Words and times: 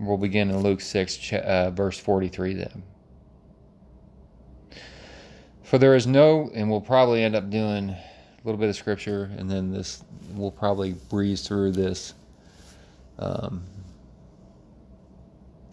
we'll 0.00 0.16
begin 0.16 0.50
in 0.50 0.58
Luke 0.62 0.80
6, 0.80 1.32
uh, 1.32 1.70
verse 1.74 1.98
43 1.98 2.54
then. 2.54 2.82
For 5.62 5.78
there 5.78 5.94
is 5.94 6.06
no, 6.06 6.50
and 6.54 6.68
we'll 6.68 6.80
probably 6.80 7.22
end 7.22 7.36
up 7.36 7.50
doing 7.50 7.90
a 7.90 7.98
little 8.44 8.58
bit 8.58 8.68
of 8.68 8.76
scripture, 8.76 9.30
and 9.36 9.48
then 9.48 9.70
this, 9.70 10.02
we'll 10.32 10.50
probably 10.50 10.94
breeze 11.10 11.46
through 11.46 11.72
this, 11.72 12.14
um, 13.18 13.62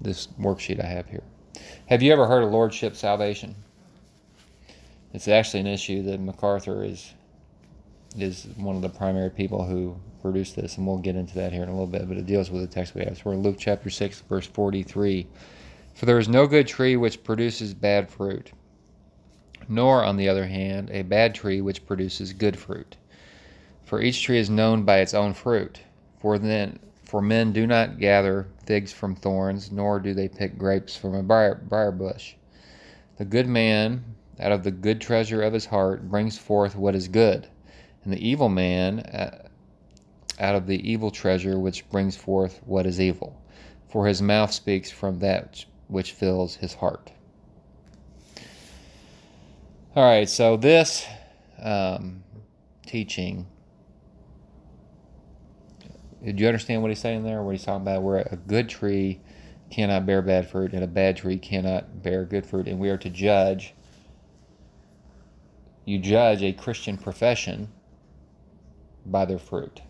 this 0.01 0.27
worksheet 0.39 0.83
I 0.83 0.87
have 0.87 1.07
here. 1.07 1.23
Have 1.87 2.03
you 2.03 2.11
ever 2.11 2.27
heard 2.27 2.43
of 2.43 2.51
lordship 2.51 2.95
salvation? 2.95 3.55
It's 5.13 5.27
actually 5.27 5.61
an 5.61 5.67
issue 5.67 6.03
that 6.03 6.19
MacArthur 6.19 6.83
is 6.83 7.13
is 8.21 8.47
one 8.57 8.75
of 8.75 8.81
the 8.81 8.89
primary 8.89 9.29
people 9.29 9.63
who 9.63 9.95
produced 10.21 10.55
this, 10.55 10.77
and 10.77 10.85
we'll 10.87 10.97
get 10.97 11.15
into 11.15 11.35
that 11.35 11.53
here 11.53 11.63
in 11.63 11.69
a 11.69 11.71
little 11.71 11.87
bit. 11.87 12.07
But 12.07 12.17
it 12.17 12.25
deals 12.25 12.49
with 12.49 12.61
the 12.61 12.67
text 12.67 12.95
we 12.95 13.03
have. 13.03 13.17
So 13.17 13.23
we're 13.25 13.33
in 13.33 13.43
Luke 13.43 13.57
chapter 13.59 13.89
six, 13.89 14.21
verse 14.21 14.47
forty-three. 14.47 15.27
For 15.93 16.05
there 16.05 16.19
is 16.19 16.29
no 16.29 16.45
good 16.47 16.67
tree 16.67 16.95
which 16.95 17.23
produces 17.23 17.73
bad 17.73 18.09
fruit, 18.09 18.51
nor, 19.67 20.03
on 20.03 20.15
the 20.15 20.29
other 20.29 20.45
hand, 20.45 20.89
a 20.91 21.01
bad 21.01 21.33
tree 21.33 21.61
which 21.61 21.85
produces 21.85 22.33
good 22.33 22.57
fruit. 22.57 22.97
For 23.85 24.01
each 24.01 24.21
tree 24.21 24.37
is 24.37 24.49
known 24.49 24.83
by 24.83 24.99
its 24.99 25.13
own 25.13 25.33
fruit. 25.33 25.79
For 26.19 26.37
then, 26.37 26.79
for 27.03 27.21
men 27.21 27.53
do 27.53 27.65
not 27.65 27.99
gather 27.99 28.47
figs 28.65 28.91
from 28.91 29.15
thorns, 29.15 29.71
nor 29.71 29.99
do 29.99 30.13
they 30.13 30.27
pick 30.27 30.57
grapes 30.57 30.97
from 30.97 31.15
a 31.15 31.23
briar, 31.23 31.55
briar 31.67 31.91
bush. 31.91 32.33
The 33.17 33.25
good 33.25 33.47
man, 33.47 34.03
out 34.39 34.51
of 34.51 34.63
the 34.63 34.71
good 34.71 34.99
treasure 34.99 35.41
of 35.41 35.53
his 35.53 35.65
heart, 35.65 36.09
brings 36.09 36.37
forth 36.37 36.75
what 36.75 36.95
is 36.95 37.07
good, 37.07 37.47
and 38.07 38.15
the 38.15 38.25
evil 38.25 38.47
man, 38.47 38.99
uh, 38.99 39.49
out 40.39 40.55
of 40.55 40.65
the 40.65 40.89
evil 40.89 41.11
treasure 41.11 41.59
which 41.59 41.89
brings 41.89 42.15
forth 42.15 42.61
what 42.65 42.85
is 42.85 43.01
evil. 43.01 43.37
For 43.89 44.07
his 44.07 44.21
mouth 44.21 44.53
speaks 44.53 44.89
from 44.89 45.19
that 45.19 45.65
which 45.89 46.13
fills 46.13 46.55
his 46.55 46.73
heart. 46.73 47.11
All 49.93 50.05
right, 50.05 50.29
so 50.29 50.55
this 50.55 51.05
um, 51.61 52.23
teaching, 52.85 53.45
did 56.23 56.39
you 56.39 56.47
understand 56.47 56.81
what 56.81 56.91
he's 56.91 56.99
saying 56.99 57.25
there? 57.25 57.43
What 57.43 57.51
he's 57.51 57.65
talking 57.65 57.81
about? 57.81 58.03
Where 58.03 58.19
a 58.19 58.37
good 58.37 58.69
tree 58.69 59.19
cannot 59.69 60.05
bear 60.05 60.21
bad 60.21 60.49
fruit, 60.49 60.71
and 60.71 60.81
a 60.81 60.87
bad 60.87 61.17
tree 61.17 61.37
cannot 61.37 62.03
bear 62.03 62.23
good 62.23 62.45
fruit, 62.45 62.69
and 62.69 62.79
we 62.79 62.89
are 62.89 62.97
to 62.99 63.09
judge. 63.09 63.73
You 65.83 65.99
judge 65.99 66.41
a 66.41 66.53
Christian 66.53 66.97
profession 66.97 67.67
by 69.11 69.25
their 69.25 69.39
fruit. 69.39 69.81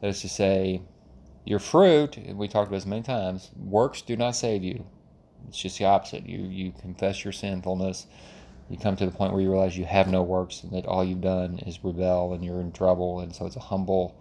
That 0.00 0.08
is 0.08 0.20
to 0.22 0.28
say, 0.28 0.82
your 1.44 1.58
fruit, 1.58 2.18
we 2.34 2.48
talked 2.48 2.68
about 2.68 2.76
this 2.76 2.86
many 2.86 3.02
times, 3.02 3.50
works 3.56 4.02
do 4.02 4.16
not 4.16 4.36
save 4.36 4.62
you. 4.62 4.86
It's 5.48 5.58
just 5.58 5.78
the 5.78 5.84
opposite. 5.84 6.26
You 6.26 6.44
you 6.44 6.72
confess 6.72 7.24
your 7.24 7.32
sinfulness. 7.32 8.06
You 8.70 8.78
come 8.78 8.96
to 8.96 9.04
the 9.04 9.12
point 9.12 9.32
where 9.32 9.42
you 9.42 9.50
realize 9.50 9.76
you 9.76 9.84
have 9.84 10.08
no 10.08 10.22
works 10.22 10.62
and 10.62 10.72
that 10.72 10.86
all 10.86 11.04
you've 11.04 11.20
done 11.20 11.58
is 11.58 11.84
rebel 11.84 12.32
and 12.32 12.42
you're 12.42 12.60
in 12.60 12.72
trouble. 12.72 13.20
And 13.20 13.34
so 13.34 13.44
it's 13.44 13.56
a 13.56 13.60
humble 13.60 14.16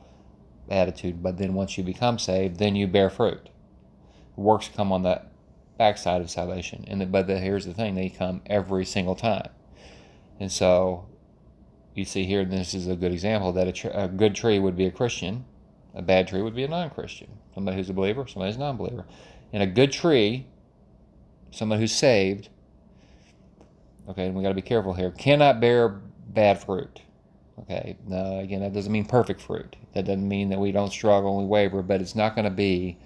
attitude. 0.70 1.24
But 1.24 1.38
then 1.38 1.54
once 1.54 1.78
you 1.78 1.84
become 1.84 2.20
saved 2.20 2.60
then 2.60 2.76
you 2.76 2.88
bear 2.88 3.10
fruit. 3.10 3.50
Works 4.36 4.70
come 4.76 4.92
on 4.92 5.04
that 5.04 5.32
backside 5.78 6.22
of 6.22 6.30
salvation. 6.30 6.84
And 6.88 7.00
the, 7.00 7.06
but 7.06 7.28
the, 7.28 7.40
here's 7.40 7.66
the 7.66 7.74
thing. 7.74 7.96
They 7.96 8.10
come 8.10 8.42
every 8.46 8.84
single 8.84 9.16
time. 9.16 9.50
And 10.40 10.52
so 10.52 11.08
you 11.94 12.06
see 12.06 12.26
here 12.26 12.46
this 12.46 12.74
is 12.74 12.88
a 12.88 12.96
good 12.96 13.12
example 13.12 13.52
that 13.54 13.68
a, 13.68 13.72
tr- 13.72 13.88
a 13.94 14.08
good 14.08 14.36
tree 14.36 14.60
would 14.60 14.76
be 14.76 14.86
a 14.86 14.92
christian 14.92 15.46
a 15.96 16.02
bad 16.02 16.28
tree 16.28 16.42
would 16.42 16.56
be 16.56 16.64
a 16.64 16.68
non-christian 16.68 17.30
somebody 17.54 17.78
who's 17.78 17.90
a 17.90 17.94
believer 17.94 18.26
somebody 18.28 18.52
who's 18.52 18.58
a 18.58 18.60
non-believer 18.60 19.06
and 19.52 19.64
a 19.64 19.68
good 19.68 19.92
tree 19.92 20.48
somebody 21.52 21.82
who's 21.82 21.94
saved 21.94 22.50
Okay, 24.10 24.26
and 24.26 24.36
we 24.36 24.44
got 24.44 24.50
to 24.50 24.56
be 24.56 24.62
careful 24.62 24.94
here. 24.94 25.12
Cannot 25.12 25.62
bear 25.62 25.90
bad 26.28 26.62
fruit. 26.62 27.02
Okay, 27.60 27.96
now 28.08 28.40
again, 28.40 28.62
that 28.62 28.74
doesn't 28.74 28.92
mean 28.92 29.06
perfect 29.06 29.40
fruit. 29.40 29.76
That 29.94 30.06
doesn't 30.06 30.28
mean 30.28 30.50
that 30.50 30.60
we 30.60 30.72
don't 30.72 30.92
struggle 30.92 31.38
and 31.38 31.48
we 31.48 31.50
waver, 31.50 31.82
but 31.82 32.02
it's 32.02 32.16
not 32.16 32.36
going 32.36 32.46
to 32.46 32.52
be. 32.52 32.98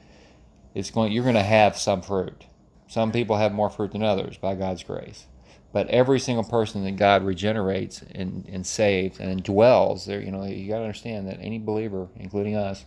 It's 0.73 0.89
going. 0.89 1.11
You're 1.11 1.23
going 1.23 1.35
to 1.35 1.43
have 1.43 1.77
some 1.77 2.01
fruit. 2.01 2.45
Some 2.87 3.11
people 3.11 3.35
have 3.37 3.51
more 3.51 3.69
fruit 3.69 3.91
than 3.91 4.03
others 4.03 4.37
by 4.37 4.55
God's 4.55 4.83
grace, 4.83 5.25
but 5.73 5.87
every 5.89 6.19
single 6.19 6.43
person 6.43 6.83
that 6.85 6.95
God 6.95 7.23
regenerates 7.23 8.03
and, 8.11 8.47
and 8.51 8.65
saves 8.65 9.19
and 9.19 9.43
indwells, 9.43 10.05
there, 10.05 10.21
you 10.21 10.31
know, 10.31 10.43
you 10.43 10.69
got 10.69 10.77
to 10.77 10.83
understand 10.83 11.27
that 11.27 11.39
any 11.41 11.59
believer, 11.59 12.07
including 12.15 12.55
us, 12.55 12.85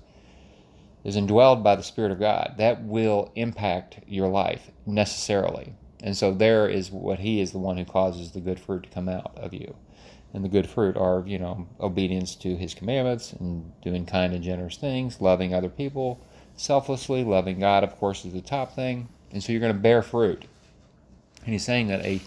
is 1.04 1.16
indwelled 1.16 1.62
by 1.62 1.76
the 1.76 1.82
Spirit 1.82 2.10
of 2.10 2.20
God. 2.20 2.54
That 2.58 2.82
will 2.82 3.32
impact 3.34 4.00
your 4.06 4.28
life 4.28 4.70
necessarily. 4.86 5.74
And 6.02 6.16
so 6.16 6.32
there 6.32 6.68
is 6.68 6.90
what 6.90 7.18
he 7.18 7.40
is 7.40 7.52
the 7.52 7.58
one 7.58 7.76
who 7.76 7.84
causes 7.84 8.32
the 8.32 8.40
good 8.40 8.58
fruit 8.58 8.84
to 8.84 8.90
come 8.90 9.08
out 9.08 9.36
of 9.36 9.52
you. 9.52 9.76
And 10.32 10.44
the 10.44 10.48
good 10.48 10.68
fruit 10.68 10.96
are, 10.96 11.24
you 11.26 11.38
know, 11.38 11.66
obedience 11.80 12.34
to 12.36 12.56
his 12.56 12.74
commandments 12.74 13.32
and 13.32 13.72
doing 13.82 14.06
kind 14.06 14.32
and 14.32 14.42
generous 14.42 14.76
things, 14.76 15.20
loving 15.20 15.52
other 15.52 15.68
people 15.68 16.24
selflessly, 16.56 17.24
loving 17.24 17.58
God, 17.58 17.82
of 17.82 17.96
course, 17.98 18.24
is 18.24 18.32
the 18.32 18.40
top 18.40 18.74
thing. 18.74 19.08
And 19.32 19.42
so 19.42 19.52
you're 19.52 19.60
going 19.60 19.72
to 19.72 19.78
bear 19.78 20.02
fruit. 20.02 20.44
And 21.44 21.52
he's 21.52 21.64
saying 21.64 21.88
that 21.88 22.04
a, 22.04 22.20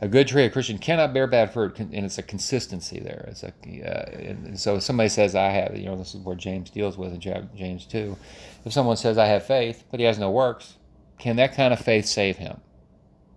a 0.00 0.08
good 0.08 0.28
tree, 0.28 0.44
a 0.44 0.50
Christian, 0.50 0.78
cannot 0.78 1.14
bear 1.14 1.26
bad 1.26 1.52
fruit, 1.52 1.78
and 1.78 1.94
it's 1.94 2.18
a 2.18 2.22
consistency 2.22 3.00
there. 3.00 3.26
It's 3.30 3.42
a, 3.42 3.48
uh, 3.48 4.10
and 4.18 4.60
so 4.60 4.76
if 4.76 4.82
somebody 4.82 5.08
says, 5.08 5.34
I 5.34 5.48
have, 5.48 5.76
you 5.76 5.86
know, 5.86 5.96
this 5.96 6.14
is 6.14 6.20
where 6.20 6.36
James 6.36 6.68
deals 6.68 6.98
with 6.98 7.14
in 7.14 7.20
James 7.20 7.86
2. 7.86 8.16
If 8.64 8.72
someone 8.72 8.98
says, 8.98 9.16
I 9.16 9.26
have 9.26 9.46
faith, 9.46 9.84
but 9.90 9.98
he 9.98 10.06
has 10.06 10.18
no 10.18 10.30
works, 10.30 10.76
can 11.18 11.36
that 11.36 11.54
kind 11.54 11.72
of 11.72 11.80
faith 11.80 12.04
save 12.06 12.36
him? 12.36 12.60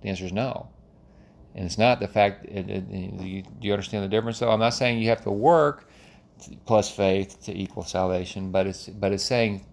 The 0.02 0.10
answer 0.10 0.26
is 0.26 0.34
no. 0.34 0.70
And 1.56 1.66
it's 1.66 1.78
not 1.78 2.00
the 2.00 2.08
fact, 2.08 2.46
it, 2.46 2.70
it, 2.70 2.84
it, 2.90 3.60
do 3.60 3.68
you 3.68 3.74
understand 3.74 4.04
the 4.04 4.10
difference 4.10 4.40
though? 4.40 4.52
I'm 4.52 4.60
not 4.60 4.74
saying 4.74 5.00
you 5.00 5.10
have 5.10 5.24
to 5.24 5.32
work 5.32 5.90
plus 6.66 6.92
faith 6.92 7.42
to 7.44 7.58
equal 7.58 7.84
salvation, 7.84 8.52
but 8.52 8.68
it's, 8.68 8.88
but 8.88 9.12
it's 9.12 9.24
saying 9.24 9.66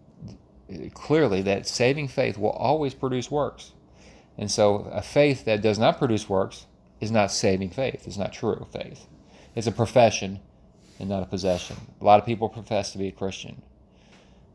clearly 0.95 1.43
that 1.43 1.67
saving 1.67 2.09
faith 2.09 2.39
will 2.39 2.51
always 2.51 2.95
produce 2.95 3.31
works. 3.31 3.73
And 4.39 4.51
so 4.51 4.89
a 4.93 5.03
faith 5.03 5.45
that 5.45 5.63
does 5.63 5.79
not 5.79 5.99
produce 5.99 6.29
works 6.29 6.67
is 7.01 7.11
not 7.11 7.31
saving 7.31 7.71
faith, 7.71 8.07
it's 8.07 8.17
not 8.17 8.33
true 8.33 8.67
faith. 8.73 9.07
It's 9.55 9.67
a 9.67 9.73
profession 9.73 10.41
and 10.99 11.09
not 11.09 11.23
a 11.23 11.27
possession. 11.27 11.77
A 12.01 12.05
lot 12.05 12.21
of 12.21 12.27
people 12.27 12.49
profess 12.49 12.93
to 12.93 12.99
be 12.99 13.09
a 13.09 13.12
Christian. 13.12 13.62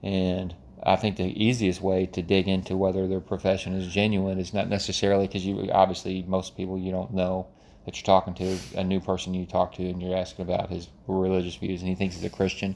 And 0.03 0.55
I 0.83 0.95
think 0.95 1.17
the 1.17 1.43
easiest 1.43 1.81
way 1.81 2.07
to 2.07 2.21
dig 2.21 2.47
into 2.47 2.75
whether 2.75 3.07
their 3.07 3.19
profession 3.19 3.73
is 3.73 3.93
genuine 3.93 4.39
is 4.39 4.53
not 4.53 4.67
necessarily 4.67 5.27
because 5.27 5.45
you 5.45 5.69
obviously 5.71 6.23
most 6.23 6.57
people 6.57 6.77
you 6.77 6.91
don't 6.91 7.13
know 7.13 7.47
that 7.85 7.97
you're 7.97 8.05
talking 8.05 8.33
to 8.35 8.57
a 8.75 8.83
new 8.83 8.99
person 8.99 9.33
you 9.33 9.45
talk 9.45 9.73
to 9.73 9.83
and 9.87 10.01
you're 10.01 10.17
asking 10.17 10.45
about 10.45 10.69
his 10.69 10.87
religious 11.07 11.55
views 11.55 11.81
and 11.81 11.89
he 11.89 11.95
thinks 11.95 12.15
he's 12.15 12.23
a 12.23 12.29
Christian. 12.29 12.75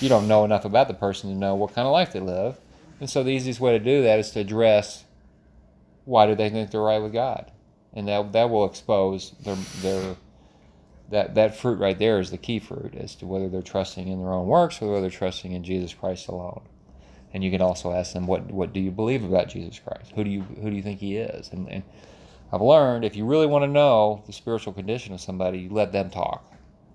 You 0.00 0.08
don't 0.08 0.28
know 0.28 0.44
enough 0.44 0.64
about 0.64 0.88
the 0.88 0.94
person 0.94 1.30
to 1.30 1.36
know 1.36 1.54
what 1.54 1.74
kind 1.74 1.86
of 1.86 1.92
life 1.92 2.12
they 2.12 2.20
live, 2.20 2.58
and 3.00 3.10
so 3.10 3.22
the 3.22 3.30
easiest 3.30 3.60
way 3.60 3.76
to 3.76 3.84
do 3.84 4.02
that 4.02 4.18
is 4.18 4.30
to 4.32 4.40
address 4.40 5.04
why 6.04 6.26
do 6.26 6.34
they 6.34 6.50
think 6.50 6.70
they're 6.70 6.80
right 6.80 7.02
with 7.02 7.12
God, 7.12 7.50
and 7.94 8.08
that 8.08 8.32
that 8.32 8.50
will 8.50 8.64
expose 8.64 9.32
their 9.42 9.56
their 9.80 10.16
that 11.10 11.34
that 11.34 11.56
fruit 11.56 11.78
right 11.78 11.98
there 11.98 12.20
is 12.20 12.30
the 12.30 12.38
key 12.38 12.58
fruit 12.58 12.94
as 12.94 13.14
to 13.16 13.26
whether 13.26 13.48
they're 13.48 13.62
trusting 13.62 14.08
in 14.08 14.20
their 14.20 14.32
own 14.32 14.46
works 14.46 14.80
or 14.82 14.88
whether 14.88 15.02
they're 15.02 15.10
trusting 15.10 15.52
in 15.52 15.64
Jesus 15.64 15.94
Christ 15.94 16.28
alone. 16.28 16.62
And 17.34 17.42
you 17.42 17.50
can 17.50 17.60
also 17.60 17.92
ask 17.92 18.12
them, 18.12 18.28
what, 18.28 18.50
what 18.52 18.72
do 18.72 18.78
you 18.78 18.92
believe 18.92 19.24
about 19.24 19.48
Jesus 19.48 19.80
Christ? 19.80 20.12
Who 20.14 20.22
do 20.22 20.30
you, 20.30 20.42
who 20.42 20.70
do 20.70 20.76
you 20.76 20.82
think 20.82 21.00
he 21.00 21.16
is? 21.16 21.50
And, 21.52 21.68
and 21.68 21.82
I've 22.52 22.62
learned 22.62 23.04
if 23.04 23.16
you 23.16 23.26
really 23.26 23.48
want 23.48 23.64
to 23.64 23.66
know 23.66 24.22
the 24.26 24.32
spiritual 24.32 24.72
condition 24.72 25.12
of 25.12 25.20
somebody, 25.20 25.58
you 25.58 25.70
let 25.70 25.90
them 25.90 26.10
talk. 26.10 26.48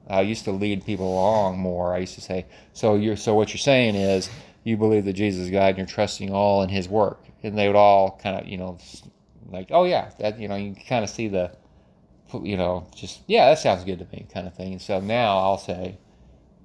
I 0.10 0.22
used 0.22 0.46
to 0.46 0.52
lead 0.52 0.86
people 0.86 1.12
along 1.12 1.60
more. 1.60 1.94
I 1.94 2.00
used 2.00 2.16
to 2.16 2.22
say, 2.22 2.46
so 2.72 2.96
you're, 2.96 3.18
so 3.18 3.36
what 3.36 3.50
you're 3.50 3.58
saying 3.58 3.96
is 3.96 4.30
you 4.64 4.78
believe 4.78 5.04
that 5.06 5.14
Jesus 5.14 5.46
is 5.46 5.52
God 5.52 5.68
and 5.68 5.78
you're 5.78 5.88
trusting 5.88 6.32
all 6.32 6.64
in 6.64 6.70
his 6.70 6.88
work. 6.88 7.22
And 7.44 7.58
they 7.58 7.68
would 7.68 7.76
all 7.76 8.18
kind 8.24 8.40
of, 8.40 8.48
you 8.48 8.58
know, 8.58 8.78
like, 9.52 9.68
oh 9.72 9.84
yeah, 9.86 10.12
that, 10.20 10.40
you 10.40 10.48
know, 10.48 10.56
you 10.56 10.76
kind 10.88 11.04
of 11.04 11.10
see 11.10 11.28
the, 11.28 11.52
you 12.44 12.58
know, 12.58 12.88
just, 12.96 13.22
yeah, 13.28 13.50
that 13.50 13.60
sounds 13.60 13.84
good 13.84 14.00
to 14.00 14.08
me 14.12 14.28
kind 14.34 14.48
of 14.48 14.56
thing. 14.56 14.74
And 14.74 14.82
so 14.82 15.00
now 15.00 15.38
I'll 15.38 15.58
say, 15.58 15.98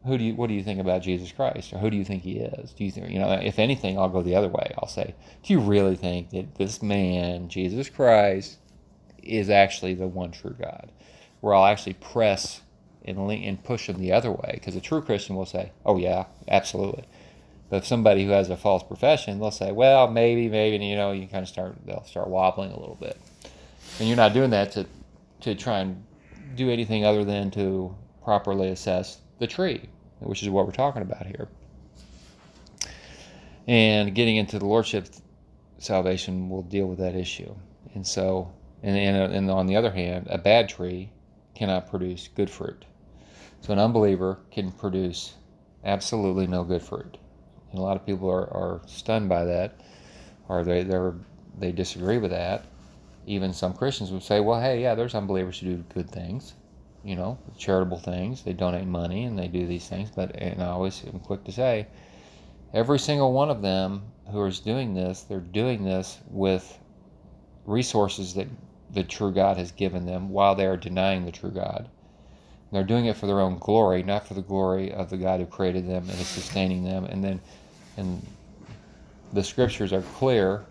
who 0.07 0.19
do 0.19 0.25
you 0.25 0.35
what 0.35 0.49
do 0.49 0.55
you 0.55 0.63
think 0.63 0.81
about 0.81 1.03
Jesus 1.03 1.33
Christ 1.33 1.73
or 1.73 1.79
who 1.79 1.91
do 1.91 1.97
you 1.97 2.05
think 2.05 2.23
he 2.23 2.39
is? 2.39 2.73
Do 2.73 2.85
you 2.85 2.91
think 2.91 3.09
you 3.11 3.19
know 3.19 3.33
if 3.33 3.59
anything 3.59 3.99
I'll 3.99 4.09
go 4.09 4.23
the 4.23 4.37
other 4.37 4.49
way. 4.49 4.75
I'll 4.79 4.89
say, 4.89 5.15
do 5.43 5.53
you 5.53 5.61
really 5.61 5.97
think 5.97 6.31
that 6.31 6.57
this 6.57 6.83
man, 6.83 7.49
Jesus 7.49 7.89
Christ, 7.89 8.59
is 9.23 9.49
actually 9.49 9.95
the 9.95 10.07
one 10.07 10.31
true 10.31 10.55
God? 10.61 10.93
Where 11.41 11.55
I'll 11.55 11.67
actually 11.67 11.95
press 11.95 12.61
and 13.05 13.19
and 13.19 13.63
push 13.63 13.87
them 13.87 13.99
the 13.99 14.13
other 14.13 14.31
way 14.31 14.51
because 14.55 14.77
a 14.77 14.81
true 14.81 15.03
Christian 15.03 15.37
will 15.37 15.47
say, 15.47 15.73
"Oh 15.85 15.97
yeah, 15.97 16.27
absolutely." 16.49 17.05
But 17.75 17.79
if 17.79 17.87
somebody 17.89 18.25
who 18.25 18.31
has 18.31 18.51
a 18.51 18.57
false 18.57 18.85
profession, 18.85 19.41
they'll 19.41 19.51
say, 19.51 19.73
"Well, 19.73 20.07
maybe, 20.07 20.49
maybe," 20.49 20.77
and 20.77 20.85
you 20.85 20.95
know, 20.95 21.11
you 21.11 21.27
kind 21.27 21.43
of 21.43 21.49
start 21.49 21.75
they'll 21.85 22.05
start 22.05 22.29
wobbling 22.29 22.71
a 22.71 22.79
little 22.79 22.95
bit, 22.95 23.19
and 23.99 24.07
you're 24.07 24.17
not 24.17 24.33
doing 24.33 24.51
that 24.51 24.71
to 24.73 24.87
to 25.41 25.57
try 25.57 25.81
and 25.81 26.05
do 26.55 26.71
anything 26.71 27.05
other 27.05 27.25
than 27.25 27.51
to 27.51 27.93
properly 28.23 28.69
assess 28.69 29.19
the 29.41 29.49
tree 29.49 29.89
which 30.21 30.41
is 30.41 30.49
what 30.51 30.67
we're 30.67 30.73
talking 30.73 31.03
about 31.03 31.27
here. 31.27 31.49
And 33.67 34.15
getting 34.15 34.37
into 34.37 34.61
the 34.61 34.67
lordship 34.67 35.09
salvation 35.79 36.49
will 36.49 36.63
deal 36.63 36.87
with 36.87 37.01
that 37.01 37.17
issue. 37.17 37.53
And 37.97 38.07
so, 38.07 38.53
and, 38.85 38.97
and, 38.97 39.35
and 39.35 39.51
on 39.51 39.67
the 39.67 39.75
other 39.75 39.91
hand, 39.91 40.29
a 40.31 40.39
bad 40.39 40.69
tree 40.69 41.11
cannot 41.57 41.91
produce 41.91 42.29
good 42.29 42.49
fruit. 42.49 42.85
So 43.63 43.73
an 43.73 43.81
unbeliever 43.81 44.39
can 44.53 44.71
produce 44.71 45.35
absolutely 45.85 46.47
no 46.47 46.63
good 46.63 46.81
fruit. 46.81 47.19
And 47.75 47.81
a 47.81 47.83
lot 47.83 47.97
of 47.97 48.07
people 48.07 48.31
are, 48.31 48.47
are 48.55 48.81
stunned 48.87 49.29
by 49.29 49.45
that, 49.47 49.81
or 50.49 50.63
they 50.63 50.85
they 51.59 51.73
disagree 51.73 52.19
with 52.19 52.31
that. 52.31 52.67
Even 53.27 53.53
some 53.53 53.73
Christians 53.73 54.13
would 54.13 54.23
say, 54.23 54.39
well, 54.39 54.61
hey, 54.61 54.81
yeah, 54.81 54.95
there's 54.95 55.17
unbelievers 55.17 55.59
who 55.59 55.75
do 55.75 55.85
good 55.93 56.09
things, 56.09 56.55
you 57.03 57.17
know, 57.17 57.37
charitable 57.59 57.99
things. 57.99 58.45
They 58.45 58.53
donate 58.53 58.87
money 58.87 59.25
and 59.25 59.37
they 59.37 59.49
do 59.49 59.67
these 59.67 59.89
things. 59.89 60.09
But 60.09 60.37
and 60.37 60.63
I 60.63 60.67
always 60.67 61.03
am 61.05 61.19
quick 61.19 61.43
to 61.47 61.51
say, 61.51 61.89
every 62.73 63.01
single 63.01 63.33
one 63.33 63.51
of 63.51 63.61
them 63.61 64.05
who 64.31 64.45
is 64.47 64.61
doing 64.61 64.95
this, 64.95 65.23
they're 65.23 65.41
doing 65.41 65.85
this 65.85 66.21
with 66.31 66.79
resources 67.67 68.35
that 68.35 68.47
the 68.93 69.03
true 69.03 69.33
God 69.33 69.57
has 69.57 69.73
given 69.73 70.07
them 70.07 70.29
while 70.29 70.55
they 70.55 70.67
are 70.67 70.77
denying 70.77 71.25
the 71.25 71.33
true 71.33 71.51
God. 71.51 71.81
And 71.81 72.71
they're 72.71 72.85
doing 72.85 73.07
it 73.07 73.17
for 73.17 73.27
their 73.27 73.41
own 73.41 73.59
glory, 73.59 74.05
not 74.05 74.29
for 74.29 74.35
the 74.35 74.43
glory 74.43 74.93
of 74.93 75.11
the 75.11 75.17
God 75.17 75.41
who 75.41 75.47
created 75.47 75.89
them 75.89 76.09
and 76.09 76.21
is 76.21 76.29
sustaining 76.29 76.85
them. 76.85 77.05
And 77.07 77.25
then, 77.25 77.41
and 77.97 78.25
the 79.33 79.43
scriptures 79.43 79.93
are 79.93 80.03
clear 80.03 80.65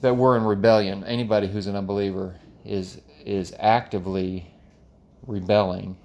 that 0.00 0.16
we're 0.16 0.36
in 0.36 0.44
rebellion. 0.44 1.04
Anybody 1.04 1.48
who's 1.48 1.66
an 1.66 1.76
unbeliever 1.76 2.36
is 2.64 3.00
is 3.24 3.54
actively 3.58 4.46
rebelling 5.26 5.96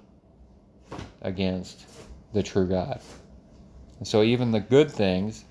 against 1.22 1.86
the 2.32 2.42
true 2.42 2.66
God. 2.66 3.00
And 3.98 4.06
so 4.06 4.22
even 4.22 4.52
the 4.52 4.60
good 4.60 4.90
things 4.90 5.44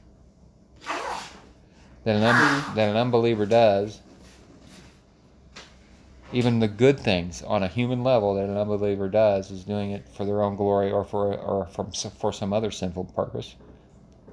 that 2.04 2.16
an, 2.16 2.24
un- 2.24 2.76
that 2.76 2.90
an 2.90 2.98
unbeliever 2.98 3.46
does, 3.46 4.00
even 6.34 6.60
the 6.60 6.68
good 6.68 7.00
things 7.00 7.42
on 7.44 7.64
a 7.64 7.68
human 7.68 8.04
level 8.04 8.36
that 8.36 8.46
an 8.46 8.58
unbeliever 8.58 9.08
does, 9.08 9.52
is 9.52 9.64
doing 9.64 9.92
it 9.92 10.10
for 10.10 10.26
their 10.26 10.42
own 10.42 10.56
glory 10.56 10.92
or 10.92 11.06
for 11.06 11.34
or 11.36 11.68
from 11.68 11.92
for 11.92 12.34
some 12.34 12.52
other 12.52 12.72
sinful 12.72 13.06
purpose. 13.06 13.56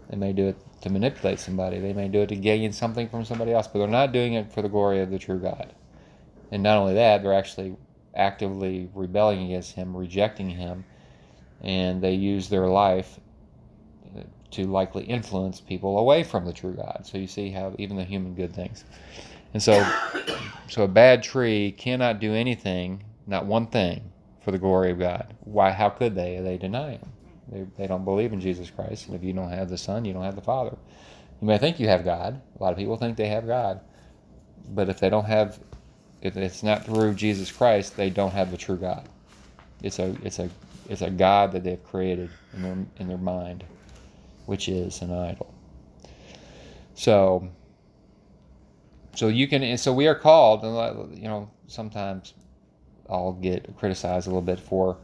They 0.08 0.16
may 0.16 0.32
do 0.32 0.48
it 0.48 0.56
to 0.80 0.90
manipulate 0.90 1.38
somebody. 1.38 1.78
They 1.78 1.92
may 1.92 2.08
do 2.08 2.22
it 2.22 2.28
to 2.30 2.36
gain 2.36 2.72
something 2.72 3.08
from 3.08 3.24
somebody 3.24 3.52
else, 3.52 3.68
but 3.68 3.78
they're 3.78 3.88
not 3.88 4.12
doing 4.12 4.34
it 4.34 4.52
for 4.52 4.62
the 4.62 4.68
glory 4.68 5.00
of 5.00 5.10
the 5.10 5.18
true 5.18 5.38
God. 5.38 5.72
And 6.50 6.62
not 6.62 6.78
only 6.78 6.94
that, 6.94 7.22
they're 7.22 7.34
actually 7.34 7.76
actively 8.14 8.88
rebelling 8.94 9.44
against 9.44 9.74
Him, 9.74 9.96
rejecting 9.96 10.50
Him, 10.50 10.84
and 11.60 12.02
they 12.02 12.14
use 12.14 12.48
their 12.48 12.66
life 12.66 13.20
uh, 14.16 14.22
to 14.52 14.66
likely 14.66 15.04
influence 15.04 15.60
people 15.60 15.98
away 15.98 16.24
from 16.24 16.44
the 16.44 16.52
true 16.52 16.74
God. 16.74 17.02
So 17.04 17.18
you 17.18 17.28
see 17.28 17.50
how 17.50 17.74
even 17.78 17.96
the 17.96 18.04
human 18.04 18.34
good 18.34 18.52
things. 18.52 18.84
And 19.54 19.62
so 19.62 19.86
so 20.68 20.84
a 20.84 20.88
bad 20.88 21.22
tree 21.22 21.72
cannot 21.72 22.20
do 22.20 22.34
anything, 22.34 23.04
not 23.26 23.46
one 23.46 23.66
thing, 23.66 24.10
for 24.42 24.50
the 24.50 24.58
glory 24.58 24.90
of 24.90 24.98
God. 24.98 25.34
Why 25.40 25.70
how 25.70 25.90
could 25.90 26.14
they? 26.14 26.40
They 26.40 26.58
deny 26.58 26.92
him. 26.92 27.12
They, 27.50 27.66
they 27.76 27.86
don't 27.86 28.04
believe 28.04 28.32
in 28.32 28.40
Jesus 28.40 28.70
Christ. 28.70 29.06
And 29.06 29.16
if 29.16 29.24
you 29.24 29.32
don't 29.32 29.50
have 29.50 29.68
the 29.68 29.78
Son, 29.78 30.04
you 30.04 30.12
don't 30.12 30.24
have 30.24 30.36
the 30.36 30.42
Father. 30.42 30.76
You 31.40 31.48
may 31.48 31.58
think 31.58 31.80
you 31.80 31.88
have 31.88 32.04
God. 32.04 32.40
A 32.58 32.62
lot 32.62 32.72
of 32.72 32.78
people 32.78 32.96
think 32.96 33.16
they 33.16 33.28
have 33.28 33.46
God. 33.46 33.80
But 34.70 34.88
if 34.88 35.00
they 35.00 35.10
don't 35.10 35.24
have 35.24 35.58
if 36.22 36.36
it's 36.36 36.62
not 36.62 36.84
through 36.84 37.14
Jesus 37.14 37.50
Christ, 37.50 37.96
they 37.96 38.10
don't 38.10 38.32
have 38.32 38.50
the 38.50 38.56
true 38.56 38.76
God. 38.76 39.08
It's 39.82 39.98
a 39.98 40.14
it's 40.22 40.38
a 40.38 40.50
it's 40.88 41.02
a 41.02 41.10
God 41.10 41.52
that 41.52 41.64
they've 41.64 41.82
created 41.84 42.30
in 42.54 42.62
their 42.62 42.76
in 42.98 43.08
their 43.08 43.18
mind 43.18 43.64
which 44.50 44.68
is 44.68 45.00
an 45.00 45.12
idol. 45.12 45.54
So, 46.94 47.48
so 49.14 49.28
you 49.28 49.48
can, 49.48 49.76
so 49.76 49.92
we 49.92 50.06
are 50.06 50.14
called, 50.14 50.62
you 51.16 51.28
know, 51.28 51.50
sometimes 51.66 52.34
I'll 53.08 53.32
get 53.32 53.76
criticized 53.76 54.26
a 54.26 54.30
little 54.30 54.42
bit 54.42 54.60
for 54.60 54.96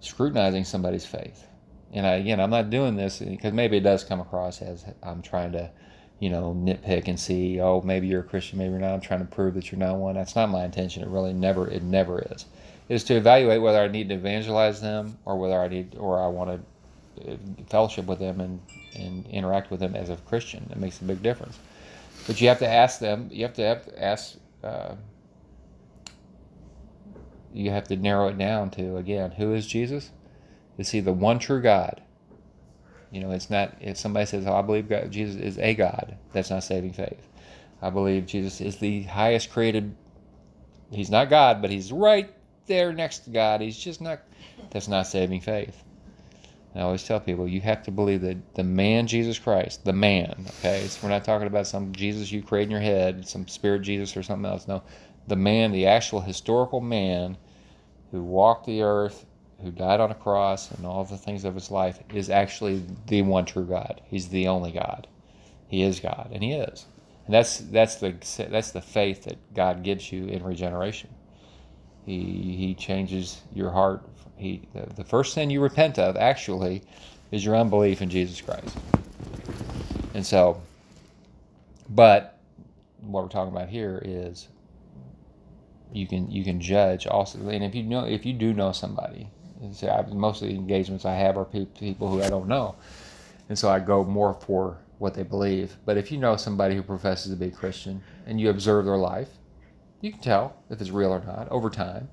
scrutinizing 0.00 0.64
somebody's 0.64 1.06
faith. 1.06 1.46
And 1.92 2.06
I, 2.06 2.14
again, 2.14 2.40
I'm 2.40 2.50
not 2.50 2.70
doing 2.70 2.96
this 2.96 3.18
because 3.18 3.52
maybe 3.52 3.76
it 3.76 3.82
does 3.82 4.04
come 4.04 4.20
across 4.20 4.62
as 4.62 4.84
I'm 5.02 5.22
trying 5.22 5.52
to, 5.52 5.70
you 6.20 6.30
know, 6.30 6.54
nitpick 6.56 7.08
and 7.08 7.18
see, 7.18 7.60
oh, 7.60 7.80
maybe 7.80 8.06
you're 8.06 8.20
a 8.20 8.24
Christian, 8.24 8.58
maybe 8.58 8.70
you're 8.70 8.80
not. 8.80 8.94
I'm 8.94 9.00
trying 9.00 9.20
to 9.20 9.26
prove 9.26 9.54
that 9.54 9.72
you're 9.72 9.78
not 9.78 9.96
one. 9.96 10.14
That's 10.14 10.36
not 10.36 10.50
my 10.50 10.64
intention. 10.64 11.02
It 11.02 11.08
really 11.08 11.32
never, 11.32 11.68
it 11.68 11.82
never 11.82 12.20
is. 12.30 12.46
It 12.88 12.94
is 12.94 13.04
to 13.04 13.14
evaluate 13.14 13.60
whether 13.60 13.80
I 13.80 13.88
need 13.88 14.08
to 14.10 14.14
evangelize 14.14 14.80
them 14.80 15.18
or 15.24 15.36
whether 15.36 15.60
I 15.60 15.68
need, 15.68 15.96
or 15.96 16.22
I 16.22 16.28
want 16.28 16.50
to 16.50 17.32
uh, 17.32 17.36
fellowship 17.68 18.06
with 18.06 18.20
them 18.20 18.40
and, 18.40 18.60
and 18.94 19.26
interact 19.26 19.70
with 19.70 19.80
them 19.80 19.96
as 19.96 20.10
a 20.10 20.16
Christian. 20.16 20.68
It 20.70 20.76
makes 20.76 21.00
a 21.00 21.04
big 21.04 21.22
difference. 21.22 21.58
But 22.26 22.40
you 22.40 22.48
have 22.48 22.58
to 22.60 22.68
ask 22.68 23.00
them, 23.00 23.28
you 23.32 23.44
have 23.44 23.54
to, 23.54 23.62
have 23.62 23.84
to 23.86 24.02
ask, 24.02 24.36
uh, 24.62 24.94
you 27.52 27.70
have 27.70 27.88
to 27.88 27.96
narrow 27.96 28.28
it 28.28 28.38
down 28.38 28.70
to, 28.72 28.96
again, 28.96 29.32
who 29.32 29.54
is 29.54 29.66
Jesus? 29.66 30.10
Is 30.78 30.90
he 30.90 31.00
the 31.00 31.12
one 31.12 31.38
true 31.38 31.60
God? 31.60 32.02
You 33.10 33.20
know, 33.20 33.32
it's 33.32 33.50
not, 33.50 33.76
if 33.80 33.96
somebody 33.96 34.26
says, 34.26 34.46
oh, 34.46 34.54
I 34.54 34.62
believe 34.62 34.88
God, 34.88 35.10
Jesus 35.10 35.40
is 35.40 35.58
a 35.58 35.74
God, 35.74 36.16
that's 36.32 36.50
not 36.50 36.62
saving 36.62 36.92
faith. 36.92 37.26
I 37.82 37.90
believe 37.90 38.26
Jesus 38.26 38.60
is 38.60 38.76
the 38.76 39.02
highest 39.04 39.50
created, 39.50 39.96
he's 40.92 41.10
not 41.10 41.28
God, 41.28 41.60
but 41.60 41.70
he's 41.70 41.90
right 41.90 42.32
there 42.66 42.92
next 42.92 43.20
to 43.20 43.30
God. 43.30 43.60
He's 43.60 43.78
just 43.78 44.00
not, 44.00 44.20
that's 44.70 44.86
not 44.86 45.06
saving 45.06 45.40
faith. 45.40 45.82
I 46.74 46.80
always 46.80 47.02
tell 47.02 47.18
people 47.18 47.48
you 47.48 47.60
have 47.62 47.82
to 47.84 47.90
believe 47.90 48.20
that 48.20 48.54
the 48.54 48.62
man 48.62 49.06
Jesus 49.06 49.38
Christ, 49.38 49.84
the 49.84 49.92
man, 49.92 50.46
okay? 50.58 50.86
So 50.86 51.00
we're 51.02 51.12
not 51.12 51.24
talking 51.24 51.48
about 51.48 51.66
some 51.66 51.92
Jesus 51.92 52.30
you 52.30 52.42
create 52.42 52.64
in 52.64 52.70
your 52.70 52.80
head, 52.80 53.26
some 53.26 53.48
spirit 53.48 53.82
Jesus 53.82 54.16
or 54.16 54.22
something 54.22 54.50
else. 54.50 54.68
No, 54.68 54.82
the 55.26 55.36
man, 55.36 55.72
the 55.72 55.86
actual 55.86 56.20
historical 56.20 56.80
man 56.80 57.36
who 58.12 58.22
walked 58.22 58.66
the 58.66 58.82
earth, 58.82 59.26
who 59.62 59.70
died 59.70 60.00
on 60.00 60.10
a 60.10 60.14
cross, 60.14 60.70
and 60.70 60.86
all 60.86 61.04
the 61.04 61.16
things 61.16 61.44
of 61.44 61.54
his 61.54 61.70
life 61.70 61.98
is 62.14 62.30
actually 62.30 62.82
the 63.06 63.22
one 63.22 63.44
true 63.44 63.66
God. 63.66 64.00
He's 64.04 64.28
the 64.28 64.48
only 64.48 64.72
God. 64.72 65.06
He 65.70 65.82
is 65.82 66.00
God, 66.00 66.30
and 66.32 66.42
He 66.42 66.52
is. 66.52 66.86
And 67.26 67.34
that's 67.34 67.58
that's 67.58 67.96
the 67.96 68.14
that's 68.50 68.72
the 68.72 68.80
faith 68.80 69.24
that 69.24 69.54
God 69.54 69.84
gives 69.84 70.10
you 70.10 70.26
in 70.26 70.42
regeneration. 70.42 71.10
He 72.04 72.56
He 72.58 72.74
changes 72.74 73.42
your 73.54 73.70
heart 73.70 74.02
he, 74.40 74.62
the 74.96 75.04
first 75.04 75.34
sin 75.34 75.50
you 75.50 75.60
repent 75.60 75.98
of, 75.98 76.16
actually, 76.16 76.82
is 77.30 77.44
your 77.44 77.56
unbelief 77.56 78.02
in 78.02 78.10
Jesus 78.10 78.40
Christ. 78.40 78.76
And 80.14 80.24
so, 80.26 80.60
but 81.88 82.38
what 83.00 83.22
we're 83.22 83.28
talking 83.28 83.54
about 83.54 83.68
here 83.68 84.02
is 84.04 84.48
you 85.92 86.06
can 86.06 86.30
you 86.30 86.44
can 86.44 86.60
judge 86.60 87.06
also, 87.06 87.38
and 87.48 87.62
if 87.64 87.74
you 87.74 87.82
know 87.82 88.04
if 88.04 88.24
you 88.24 88.32
do 88.32 88.52
know 88.52 88.72
somebody, 88.72 89.28
most 90.12 90.42
of 90.42 90.48
the 90.48 90.54
engagements 90.54 91.04
I 91.04 91.14
have 91.14 91.36
are 91.36 91.44
people 91.44 92.08
who 92.08 92.22
I 92.22 92.28
don't 92.28 92.48
know, 92.48 92.76
and 93.48 93.58
so 93.58 93.68
I 93.68 93.78
go 93.78 94.04
more 94.04 94.34
for 94.34 94.78
what 94.98 95.14
they 95.14 95.22
believe. 95.22 95.76
But 95.84 95.96
if 95.96 96.10
you 96.12 96.18
know 96.18 96.36
somebody 96.36 96.74
who 96.74 96.82
professes 96.82 97.32
to 97.32 97.36
be 97.36 97.46
a 97.46 97.50
Christian 97.50 98.02
and 98.26 98.40
you 98.40 98.50
observe 98.50 98.84
their 98.84 98.96
life, 98.96 99.30
you 100.00 100.12
can 100.12 100.20
tell 100.20 100.56
if 100.70 100.80
it's 100.80 100.90
real 100.90 101.10
or 101.10 101.20
not 101.24 101.48
over 101.50 101.70
time 101.70 102.08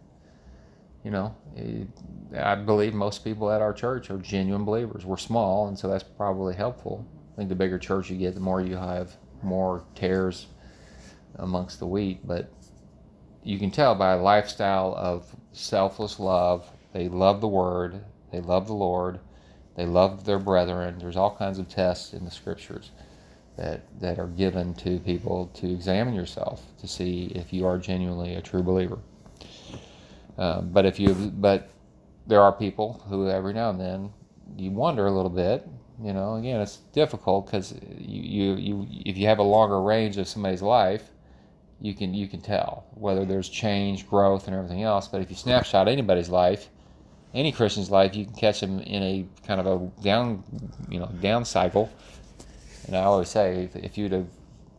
you 1.07 1.11
know, 1.11 1.33
eh, 1.55 1.85
I 2.37 2.55
believe 2.55 2.93
most 2.93 3.23
people 3.23 3.49
at 3.49 3.61
our 3.61 3.71
church 3.71 4.11
are 4.11 4.17
genuine 4.17 4.65
believers. 4.65 5.05
We're 5.05 5.15
small, 5.15 5.69
and 5.69 5.79
so 5.79 5.87
that's 5.87 6.03
probably 6.03 6.53
helpful. 6.53 7.07
I 7.31 7.37
think 7.37 7.47
the 7.47 7.55
bigger 7.55 7.79
church 7.79 8.09
you 8.09 8.17
get, 8.17 8.33
the 8.33 8.41
more 8.41 8.59
you 8.59 8.75
have 8.75 9.15
more 9.41 9.85
tares 9.95 10.47
amongst 11.35 11.79
the 11.79 11.87
wheat. 11.87 12.27
But 12.27 12.51
you 13.41 13.57
can 13.57 13.71
tell 13.71 13.95
by 13.95 14.15
a 14.15 14.21
lifestyle 14.21 14.93
of 14.97 15.33
selfless 15.53 16.19
love. 16.19 16.69
They 16.91 17.07
love 17.07 17.39
the 17.39 17.47
Word, 17.47 18.03
they 18.33 18.41
love 18.41 18.67
the 18.67 18.73
Lord, 18.73 19.21
they 19.77 19.85
love 19.85 20.25
their 20.25 20.39
brethren. 20.39 20.97
There's 20.99 21.15
all 21.15 21.37
kinds 21.37 21.57
of 21.57 21.69
tests 21.69 22.13
in 22.13 22.25
the 22.25 22.31
scriptures 22.31 22.91
that, 23.55 23.83
that 24.01 24.19
are 24.19 24.27
given 24.27 24.73
to 24.73 24.99
people 24.99 25.47
to 25.53 25.71
examine 25.71 26.15
yourself 26.15 26.65
to 26.79 26.85
see 26.85 27.31
if 27.33 27.53
you 27.53 27.65
are 27.65 27.77
genuinely 27.77 28.35
a 28.35 28.41
true 28.41 28.61
believer. 28.61 28.99
Um, 30.37 30.69
but 30.69 30.85
if 30.85 30.99
you, 30.99 31.13
but 31.13 31.69
there 32.27 32.41
are 32.41 32.51
people 32.51 33.03
who 33.07 33.29
every 33.29 33.53
now 33.53 33.69
and 33.69 33.79
then 33.79 34.13
you 34.55 34.71
wonder 34.71 35.07
a 35.07 35.11
little 35.11 35.29
bit. 35.29 35.67
You 36.01 36.13
know, 36.13 36.35
again, 36.35 36.61
it's 36.61 36.77
difficult 36.93 37.47
because 37.47 37.73
you, 37.97 38.21
you, 38.21 38.55
you, 38.55 38.87
if 39.05 39.17
you 39.17 39.25
have 39.27 39.39
a 39.39 39.43
longer 39.43 39.81
range 39.81 40.17
of 40.17 40.27
somebody's 40.27 40.61
life, 40.61 41.09
you 41.81 41.93
can 41.93 42.13
you 42.13 42.27
can 42.27 42.41
tell 42.41 42.85
whether 42.93 43.25
there's 43.25 43.49
change, 43.49 44.07
growth, 44.07 44.47
and 44.47 44.55
everything 44.55 44.83
else. 44.83 45.07
But 45.07 45.21
if 45.21 45.29
you 45.29 45.35
snapshot 45.35 45.87
anybody's 45.87 46.29
life, 46.29 46.69
any 47.33 47.51
Christian's 47.51 47.89
life, 47.89 48.15
you 48.15 48.25
can 48.25 48.35
catch 48.35 48.59
them 48.61 48.79
in 48.79 49.03
a 49.03 49.25
kind 49.45 49.59
of 49.59 49.67
a 49.67 50.01
down, 50.01 50.43
you 50.89 50.99
know, 50.99 51.07
down 51.21 51.45
cycle. 51.45 51.89
And 52.85 52.95
I 52.95 53.03
always 53.03 53.29
say, 53.29 53.63
if, 53.63 53.75
if 53.75 53.97
you'd 53.97 54.11
have, 54.11 54.27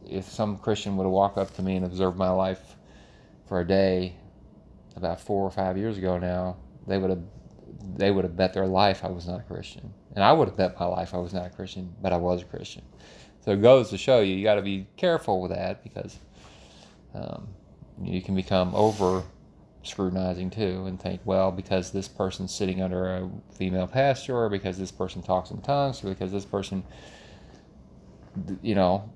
if 0.08 0.24
some 0.24 0.56
Christian 0.56 0.96
would 0.96 1.04
have 1.04 1.12
walked 1.12 1.36
up 1.36 1.54
to 1.56 1.62
me 1.62 1.76
and 1.76 1.84
observed 1.84 2.16
my 2.16 2.30
life 2.30 2.76
for 3.46 3.60
a 3.60 3.66
day, 3.66 4.16
about 4.98 5.20
four 5.20 5.44
or 5.44 5.50
five 5.50 5.78
years 5.78 5.96
ago 5.96 6.18
now, 6.18 6.56
they 6.86 6.98
would 6.98 7.10
have 7.10 7.22
they 7.96 8.10
would 8.10 8.24
have 8.24 8.36
bet 8.36 8.52
their 8.52 8.66
life 8.66 9.04
I 9.04 9.08
was 9.08 9.26
not 9.26 9.40
a 9.40 9.42
Christian, 9.44 9.92
and 10.14 10.22
I 10.22 10.32
would 10.32 10.48
have 10.48 10.56
bet 10.56 10.78
my 10.78 10.86
life 10.86 11.14
I 11.14 11.18
was 11.18 11.32
not 11.32 11.46
a 11.46 11.50
Christian, 11.50 11.94
but 12.02 12.12
I 12.12 12.16
was 12.16 12.42
a 12.42 12.44
Christian. 12.44 12.82
So 13.40 13.52
it 13.52 13.62
goes 13.62 13.90
to 13.90 13.98
show 13.98 14.20
you, 14.20 14.34
you 14.34 14.44
got 14.44 14.56
to 14.56 14.62
be 14.62 14.86
careful 14.96 15.40
with 15.40 15.52
that 15.52 15.82
because 15.82 16.18
um, 17.14 17.48
you 18.02 18.20
can 18.20 18.34
become 18.34 18.74
over 18.74 19.22
scrutinizing 19.82 20.50
too 20.50 20.84
and 20.86 21.00
think, 21.00 21.20
well, 21.24 21.50
because 21.50 21.90
this 21.90 22.08
person's 22.08 22.54
sitting 22.54 22.82
under 22.82 23.16
a 23.16 23.30
female 23.54 23.86
pastor, 23.86 24.36
or 24.36 24.48
because 24.48 24.78
this 24.78 24.90
person 24.90 25.22
talks 25.22 25.50
in 25.50 25.60
tongues, 25.62 26.02
or 26.04 26.08
because 26.08 26.32
this 26.32 26.44
person, 26.44 26.84
you 28.62 28.74
know, 28.74 29.10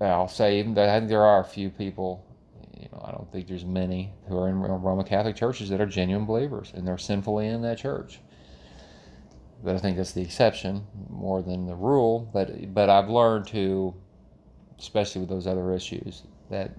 I'll 0.00 0.28
say 0.28 0.58
even 0.58 0.74
that 0.74 0.88
I 0.88 0.98
think 0.98 1.10
there 1.10 1.24
are 1.24 1.40
a 1.40 1.44
few 1.44 1.70
people, 1.70 2.24
you 2.80 2.88
know, 2.92 3.02
I 3.04 3.10
don't 3.10 3.30
think 3.30 3.46
there's 3.46 3.64
many 3.64 4.12
who 4.26 4.38
are 4.38 4.48
in 4.48 4.56
Roman 4.58 5.04
Catholic 5.04 5.36
churches 5.36 5.68
that 5.68 5.80
are 5.80 5.86
genuine 5.86 6.24
believers 6.24 6.72
and 6.74 6.86
they're 6.86 6.98
sinfully 6.98 7.46
in 7.46 7.62
that 7.62 7.78
church. 7.78 8.20
But 9.62 9.76
I 9.76 9.78
think 9.78 9.98
that's 9.98 10.12
the 10.12 10.22
exception 10.22 10.86
more 11.10 11.42
than 11.42 11.66
the 11.66 11.74
rule. 11.74 12.30
But 12.32 12.72
but 12.72 12.88
I've 12.88 13.10
learned 13.10 13.46
to, 13.48 13.94
especially 14.78 15.20
with 15.20 15.28
those 15.28 15.46
other 15.46 15.74
issues, 15.74 16.22
that 16.48 16.70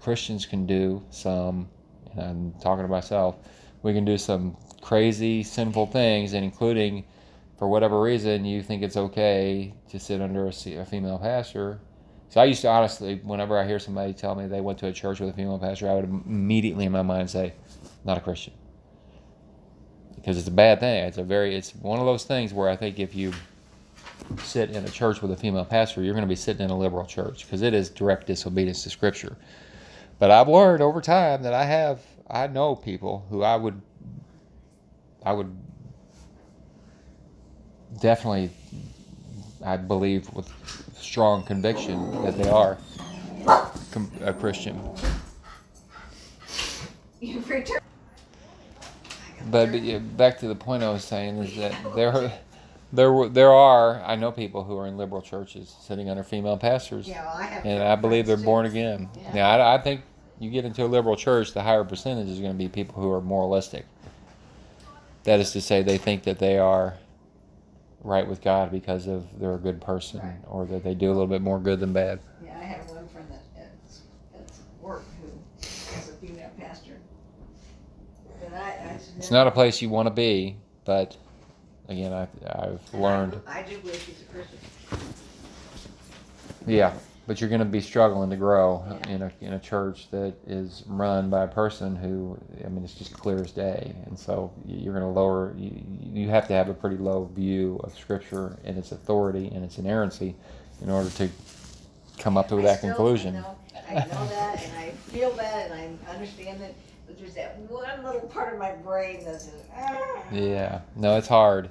Christians 0.00 0.46
can 0.46 0.66
do 0.66 1.04
some, 1.10 1.68
and 2.12 2.20
I'm 2.20 2.60
talking 2.60 2.84
to 2.84 2.88
myself, 2.88 3.36
we 3.82 3.92
can 3.92 4.04
do 4.04 4.16
some 4.16 4.56
crazy, 4.80 5.42
sinful 5.42 5.86
things, 5.86 6.34
and 6.34 6.44
including, 6.44 7.04
for 7.58 7.68
whatever 7.68 8.00
reason, 8.00 8.44
you 8.44 8.62
think 8.62 8.82
it's 8.82 8.96
okay 8.96 9.74
to 9.88 9.98
sit 9.98 10.20
under 10.20 10.46
a, 10.46 10.78
a 10.78 10.84
female 10.84 11.18
pastor. 11.18 11.80
So 12.34 12.40
I 12.40 12.46
used 12.46 12.62
to 12.62 12.68
honestly, 12.68 13.20
whenever 13.22 13.56
I 13.56 13.64
hear 13.64 13.78
somebody 13.78 14.12
tell 14.12 14.34
me 14.34 14.48
they 14.48 14.60
went 14.60 14.80
to 14.80 14.88
a 14.88 14.92
church 14.92 15.20
with 15.20 15.30
a 15.30 15.32
female 15.32 15.56
pastor, 15.56 15.88
I 15.88 15.94
would 15.94 16.06
immediately 16.26 16.84
in 16.84 16.90
my 16.90 17.02
mind 17.02 17.30
say, 17.30 17.52
not 18.04 18.18
a 18.18 18.20
Christian. 18.20 18.52
Because 20.16 20.36
it's 20.36 20.48
a 20.48 20.50
bad 20.50 20.80
thing. 20.80 21.04
It's 21.04 21.16
a 21.16 21.22
very, 21.22 21.54
it's 21.54 21.72
one 21.76 22.00
of 22.00 22.06
those 22.06 22.24
things 22.24 22.52
where 22.52 22.68
I 22.68 22.74
think 22.74 22.98
if 22.98 23.14
you 23.14 23.32
sit 24.42 24.70
in 24.70 24.84
a 24.84 24.88
church 24.88 25.22
with 25.22 25.30
a 25.30 25.36
female 25.36 25.64
pastor, 25.64 26.02
you're 26.02 26.12
going 26.12 26.24
to 26.24 26.28
be 26.28 26.34
sitting 26.34 26.64
in 26.64 26.70
a 26.70 26.76
liberal 26.76 27.06
church 27.06 27.46
because 27.46 27.62
it 27.62 27.72
is 27.72 27.88
direct 27.88 28.26
disobedience 28.26 28.82
to 28.82 28.90
Scripture. 28.90 29.36
But 30.18 30.32
I've 30.32 30.48
learned 30.48 30.82
over 30.82 31.00
time 31.00 31.44
that 31.44 31.54
I 31.54 31.64
have, 31.64 32.00
I 32.28 32.48
know 32.48 32.74
people 32.74 33.26
who 33.30 33.44
I 33.44 33.54
would, 33.54 33.80
I 35.24 35.34
would 35.34 35.56
definitely, 38.00 38.50
I 39.64 39.76
believe 39.76 40.28
with 40.34 40.50
strong 41.04 41.42
conviction 41.44 42.10
that 42.22 42.36
they 42.36 42.48
are 42.48 42.78
a 44.22 44.32
Christian. 44.32 44.80
But, 49.50 49.70
but 49.70 49.82
yeah, 49.82 49.98
back 49.98 50.38
to 50.38 50.48
the 50.48 50.54
point 50.54 50.82
I 50.82 50.90
was 50.90 51.04
saying 51.04 51.36
is 51.38 51.56
that 51.56 51.94
there 51.94 52.32
there 52.92 53.28
there 53.28 53.52
are 53.52 54.02
I 54.02 54.16
know 54.16 54.32
people 54.32 54.64
who 54.64 54.78
are 54.78 54.86
in 54.86 54.96
liberal 54.96 55.20
churches 55.20 55.74
sitting 55.80 56.08
under 56.08 56.22
female 56.22 56.56
pastors. 56.56 57.06
Yeah, 57.06 57.24
well, 57.24 57.36
I. 57.36 57.46
And 57.64 57.82
I 57.82 57.96
believe 57.96 58.26
they're 58.26 58.36
too. 58.36 58.44
born 58.44 58.66
again. 58.66 59.08
Yeah. 59.16 59.36
Yeah, 59.36 59.48
I, 59.48 59.74
I 59.74 59.78
think 59.78 60.02
you 60.38 60.50
get 60.50 60.64
into 60.64 60.84
a 60.84 60.86
liberal 60.86 61.16
church, 61.16 61.52
the 61.52 61.62
higher 61.62 61.84
percentage 61.84 62.28
is 62.28 62.40
going 62.40 62.52
to 62.52 62.58
be 62.58 62.68
people 62.68 63.02
who 63.02 63.10
are 63.12 63.20
moralistic. 63.20 63.86
That 65.24 65.40
is 65.40 65.52
to 65.52 65.60
say, 65.60 65.82
they 65.82 65.98
think 65.98 66.24
that 66.24 66.38
they 66.38 66.58
are 66.58 66.94
right 68.04 68.26
with 68.28 68.40
God 68.42 68.70
because 68.70 69.06
of 69.08 69.26
they're 69.40 69.54
a 69.54 69.58
good 69.58 69.80
person, 69.80 70.20
Right. 70.20 70.36
or 70.46 70.66
that 70.66 70.84
they 70.84 70.94
do 70.94 71.08
a 71.08 71.14
little 71.14 71.26
bit 71.26 71.40
more 71.42 71.58
good 71.58 71.80
than 71.80 71.92
bad. 71.92 72.20
Yeah, 72.44 72.56
I 72.58 72.62
have 72.64 72.88
one 72.90 73.08
friend 73.08 73.26
that 73.30 73.60
at, 73.60 74.40
at 74.40 74.50
work 74.80 75.02
who 75.20 75.28
is 75.60 76.10
a 76.10 76.12
female 76.14 76.50
pastor. 76.58 76.92
But 78.40 78.52
I, 78.52 78.58
I. 78.60 78.98
It's 79.16 79.30
not 79.30 79.46
a 79.46 79.50
place 79.50 79.80
you 79.82 79.88
want 79.88 80.06
to 80.06 80.10
be, 80.14 80.56
but 80.84 81.16
again, 81.88 82.12
I, 82.12 82.28
I've 82.46 82.80
learned. 82.94 83.40
I 83.46 83.62
do 83.62 83.78
believe 83.78 84.02
she's 84.06 84.20
a 84.20 84.24
Christian. 84.32 84.58
Yeah, 86.66 86.92
but 87.26 87.40
you're 87.40 87.48
going 87.50 87.60
to 87.60 87.64
be 87.64 87.80
struggling 87.80 88.30
to 88.30 88.36
grow 88.36 88.84
Yeah. 88.88 89.08
in 89.10 89.22
a 89.22 89.32
in 89.40 89.52
a 89.54 89.58
church 89.58 90.10
that 90.10 90.34
is 90.46 90.82
run 90.86 91.30
by 91.30 91.44
a 91.44 91.48
person 91.48 91.96
who, 91.96 92.38
I 92.64 92.68
mean, 92.68 92.84
it's 92.84 92.94
just 92.94 93.12
clear 93.14 93.42
as 93.42 93.50
day, 93.52 93.94
and 94.06 94.18
so 94.18 94.52
you're 94.66 94.92
going 94.92 95.04
to 95.04 95.20
lower. 95.20 95.54
You, 95.56 95.72
you 96.12 96.28
have 96.30 96.46
to 96.48 96.54
have 96.54 96.68
a 96.68 96.74
pretty 96.74 96.96
low 96.96 97.24
view 97.34 97.80
of 97.84 97.96
Scripture 97.98 98.56
and 98.64 98.76
its 98.78 98.92
authority 98.92 99.48
and 99.54 99.64
its 99.64 99.78
inerrancy 99.78 100.34
in 100.82 100.90
order 100.90 101.10
to 101.10 101.28
come 102.18 102.36
up 102.36 102.48
to 102.48 102.56
that 102.62 102.78
still- 102.78 102.90
conclusion. 102.90 103.36
I 103.36 103.40
know, 103.40 103.56
I 103.90 103.94
know 103.94 104.26
that, 104.28 104.62
and 104.64 104.78
I 104.78 104.90
feel 104.90 105.30
that, 105.32 105.70
and 105.70 105.98
I 106.06 106.12
understand 106.12 106.60
that. 106.60 106.74
but 107.06 107.18
there's 107.18 107.34
that 107.34 107.58
one 107.68 108.02
little 108.04 108.22
part 108.28 108.52
of 108.54 108.58
my 108.58 108.72
brain 108.72 109.24
that 109.24 109.40
says, 109.42 109.62
ah. 109.76 110.22
Yeah, 110.32 110.80
no, 110.96 111.16
it's 111.16 111.28
hard. 111.28 111.70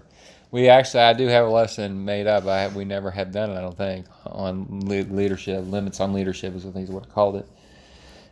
We 0.53 0.69
actually, 0.69 1.01
I 1.01 1.13
do 1.13 1.27
have 1.27 1.47
a 1.47 1.49
lesson 1.49 2.05
made 2.05 2.27
up. 2.27 2.45
I 2.47 2.61
have, 2.61 2.75
we 2.77 2.85
never 2.85 3.11
have 3.11 3.31
done 3.33 3.51
it, 3.51 3.57
I 3.57 3.61
don't 3.61 3.77
think, 3.77 4.05
on 4.27 4.81
le- 4.85 5.03
leadership. 5.13 5.65
Limits 5.67 5.99
on 5.99 6.13
leadership 6.13 6.55
is 6.55 6.65
what 6.65 6.75
things 6.75 6.91
what 6.91 7.05
I 7.05 7.07
called 7.07 7.37
it. 7.37 7.49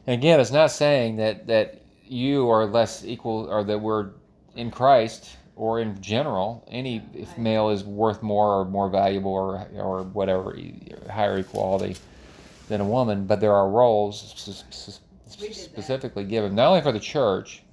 And 0.08 0.16
again, 0.20 0.40
it's 0.40 0.52
not 0.52 0.72
saying 0.72 1.18
that 1.18 1.48
that 1.48 1.82
you 2.06 2.50
are 2.50 2.66
less 2.68 3.06
equal 3.06 3.48
or 3.52 3.64
that 3.66 3.80
we're 3.80 4.12
in 4.56 4.72
Christ 4.72 5.38
or 5.56 5.82
in 5.82 6.02
general 6.02 6.66
any 6.72 7.04
if 7.16 7.38
male 7.38 7.70
is 7.70 7.84
worth 7.86 8.24
more 8.24 8.62
or 8.62 8.66
more 8.66 8.90
valuable 8.90 9.32
or 9.32 9.68
or 9.78 10.04
whatever 10.04 10.58
higher 11.12 11.40
equality 11.40 11.98
than 12.70 12.82
a 12.82 12.86
woman. 12.86 13.28
But 13.28 13.42
there 13.42 13.54
are 13.56 13.70
roles 13.70 14.34
s- 14.36 14.64
s- 14.72 15.02
We 15.42 15.50
did 15.50 15.58
that. 15.58 15.62
specifically 15.64 16.26
given 16.26 16.56
not 16.56 16.68
only 16.70 16.82
for 16.82 16.94
the 16.94 17.00
church, 17.00 17.64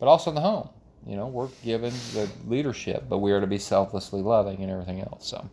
but 0.00 0.08
also 0.08 0.30
in 0.30 0.34
the 0.36 0.42
home. 0.42 0.70
You 1.06 1.16
know, 1.16 1.26
we're 1.26 1.48
given 1.64 1.92
the 2.12 2.28
leadership, 2.46 3.04
but 3.08 3.18
we 3.18 3.32
are 3.32 3.40
to 3.40 3.46
be 3.46 3.58
selflessly 3.58 4.20
loving 4.20 4.62
and 4.62 4.70
everything 4.70 5.00
else. 5.00 5.26
So, 5.26 5.48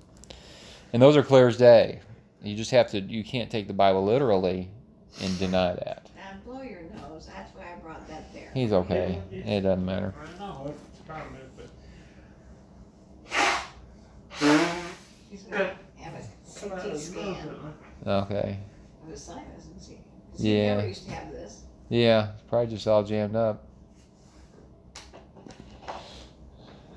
and 0.91 1.01
those 1.01 1.15
are 1.15 1.23
clear 1.23 1.47
as 1.47 1.57
day. 1.57 2.01
You 2.41 2.55
just 2.55 2.71
have 2.71 2.89
to. 2.91 2.99
You 2.99 3.23
can't 3.23 3.49
take 3.49 3.67
the 3.67 3.73
Bible 3.73 4.03
literally 4.03 4.69
and 5.21 5.39
deny 5.39 5.73
that. 5.73 6.07
Now 6.15 6.31
blow 6.45 6.61
your 6.61 6.81
nose, 6.81 7.27
that's 7.33 7.55
why 7.55 7.63
I 7.73 7.79
brought 7.81 8.07
that 8.09 8.33
there. 8.33 8.49
He's 8.53 8.73
okay. 8.73 9.21
It 9.31 9.61
doesn't 9.61 9.85
matter. 9.85 10.13
I 10.19 10.39
know, 10.39 10.67
it's 10.67 11.07
kind 11.07 11.23
but 11.55 11.69
He's 15.31 15.43
gonna 15.43 15.71
have 15.97 16.13
a 16.13 16.21
CT 16.59 16.97
scan 16.99 17.73
Okay. 18.05 18.59
of 19.03 19.09
his 19.09 19.21
sinus 19.23 19.65
and 19.65 19.97
he 20.37 20.57
Yeah. 20.57 20.75
never 20.75 20.87
used 20.87 21.05
to 21.05 21.11
have 21.11 21.31
this. 21.31 21.63
Yeah, 21.89 22.31
probably 22.49 22.67
just 22.67 22.87
all 22.87 23.03
jammed 23.03 23.35
up. 23.35 23.63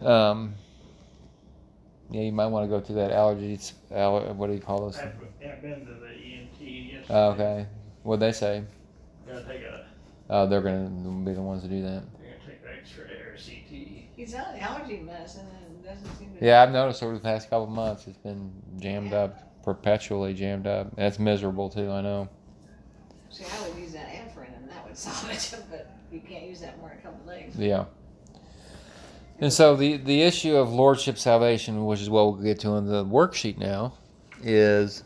Um. 0.02 0.55
Yeah, 2.11 2.23
you 2.23 2.33
might 2.33 2.47
want 2.47 2.64
to 2.64 2.69
go 2.75 2.81
to 2.81 2.93
that 2.95 3.11
allergies. 3.11 3.73
Aller, 3.90 4.33
what 4.33 4.47
do 4.47 4.55
you 4.55 4.61
call 4.61 4.81
those? 4.81 4.97
I've, 4.99 5.12
I've 5.47 5.61
been 5.61 5.85
to 5.85 5.93
the 5.93 6.09
ENT 6.09 6.59
yesterday. 6.61 7.05
Oh, 7.11 7.31
okay. 7.33 7.67
What'd 8.02 8.21
they 8.21 8.33
say? 8.33 8.62
Gotta 9.26 9.45
take 9.45 9.62
a, 9.62 9.85
Oh, 10.31 10.47
they're 10.47 10.62
gonna 10.62 10.88
be 11.25 11.35
the 11.35 11.43
ones 11.43 11.62
to 11.64 11.69
do 11.69 11.83
that. 11.83 12.02
they're 12.19 12.31
gonna 12.33 12.47
take 12.47 12.62
an 12.64 12.78
X-ray 12.81 13.14
or 13.14 13.37
CT. 13.37 14.05
He's 14.17 14.35
on 14.35 14.57
allergy 14.59 15.00
medicine 15.00 15.47
and 15.67 15.85
doesn't 15.85 16.17
seem 16.17 16.35
to. 16.38 16.45
Yeah, 16.47 16.62
I've 16.62 16.73
noticed 16.73 17.02
over 17.02 17.12
the 17.14 17.21
past 17.21 17.50
couple 17.50 17.64
of 17.64 17.71
months 17.71 18.07
it's 18.07 18.17
been 18.19 18.52
jammed 18.78 19.12
up, 19.12 19.62
perpetually 19.62 20.33
jammed 20.33 20.67
up. 20.67 20.97
That's 20.97 21.19
miserable 21.19 21.69
too. 21.69 21.90
I 21.90 22.00
know. 22.00 22.28
See, 23.31 23.45
I 23.45 23.69
would 23.69 23.78
use 23.78 23.93
that 23.93 24.07
Afrin 24.09 24.57
and 24.57 24.71
that 24.71 24.87
would 24.87 24.97
solve 24.97 25.31
it, 25.31 25.64
but 25.71 25.90
you 26.11 26.21
can't 26.21 26.47
use 26.47 26.61
that 26.61 26.78
more 26.78 26.88
than 26.88 26.99
a 26.99 27.02
couple 27.02 27.26
days. 27.31 27.55
Yeah. 27.55 27.85
And 29.40 29.52
so 29.52 29.76
the 29.76 29.97
the 29.99 30.23
issue 30.23 30.57
of 30.57 30.73
lordship 30.73 31.16
salvation, 31.18 31.85
which 31.87 32.00
is 32.00 32.11
what 32.11 32.25
we'll 32.25 32.42
get 32.42 32.59
to 32.61 32.71
in 32.76 32.87
the 32.87 33.04
worksheet 33.04 33.57
now, 33.59 33.95
is 34.42 35.04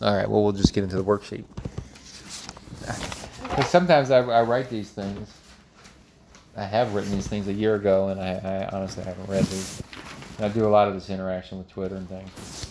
all 0.00 0.16
right. 0.16 0.28
Well, 0.28 0.42
we'll 0.42 0.52
just 0.52 0.72
get 0.72 0.82
into 0.84 0.96
the 0.96 1.04
worksheet. 1.04 1.44
'Cause 3.50 3.68
sometimes 3.68 4.10
I, 4.10 4.18
I 4.20 4.42
write 4.42 4.70
these 4.70 4.90
things. 4.90 5.30
I 6.56 6.64
have 6.64 6.94
written 6.94 7.12
these 7.12 7.26
things 7.26 7.48
a 7.48 7.52
year 7.52 7.74
ago, 7.74 8.08
and 8.08 8.20
I, 8.20 8.32
I 8.34 8.76
honestly 8.76 9.04
haven't 9.04 9.28
read 9.28 9.44
these. 9.44 9.82
And 10.38 10.46
I 10.46 10.48
do 10.48 10.66
a 10.66 10.68
lot 10.70 10.88
of 10.88 10.94
this 10.94 11.10
interaction 11.10 11.58
with 11.58 11.68
Twitter 11.68 11.96
and 11.96 12.08
things. 12.08 12.70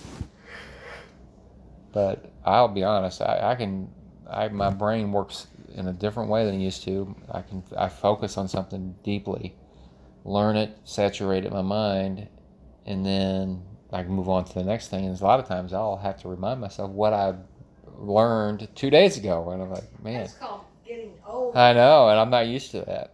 But 1.93 2.31
I'll 2.43 2.67
be 2.67 2.83
honest, 2.83 3.21
I, 3.21 3.51
I 3.51 3.55
can, 3.55 3.89
I 4.29 4.47
my 4.49 4.69
brain 4.71 5.11
works 5.11 5.47
in 5.75 5.87
a 5.87 5.93
different 5.93 6.29
way 6.29 6.45
than 6.45 6.55
it 6.55 6.63
used 6.63 6.83
to. 6.83 7.15
I 7.31 7.41
can 7.41 7.63
I 7.77 7.89
focus 7.89 8.37
on 8.37 8.47
something 8.47 8.95
deeply, 9.03 9.55
learn 10.23 10.55
it, 10.55 10.77
saturate 10.83 11.43
it 11.45 11.47
in 11.47 11.53
my 11.53 11.61
mind, 11.61 12.27
and 12.85 13.05
then 13.05 13.63
I 13.91 14.03
can 14.03 14.11
move 14.11 14.29
on 14.29 14.45
to 14.45 14.53
the 14.53 14.63
next 14.63 14.89
thing. 14.89 15.05
And 15.05 15.19
a 15.19 15.23
lot 15.23 15.39
of 15.39 15.47
times 15.47 15.73
I'll 15.73 15.97
have 15.97 16.21
to 16.21 16.27
remind 16.27 16.61
myself 16.61 16.91
what 16.91 17.13
I 17.13 17.35
learned 17.97 18.67
two 18.75 18.89
days 18.89 19.17
ago, 19.17 19.51
and 19.51 19.61
I'm 19.61 19.69
like, 19.71 20.03
man, 20.03 20.21
That's 20.21 20.33
called 20.33 20.61
getting 20.85 21.13
old. 21.25 21.55
I 21.55 21.73
know, 21.73 22.09
and 22.09 22.19
I'm 22.19 22.29
not 22.29 22.47
used 22.47 22.71
to 22.71 22.81
that. 22.81 23.13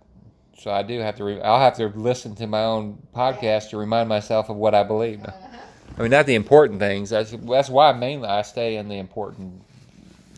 So 0.57 0.71
I 0.71 0.83
do 0.83 0.99
have 0.99 1.15
to. 1.17 1.23
Re- 1.23 1.41
I'll 1.41 1.59
have 1.59 1.77
to 1.77 1.87
listen 1.87 2.35
to 2.35 2.47
my 2.47 2.63
own 2.63 3.01
podcast 3.15 3.69
to 3.69 3.77
remind 3.77 4.09
myself 4.09 4.49
of 4.49 4.55
what 4.55 4.73
I 4.73 4.83
believe. 4.83 5.23
Uh-huh. 5.23 5.57
I 5.97 6.01
mean, 6.01 6.11
not 6.11 6.25
the 6.25 6.35
important 6.35 6.79
things. 6.79 7.09
That's 7.09 7.31
that's 7.31 7.69
why 7.69 7.91
mainly 7.93 8.27
I 8.27 8.41
stay 8.43 8.77
in 8.77 8.87
the 8.87 8.97
important 8.97 9.63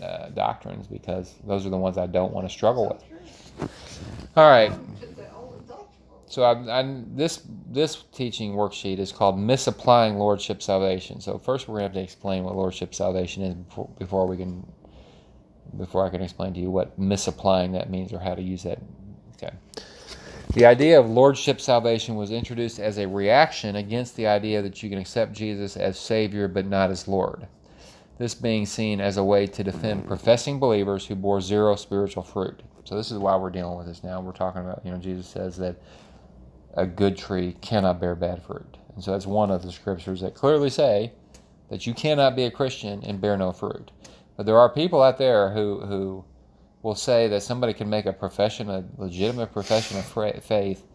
uh, 0.02 0.30
doctrines 0.34 0.88
because 0.88 1.36
those 1.46 1.66
are 1.66 1.70
the 1.70 1.78
ones 1.78 1.98
I 1.98 2.08
don't 2.08 2.34
want 2.34 2.48
to 2.48 2.54
struggle 2.54 2.88
with. 2.88 3.70
All 4.36 4.50
right. 4.50 4.72
So 6.28 6.44
I, 6.44 6.80
I, 6.80 7.04
this 7.08 7.42
this 7.72 8.04
teaching 8.14 8.54
worksheet 8.54 9.00
is 9.00 9.12
called 9.12 9.40
misapplying 9.40 10.18
lordship 10.20 10.62
salvation. 10.62 11.20
So 11.22 11.40
first 11.40 11.68
we're 11.68 11.80
to 11.80 11.84
have 11.84 11.94
to 11.94 12.02
explain 12.02 12.44
what 12.44 12.56
lordship 12.56 12.94
salvation 12.94 13.44
is 13.44 13.56
before, 13.56 13.90
before 13.98 14.28
we 14.28 14.38
can 14.38 14.66
before 15.78 16.06
I 16.06 16.10
can 16.10 16.22
explain 16.22 16.54
to 16.54 16.60
you 16.60 16.70
what 16.70 16.98
misapplying 16.98 17.72
that 17.74 17.90
means 17.90 18.14
or 18.14 18.20
how 18.20 18.36
to 18.36 18.42
use 18.42 18.64
that. 18.64 18.80
Okay. 19.36 19.56
The 20.54 20.66
idea 20.66 21.00
of 21.00 21.10
lordship 21.10 21.60
salvation 21.62 22.16
was 22.16 22.32
introduced 22.32 22.80
as 22.80 23.00
a 23.00 23.08
reaction 23.08 23.76
against 23.76 24.16
the 24.16 24.28
idea 24.28 24.62
that 24.62 24.82
you 24.82 24.90
can 24.90 25.00
accept 25.00 25.34
Jesus 25.34 25.78
as 25.78 25.98
Savior 25.98 26.48
but 26.48 26.66
not 26.66 26.92
as 26.92 27.08
Lord. 27.08 27.48
This 28.20 28.36
being 28.36 28.66
seen 28.66 29.00
as 29.00 29.16
a 29.16 29.24
way 29.24 29.48
to 29.48 29.64
defend 29.64 30.06
professing 30.06 30.60
believers 30.60 31.06
who 31.06 31.16
bore 31.16 31.40
zero 31.40 31.76
spiritual 31.78 32.22
fruit. 32.22 32.62
So 32.84 32.96
this 32.96 33.12
is 33.12 33.18
why 33.18 33.36
we're 33.38 33.50
dealing 33.50 33.78
with 33.78 33.88
this 33.88 34.04
now. 34.04 34.20
We're 34.20 34.34
talking 34.34 34.62
about, 34.62 34.82
you 34.84 34.92
know, 34.92 34.98
Jesus 34.98 35.26
says 35.26 35.56
that 35.58 35.78
a 36.74 36.86
good 36.86 37.18
tree 37.18 37.56
cannot 37.62 38.02
bear 38.02 38.16
bad 38.16 38.44
fruit. 38.44 38.78
And 38.94 39.02
so 39.02 39.12
that's 39.12 39.26
one 39.26 39.50
of 39.50 39.64
the 39.64 39.72
scriptures 39.72 40.20
that 40.20 40.36
clearly 40.36 40.70
say 40.70 41.14
that 41.70 41.88
you 41.88 41.94
cannot 41.94 42.36
be 42.36 42.44
a 42.44 42.52
Christian 42.52 43.02
and 43.04 43.22
bear 43.22 43.38
no 43.38 43.54
fruit. 43.54 43.92
But 44.36 44.46
there 44.46 44.58
are 44.58 44.70
people 44.70 45.02
out 45.02 45.18
there 45.18 45.52
who, 45.52 45.80
who 45.82 46.26
will 46.82 46.96
say 46.96 47.30
that 47.30 47.44
somebody 47.44 47.74
can 47.74 47.90
make 47.90 48.06
a 48.06 48.14
profession, 48.14 48.70
a 48.70 48.84
legitimate 48.98 49.54
profession 49.54 49.98
of 49.98 50.44
faith, 50.44 50.86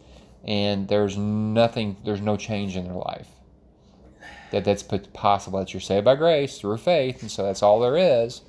and 0.43 0.87
there's 0.87 1.17
nothing, 1.17 1.97
there's 2.05 2.21
no 2.21 2.37
change 2.37 2.75
in 2.75 2.85
their 2.85 2.93
life. 2.93 3.27
That 4.55 4.63
that's 4.63 4.83
possible. 5.11 5.59
That 5.59 5.73
you're 5.73 5.81
saved 5.81 6.05
by 6.05 6.15
grace 6.15 6.57
through 6.59 6.77
faith, 6.77 7.21
and 7.21 7.29
so 7.29 7.43
that's 7.43 7.61
all 7.61 7.81
there 7.81 7.97
is. 7.97 8.39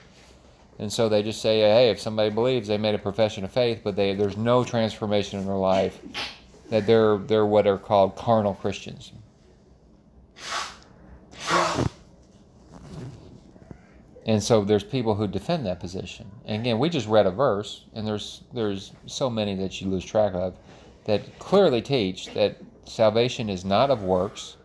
And 0.78 0.92
so 0.92 1.08
they 1.08 1.24
just 1.24 1.42
say, 1.42 1.58
hey, 1.58 1.90
if 1.90 2.00
somebody 2.00 2.30
believes 2.30 2.68
they 2.68 2.78
made 2.78 2.94
a 2.94 2.98
profession 2.98 3.42
of 3.42 3.50
faith, 3.50 3.80
but 3.82 3.96
they, 3.96 4.14
there's 4.14 4.36
no 4.36 4.62
transformation 4.62 5.40
in 5.40 5.46
their 5.46 5.56
life, 5.56 5.98
that 6.70 6.86
they're 6.86 7.18
they're 7.18 7.44
what 7.44 7.66
are 7.66 7.76
called 7.76 8.14
carnal 8.14 8.54
Christians. 8.54 9.10
And 14.26 14.40
so 14.40 14.64
there's 14.64 14.84
people 14.84 15.16
who 15.16 15.26
defend 15.26 15.66
that 15.66 15.80
position. 15.80 16.30
And 16.44 16.60
again, 16.60 16.78
we 16.78 16.88
just 16.88 17.08
read 17.08 17.26
a 17.26 17.32
verse, 17.32 17.84
and 17.94 18.06
there's 18.06 18.44
there's 18.54 18.92
so 19.06 19.28
many 19.28 19.56
that 19.56 19.80
you 19.80 19.88
lose 19.88 20.04
track 20.04 20.34
of 20.34 20.56
that 21.06 21.36
clearly 21.40 21.82
teach 21.82 22.32
that 22.34 22.58
salvation 22.84 23.50
is 23.50 23.64
not 23.64 23.90
of 23.90 24.04
works, 24.04 24.56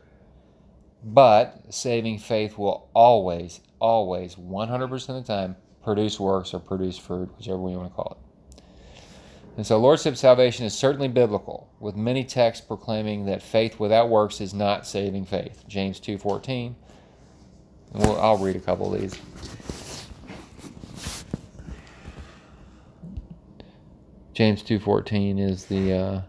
but 1.04 1.74
saving 1.74 2.20
faith 2.20 2.58
will 2.58 2.90
always, 2.94 3.62
always, 3.80 4.36
100% 4.36 5.10
of 5.10 5.16
the 5.16 5.24
time 5.24 5.56
produce 5.84 6.20
works 6.20 6.54
or 6.54 6.60
produce 6.60 6.98
fruit, 6.98 7.30
whichever 7.38 7.58
way 7.58 7.72
you 7.72 7.78
want 7.78 7.90
to 7.90 7.96
call 7.96 8.18
it. 8.20 8.32
And 9.58 9.66
so 9.66 9.78
Lordship 9.78 10.16
salvation 10.16 10.66
is 10.66 10.74
certainly 10.74 11.08
biblical, 11.08 11.70
with 11.80 11.96
many 11.96 12.24
texts 12.24 12.66
proclaiming 12.66 13.26
that 13.26 13.42
faith 13.42 13.80
without 13.80 14.10
works 14.10 14.40
is 14.40 14.54
not 14.54 14.88
saving 14.88 15.26
faith. 15.26 15.66
James 15.68 16.00
2.14. 16.00 16.76
We'll, 17.94 18.22
I'll 18.22 18.38
read 18.38 18.56
a 18.56 18.60
couple 18.60 18.94
of 18.94 19.02
these. 19.02 19.20
James 24.34 24.64
2.14 24.64 25.40
is 25.40 25.66
the... 25.66 25.94
Uh, 25.94 26.22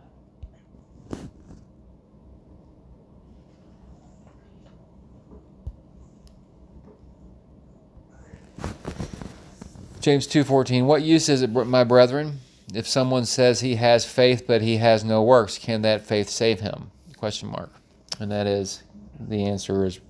James 10.02 10.26
2:14 10.26 10.86
What 10.86 11.02
use 11.02 11.28
is 11.28 11.42
it 11.42 11.50
my 11.52 11.84
brethren 11.84 12.40
if 12.74 12.88
someone 12.88 13.24
says 13.24 13.60
he 13.60 13.76
has 13.76 14.04
faith 14.04 14.48
but 14.48 14.60
he 14.60 14.78
has 14.78 15.04
no 15.04 15.22
works? 15.22 15.58
Can 15.58 15.82
that 15.82 16.04
faith 16.04 16.28
save 16.28 16.58
him? 16.58 16.90
Question 17.16 17.50
mark. 17.50 17.70
And 18.18 18.28
that 18.32 18.48
is 18.48 18.82
the 19.20 19.44
answer 19.44 19.84
is 19.84 20.00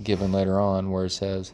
given 0.00 0.30
later 0.30 0.60
on 0.60 0.92
where 0.92 1.06
it 1.06 1.10
says 1.10 1.52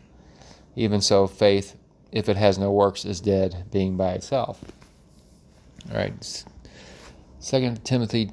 even 0.77 1.01
so 1.01 1.27
faith 1.27 1.75
if 2.13 2.29
it 2.29 2.37
has 2.37 2.59
no 2.59 2.71
works 2.71 3.07
is 3.07 3.19
dead 3.19 3.65
being 3.73 3.97
by 3.97 4.13
itself. 4.13 4.63
All 5.91 5.97
right. 5.97 6.45
2 7.41 7.77
Timothy 7.83 8.33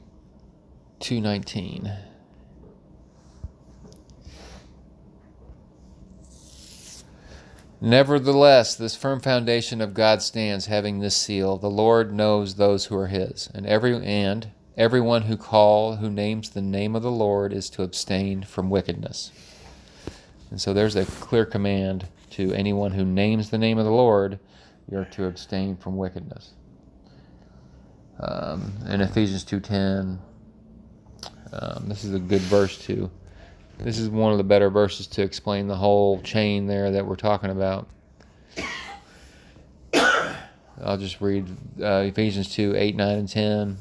2:19 1.00 2.07
Nevertheless, 7.80 8.76
this 8.76 8.96
firm 8.96 9.20
foundation 9.20 9.82
of 9.82 9.94
God 9.94 10.22
stands, 10.22 10.66
having 10.66 11.00
this 11.00 11.16
seal: 11.16 11.58
the 11.58 11.70
Lord 11.70 12.12
knows 12.12 12.56
those 12.56 12.86
who 12.86 12.98
are 12.98 13.08
His, 13.08 13.50
and 13.54 13.68
every 13.68 13.96
and 14.04 14.50
everyone 14.76 15.24
who 15.24 15.38
call 15.38 15.98
who 15.98 16.10
names 16.10 16.50
the 16.50 16.62
name 16.62 16.96
of 16.96 17.04
the 17.04 17.12
Lord 17.12 17.54
is 17.54 17.70
to 17.72 17.84
abstain 17.84 18.44
from 18.44 18.70
wickedness. 18.70 19.32
And 20.50 20.60
so 20.60 20.74
there's 20.74 20.96
a 20.96 21.06
clear 21.06 21.46
command 21.46 22.08
to 22.32 22.54
anyone 22.54 22.92
who 22.92 23.06
names 23.06 23.50
the 23.50 23.58
name 23.58 23.78
of 23.78 23.86
the 23.86 23.92
Lord, 23.92 24.40
you're 24.90 25.06
to 25.06 25.26
abstain 25.26 25.76
from 25.76 25.98
wickedness. 25.98 26.54
Um, 28.20 28.74
in 28.88 29.02
Ephesians 29.02 29.44
two 29.44 29.60
ten, 29.60 30.20
um, 31.52 31.86
this 31.88 32.04
is 32.04 32.14
a 32.14 32.20
good 32.20 32.42
verse 32.42 32.78
too. 32.78 33.12
This 33.80 34.00
is 34.00 34.10
one 34.10 34.32
of 34.32 34.38
the 34.38 34.44
better 34.44 34.70
verses 34.70 35.08
to 35.08 35.22
explain 35.22 35.68
the 35.68 35.76
whole 35.76 36.20
chain 36.22 36.66
there 36.66 36.92
that 36.92 37.06
we're 37.06 37.16
talking 37.16 37.52
about. 37.52 37.88
I'll 40.84 40.98
just 40.98 41.22
read 41.22 41.48
uh, 41.82 42.04
Ephesians 42.08 42.54
2 42.54 42.76
8, 42.76 42.96
9, 42.96 43.18
and 43.18 43.30
10. 43.30 43.78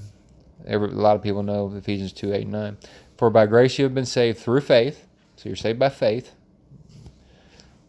Every, 0.67 0.89
a 0.89 0.93
lot 0.93 1.17
of 1.17 1.23
people 1.23 1.43
know 1.43 1.73
Ephesians 1.75 2.13
2 2.13 2.33
8 2.33 2.43
and 2.43 2.53
9. 2.53 2.77
For 3.17 3.31
by 3.31 3.47
grace 3.47 3.79
you 3.79 3.85
have 3.85 3.95
been 3.95 4.07
saved 4.07 4.39
through 4.39 4.61
faith. 4.61 5.07
So 5.37 5.49
you're 5.49 5.57
saved 5.57 5.79
by 5.79 5.89
faith. 5.89 6.33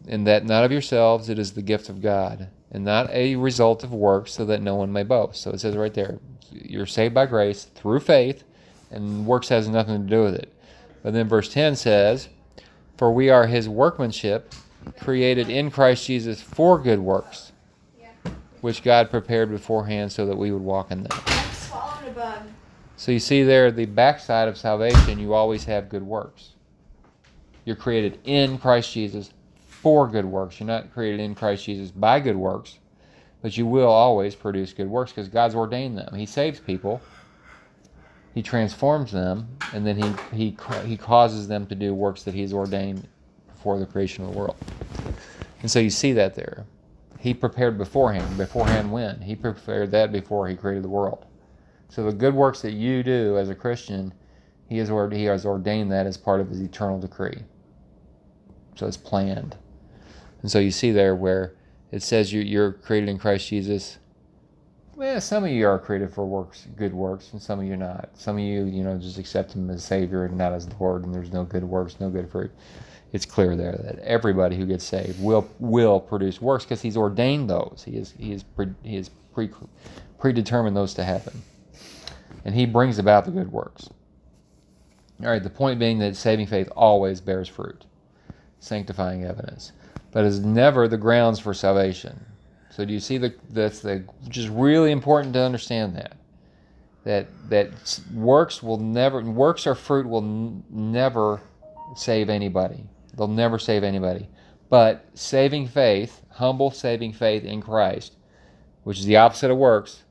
And 0.06 0.26
that 0.26 0.44
not 0.44 0.64
of 0.64 0.72
yourselves, 0.72 1.28
it 1.28 1.38
is 1.38 1.52
the 1.52 1.62
gift 1.62 1.90
of 1.90 2.00
God, 2.00 2.48
and 2.70 2.84
not 2.84 3.10
a 3.10 3.36
result 3.36 3.84
of 3.84 3.92
works, 3.92 4.32
so 4.32 4.46
that 4.46 4.62
no 4.62 4.74
one 4.74 4.90
may 4.90 5.02
boast. 5.02 5.42
So 5.42 5.50
it 5.50 5.60
says 5.60 5.76
right 5.76 5.92
there, 5.92 6.18
you're 6.50 6.86
saved 6.86 7.12
by 7.12 7.26
grace 7.26 7.64
through 7.64 8.00
faith, 8.00 8.44
and 8.90 9.26
works 9.26 9.50
has 9.50 9.68
nothing 9.68 10.04
to 10.04 10.10
do 10.10 10.22
with 10.22 10.34
it. 10.34 10.54
But 11.02 11.12
then 11.12 11.28
verse 11.28 11.52
10 11.52 11.76
says, 11.76 12.28
For 12.96 13.12
we 13.12 13.30
are 13.30 13.46
his 13.46 13.68
workmanship, 13.68 14.54
created 15.00 15.48
in 15.48 15.70
Christ 15.70 16.06
Jesus 16.06 16.40
for 16.40 16.78
good 16.78 17.00
works, 17.00 17.52
which 18.60 18.82
God 18.82 19.10
prepared 19.10 19.50
beforehand 19.50 20.12
so 20.12 20.26
that 20.26 20.36
we 20.36 20.50
would 20.50 20.62
walk 20.62 20.90
in 20.90 21.04
them. 21.04 21.18
So 22.96 23.12
you 23.12 23.20
see 23.20 23.44
there, 23.44 23.70
the 23.70 23.86
backside 23.86 24.48
of 24.48 24.56
salvation, 24.56 25.18
you 25.18 25.32
always 25.32 25.64
have 25.64 25.88
good 25.88 26.02
works. 26.02 26.54
You're 27.64 27.76
created 27.76 28.18
in 28.24 28.58
Christ 28.58 28.92
Jesus 28.92 29.30
for 29.66 30.08
good 30.08 30.24
works. 30.24 30.58
You're 30.58 30.66
not 30.66 30.92
created 30.92 31.20
in 31.20 31.34
Christ 31.34 31.64
Jesus 31.64 31.90
by 31.92 32.18
good 32.18 32.36
works, 32.36 32.78
but 33.40 33.56
you 33.56 33.66
will 33.66 33.88
always 33.88 34.34
produce 34.34 34.72
good 34.72 34.88
works 34.88 35.12
because 35.12 35.28
God's 35.28 35.54
ordained 35.54 35.96
them. 35.96 36.14
He 36.14 36.26
saves 36.26 36.58
people 36.58 37.00
he 38.34 38.42
transforms 38.42 39.12
them, 39.12 39.48
and 39.72 39.86
then 39.86 39.96
he, 39.96 40.36
he, 40.36 40.56
he 40.84 40.96
causes 40.96 41.48
them 41.48 41.66
to 41.66 41.74
do 41.74 41.94
works 41.94 42.22
that 42.22 42.34
he's 42.34 42.52
ordained 42.52 43.08
before 43.52 43.78
the 43.78 43.86
creation 43.86 44.24
of 44.24 44.32
the 44.32 44.38
world. 44.38 44.56
And 45.60 45.70
so 45.70 45.80
you 45.80 45.90
see 45.90 46.12
that 46.12 46.34
there. 46.34 46.64
He 47.18 47.34
prepared 47.34 47.78
beforehand. 47.78 48.36
Beforehand 48.36 48.92
when? 48.92 49.20
He 49.20 49.34
prepared 49.34 49.90
that 49.90 50.12
before 50.12 50.46
he 50.48 50.54
created 50.54 50.84
the 50.84 50.88
world. 50.88 51.26
So 51.88 52.04
the 52.04 52.12
good 52.12 52.34
works 52.34 52.62
that 52.62 52.72
you 52.72 53.02
do 53.02 53.38
as 53.38 53.48
a 53.48 53.54
Christian, 53.54 54.12
he 54.68 54.78
has, 54.78 54.88
he 54.88 55.24
has 55.24 55.44
ordained 55.44 55.90
that 55.90 56.06
as 56.06 56.16
part 56.16 56.40
of 56.40 56.48
his 56.48 56.60
eternal 56.60 57.00
decree. 57.00 57.42
So 58.76 58.86
it's 58.86 58.96
planned. 58.96 59.56
And 60.42 60.50
so 60.50 60.60
you 60.60 60.70
see 60.70 60.92
there 60.92 61.16
where 61.16 61.54
it 61.90 62.02
says 62.02 62.32
you, 62.32 62.42
you're 62.42 62.72
created 62.72 63.08
in 63.08 63.18
Christ 63.18 63.48
Jesus 63.48 63.98
well, 64.98 65.20
some 65.20 65.44
of 65.44 65.50
you 65.50 65.64
are 65.68 65.78
created 65.78 66.12
for 66.12 66.26
works, 66.26 66.66
good 66.76 66.92
works, 66.92 67.32
and 67.32 67.40
some 67.40 67.60
of 67.60 67.66
you 67.66 67.76
not. 67.76 68.10
Some 68.14 68.36
of 68.36 68.42
you, 68.42 68.64
you 68.64 68.82
know, 68.82 68.98
just 68.98 69.16
accept 69.16 69.52
Him 69.52 69.70
as 69.70 69.84
Savior 69.84 70.24
and 70.24 70.36
not 70.36 70.52
as 70.52 70.68
Lord, 70.80 71.04
and 71.04 71.14
there's 71.14 71.32
no 71.32 71.44
good 71.44 71.62
works, 71.62 72.00
no 72.00 72.10
good 72.10 72.28
fruit. 72.28 72.50
It's 73.12 73.24
clear 73.24 73.54
there 73.54 73.78
that 73.84 74.00
everybody 74.00 74.56
who 74.56 74.66
gets 74.66 74.84
saved 74.84 75.22
will 75.22 75.48
will 75.60 76.00
produce 76.00 76.42
works 76.42 76.64
because 76.64 76.82
He's 76.82 76.96
ordained 76.96 77.48
those. 77.48 77.84
He 77.86 77.96
is 77.96 78.12
He 78.18 78.32
is 78.32 78.42
pre, 78.42 78.66
He 78.82 78.96
is 78.96 79.08
pre, 79.32 79.48
predetermined 80.18 80.76
those 80.76 80.94
to 80.94 81.04
happen, 81.04 81.42
and 82.44 82.52
He 82.52 82.66
brings 82.66 82.98
about 82.98 83.24
the 83.24 83.30
good 83.30 83.52
works. 83.52 83.88
All 85.22 85.28
right. 85.30 85.42
The 85.42 85.48
point 85.48 85.78
being 85.78 86.00
that 86.00 86.16
saving 86.16 86.48
faith 86.48 86.68
always 86.74 87.20
bears 87.20 87.46
fruit, 87.46 87.84
sanctifying 88.58 89.24
evidence, 89.24 89.70
but 90.10 90.24
is 90.24 90.40
never 90.40 90.88
the 90.88 90.98
grounds 90.98 91.38
for 91.38 91.54
salvation. 91.54 92.24
So 92.78 92.84
do 92.84 92.92
you 92.92 93.00
see 93.00 93.18
the 93.18 93.34
that's 93.50 93.80
the 93.80 94.04
just 94.28 94.50
really 94.50 94.92
important 94.92 95.34
to 95.34 95.40
understand 95.40 95.96
that 95.96 96.16
that 97.02 97.26
that 97.48 98.00
works 98.14 98.62
will 98.62 98.76
never 98.76 99.20
works 99.20 99.66
or 99.66 99.74
fruit 99.74 100.08
will 100.08 100.22
n- 100.22 100.62
never 100.70 101.40
save 101.96 102.30
anybody. 102.30 102.84
They'll 103.16 103.26
never 103.26 103.58
save 103.58 103.82
anybody. 103.82 104.28
But 104.70 105.04
saving 105.14 105.66
faith, 105.66 106.22
humble 106.30 106.70
saving 106.70 107.14
faith 107.14 107.42
in 107.42 107.60
Christ, 107.60 108.14
which 108.84 109.00
is 109.00 109.06
the 109.06 109.16
opposite 109.16 109.50
of 109.50 109.58
works, 109.58 110.04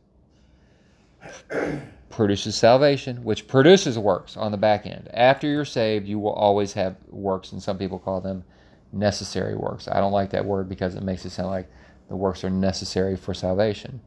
produces 2.09 2.57
salvation, 2.57 3.23
which 3.23 3.47
produces 3.47 3.97
works 3.97 4.35
on 4.35 4.51
the 4.51 4.57
back 4.57 4.85
end. 4.85 5.09
After 5.13 5.47
you're 5.47 5.63
saved, 5.63 6.05
you 6.05 6.19
will 6.19 6.33
always 6.33 6.73
have 6.73 6.97
works, 7.07 7.53
and 7.53 7.63
some 7.63 7.77
people 7.77 7.97
call 7.97 8.19
them 8.19 8.43
necessary 8.91 9.55
works. 9.55 9.87
I 9.87 10.01
don't 10.01 10.11
like 10.11 10.31
that 10.31 10.43
word 10.43 10.67
because 10.67 10.95
it 10.95 11.03
makes 11.03 11.23
it 11.23 11.29
sound 11.29 11.47
like 11.47 11.69
the 12.09 12.15
works 12.15 12.43
are 12.43 12.49
necessary 12.49 13.15
for 13.15 13.33
salvation. 13.33 14.01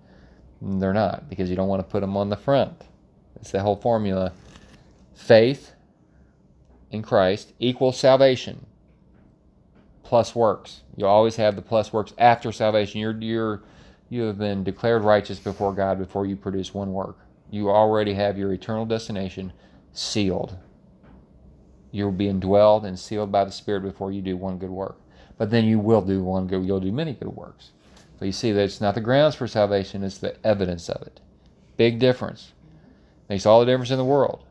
They're 0.62 0.92
not 0.92 1.28
because 1.28 1.48
you 1.48 1.56
don't 1.56 1.68
want 1.68 1.80
to 1.80 1.90
put 1.90 2.00
them 2.00 2.16
on 2.16 2.28
the 2.28 2.36
front. 2.36 2.84
It's 3.40 3.50
the 3.50 3.60
whole 3.60 3.76
formula. 3.76 4.32
Faith 5.14 5.72
in 6.90 7.02
Christ 7.02 7.52
equals 7.58 7.98
salvation 7.98 8.66
plus 10.02 10.34
works. 10.34 10.82
You 10.96 11.06
always 11.06 11.36
have 11.36 11.56
the 11.56 11.62
plus 11.62 11.92
works 11.92 12.12
after 12.18 12.52
salvation. 12.52 13.00
You're 13.00 13.16
you're 13.20 13.62
you 14.08 14.22
have 14.22 14.38
been 14.38 14.64
declared 14.64 15.02
righteous 15.02 15.38
before 15.38 15.72
God 15.72 15.98
before 15.98 16.26
you 16.26 16.34
produce 16.34 16.74
one 16.74 16.92
work. 16.92 17.16
You 17.48 17.70
already 17.70 18.14
have 18.14 18.36
your 18.36 18.52
eternal 18.52 18.84
destination 18.84 19.52
sealed. 19.92 20.56
You'll 21.92 22.10
be 22.10 22.26
indwelled 22.26 22.84
and 22.84 22.98
sealed 22.98 23.30
by 23.30 23.44
the 23.44 23.52
Spirit 23.52 23.82
before 23.82 24.10
you 24.10 24.20
do 24.20 24.36
one 24.36 24.58
good 24.58 24.70
work. 24.70 25.00
But 25.38 25.50
then 25.50 25.64
you 25.64 25.78
will 25.78 26.02
do 26.02 26.22
one 26.22 26.48
good 26.48 26.64
you'll 26.64 26.80
do 26.80 26.92
many 26.92 27.12
good 27.12 27.28
works. 27.28 27.70
So 28.20 28.26
you 28.26 28.33
see 28.33 28.52
that 28.52 28.62
it's 28.62 28.83
not 28.83 28.94
the 28.94 29.00
grounds 29.00 29.35
for 29.35 29.48
salvation, 29.48 30.04
it's 30.04 30.18
the 30.18 30.37
evidence 30.46 30.90
of 30.90 31.00
it. 31.06 31.20
Big 31.78 31.98
difference. 31.98 32.52
Makes 33.30 33.46
all 33.46 33.61
the 33.61 33.66
difference 33.66 33.90
in 33.90 33.96
the 33.96 34.04
world. 34.04 34.44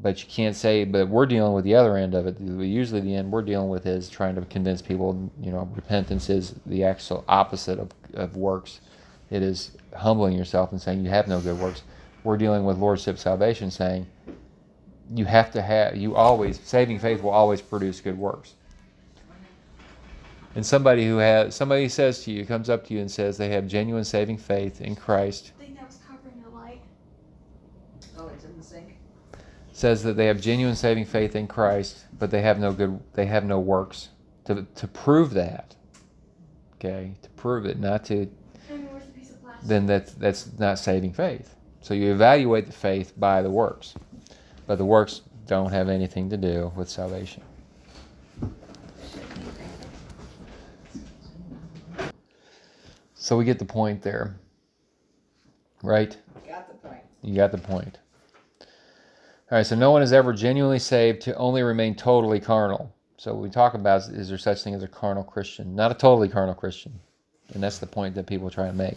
But 0.00 0.22
you 0.22 0.28
can't 0.28 0.54
say, 0.54 0.84
but 0.84 1.08
we're 1.08 1.24
dealing 1.24 1.54
with 1.54 1.64
the 1.64 1.74
other 1.74 1.96
end 1.96 2.14
of 2.14 2.26
it. 2.26 2.38
Usually, 2.38 3.00
the 3.00 3.14
end 3.14 3.32
we're 3.32 3.40
dealing 3.40 3.70
with 3.70 3.86
is 3.86 4.10
trying 4.10 4.34
to 4.34 4.42
convince 4.42 4.82
people, 4.82 5.32
you 5.40 5.50
know, 5.50 5.66
repentance 5.74 6.28
is 6.28 6.56
the 6.66 6.84
actual 6.84 7.24
opposite 7.26 7.78
of, 7.78 7.90
of 8.12 8.36
works. 8.36 8.80
It 9.30 9.42
is 9.42 9.72
humbling 9.96 10.36
yourself 10.36 10.70
and 10.70 10.80
saying 10.80 11.02
you 11.02 11.10
have 11.10 11.26
no 11.26 11.40
good 11.40 11.58
works. 11.58 11.82
We're 12.22 12.36
dealing 12.36 12.66
with 12.66 12.76
lordship 12.76 13.16
salvation, 13.16 13.70
saying 13.70 14.06
you 15.14 15.24
have 15.24 15.50
to 15.52 15.62
have, 15.62 15.96
you 15.96 16.16
always, 16.16 16.60
saving 16.60 16.98
faith 16.98 17.22
will 17.22 17.30
always 17.30 17.62
produce 17.62 18.02
good 18.02 18.18
works. 18.18 18.56
And 20.58 20.66
somebody 20.66 21.06
who 21.06 21.18
has, 21.18 21.54
somebody 21.54 21.88
says 21.88 22.24
to 22.24 22.32
you, 22.32 22.44
comes 22.44 22.68
up 22.68 22.84
to 22.88 22.94
you 22.94 22.98
and 22.98 23.08
says 23.08 23.38
they 23.38 23.50
have 23.50 23.68
genuine 23.68 24.02
saving 24.02 24.38
faith 24.38 24.80
in 24.80 24.96
Christ, 24.96 25.52
I 25.56 25.62
think 25.62 25.78
that 25.78 25.86
was 25.86 26.00
covering 26.04 26.42
the 26.42 26.50
light. 26.50 26.80
Oh, 28.18 28.26
it's 28.26 28.42
in 28.42 28.58
the 28.58 28.64
sink. 28.64 28.96
says 29.70 30.02
that 30.02 30.14
they 30.16 30.26
have 30.26 30.40
genuine 30.40 30.74
saving 30.74 31.04
faith 31.04 31.36
in 31.36 31.46
Christ, 31.46 32.06
but 32.18 32.32
they 32.32 32.42
have 32.42 32.58
no 32.58 32.72
good, 32.72 32.98
they 33.12 33.26
have 33.26 33.44
no 33.44 33.60
works 33.60 34.08
to, 34.46 34.66
to 34.74 34.88
prove 34.88 35.32
that. 35.34 35.76
Okay, 36.74 37.14
to 37.22 37.28
prove 37.30 37.64
it, 37.64 37.78
not 37.78 38.04
to, 38.06 38.28
I 38.68 38.72
mean, 38.72 38.88
where's 38.90 39.06
the 39.06 39.12
piece 39.12 39.30
of 39.30 39.40
plastic? 39.40 39.68
then 39.68 39.86
that's, 39.86 40.14
that's 40.14 40.58
not 40.58 40.80
saving 40.80 41.12
faith. 41.12 41.54
So 41.82 41.94
you 41.94 42.10
evaluate 42.10 42.66
the 42.66 42.72
faith 42.72 43.12
by 43.16 43.42
the 43.42 43.50
works, 43.50 43.94
but 44.66 44.78
the 44.78 44.84
works 44.84 45.20
don't 45.46 45.70
have 45.70 45.88
anything 45.88 46.28
to 46.30 46.36
do 46.36 46.72
with 46.74 46.88
salvation. 46.88 47.44
So 53.28 53.36
we 53.36 53.44
get 53.44 53.58
the 53.58 53.66
point 53.66 54.00
there, 54.00 54.40
right? 55.82 56.16
Got 56.46 56.66
the 56.66 56.88
point. 56.88 57.02
You 57.20 57.36
got 57.36 57.52
the 57.52 57.58
point. 57.58 57.98
All 58.62 59.58
right, 59.58 59.66
so 59.66 59.76
no 59.76 59.90
one 59.90 60.00
is 60.00 60.14
ever 60.14 60.32
genuinely 60.32 60.78
saved 60.78 61.20
to 61.24 61.36
only 61.36 61.62
remain 61.62 61.94
totally 61.94 62.40
carnal. 62.40 62.90
So 63.18 63.34
what 63.34 63.42
we 63.42 63.50
talk 63.50 63.74
about 63.74 64.00
is, 64.00 64.08
is 64.08 64.28
there 64.30 64.38
such 64.38 64.62
thing 64.62 64.72
as 64.72 64.82
a 64.82 64.88
carnal 64.88 65.24
Christian, 65.24 65.76
not 65.76 65.90
a 65.90 65.94
totally 65.94 66.30
carnal 66.30 66.54
Christian, 66.54 66.98
and 67.52 67.62
that's 67.62 67.76
the 67.76 67.86
point 67.86 68.14
that 68.14 68.26
people 68.26 68.48
try 68.48 68.66
to 68.66 68.72
make, 68.72 68.96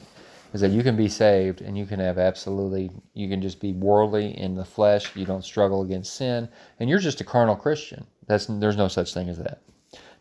is 0.54 0.62
that 0.62 0.72
you 0.72 0.82
can 0.82 0.96
be 0.96 1.10
saved 1.10 1.60
and 1.60 1.78
you 1.78 1.86
can 1.86 2.00
have 2.00 2.18
absolutely, 2.18 2.90
you 3.14 3.28
can 3.28 3.42
just 3.42 3.60
be 3.60 3.74
worldly 3.74 4.38
in 4.38 4.56
the 4.56 4.64
flesh. 4.64 5.14
You 5.14 5.26
don't 5.26 5.44
struggle 5.44 5.82
against 5.82 6.16
sin, 6.16 6.48
and 6.80 6.90
you're 6.90 7.00
just 7.00 7.20
a 7.20 7.26
carnal 7.26 7.58
Christian. 7.58 8.08
That's 8.28 8.46
there's 8.46 8.78
no 8.78 8.88
such 8.88 9.14
thing 9.14 9.28
as 9.28 9.40
that. 9.40 9.60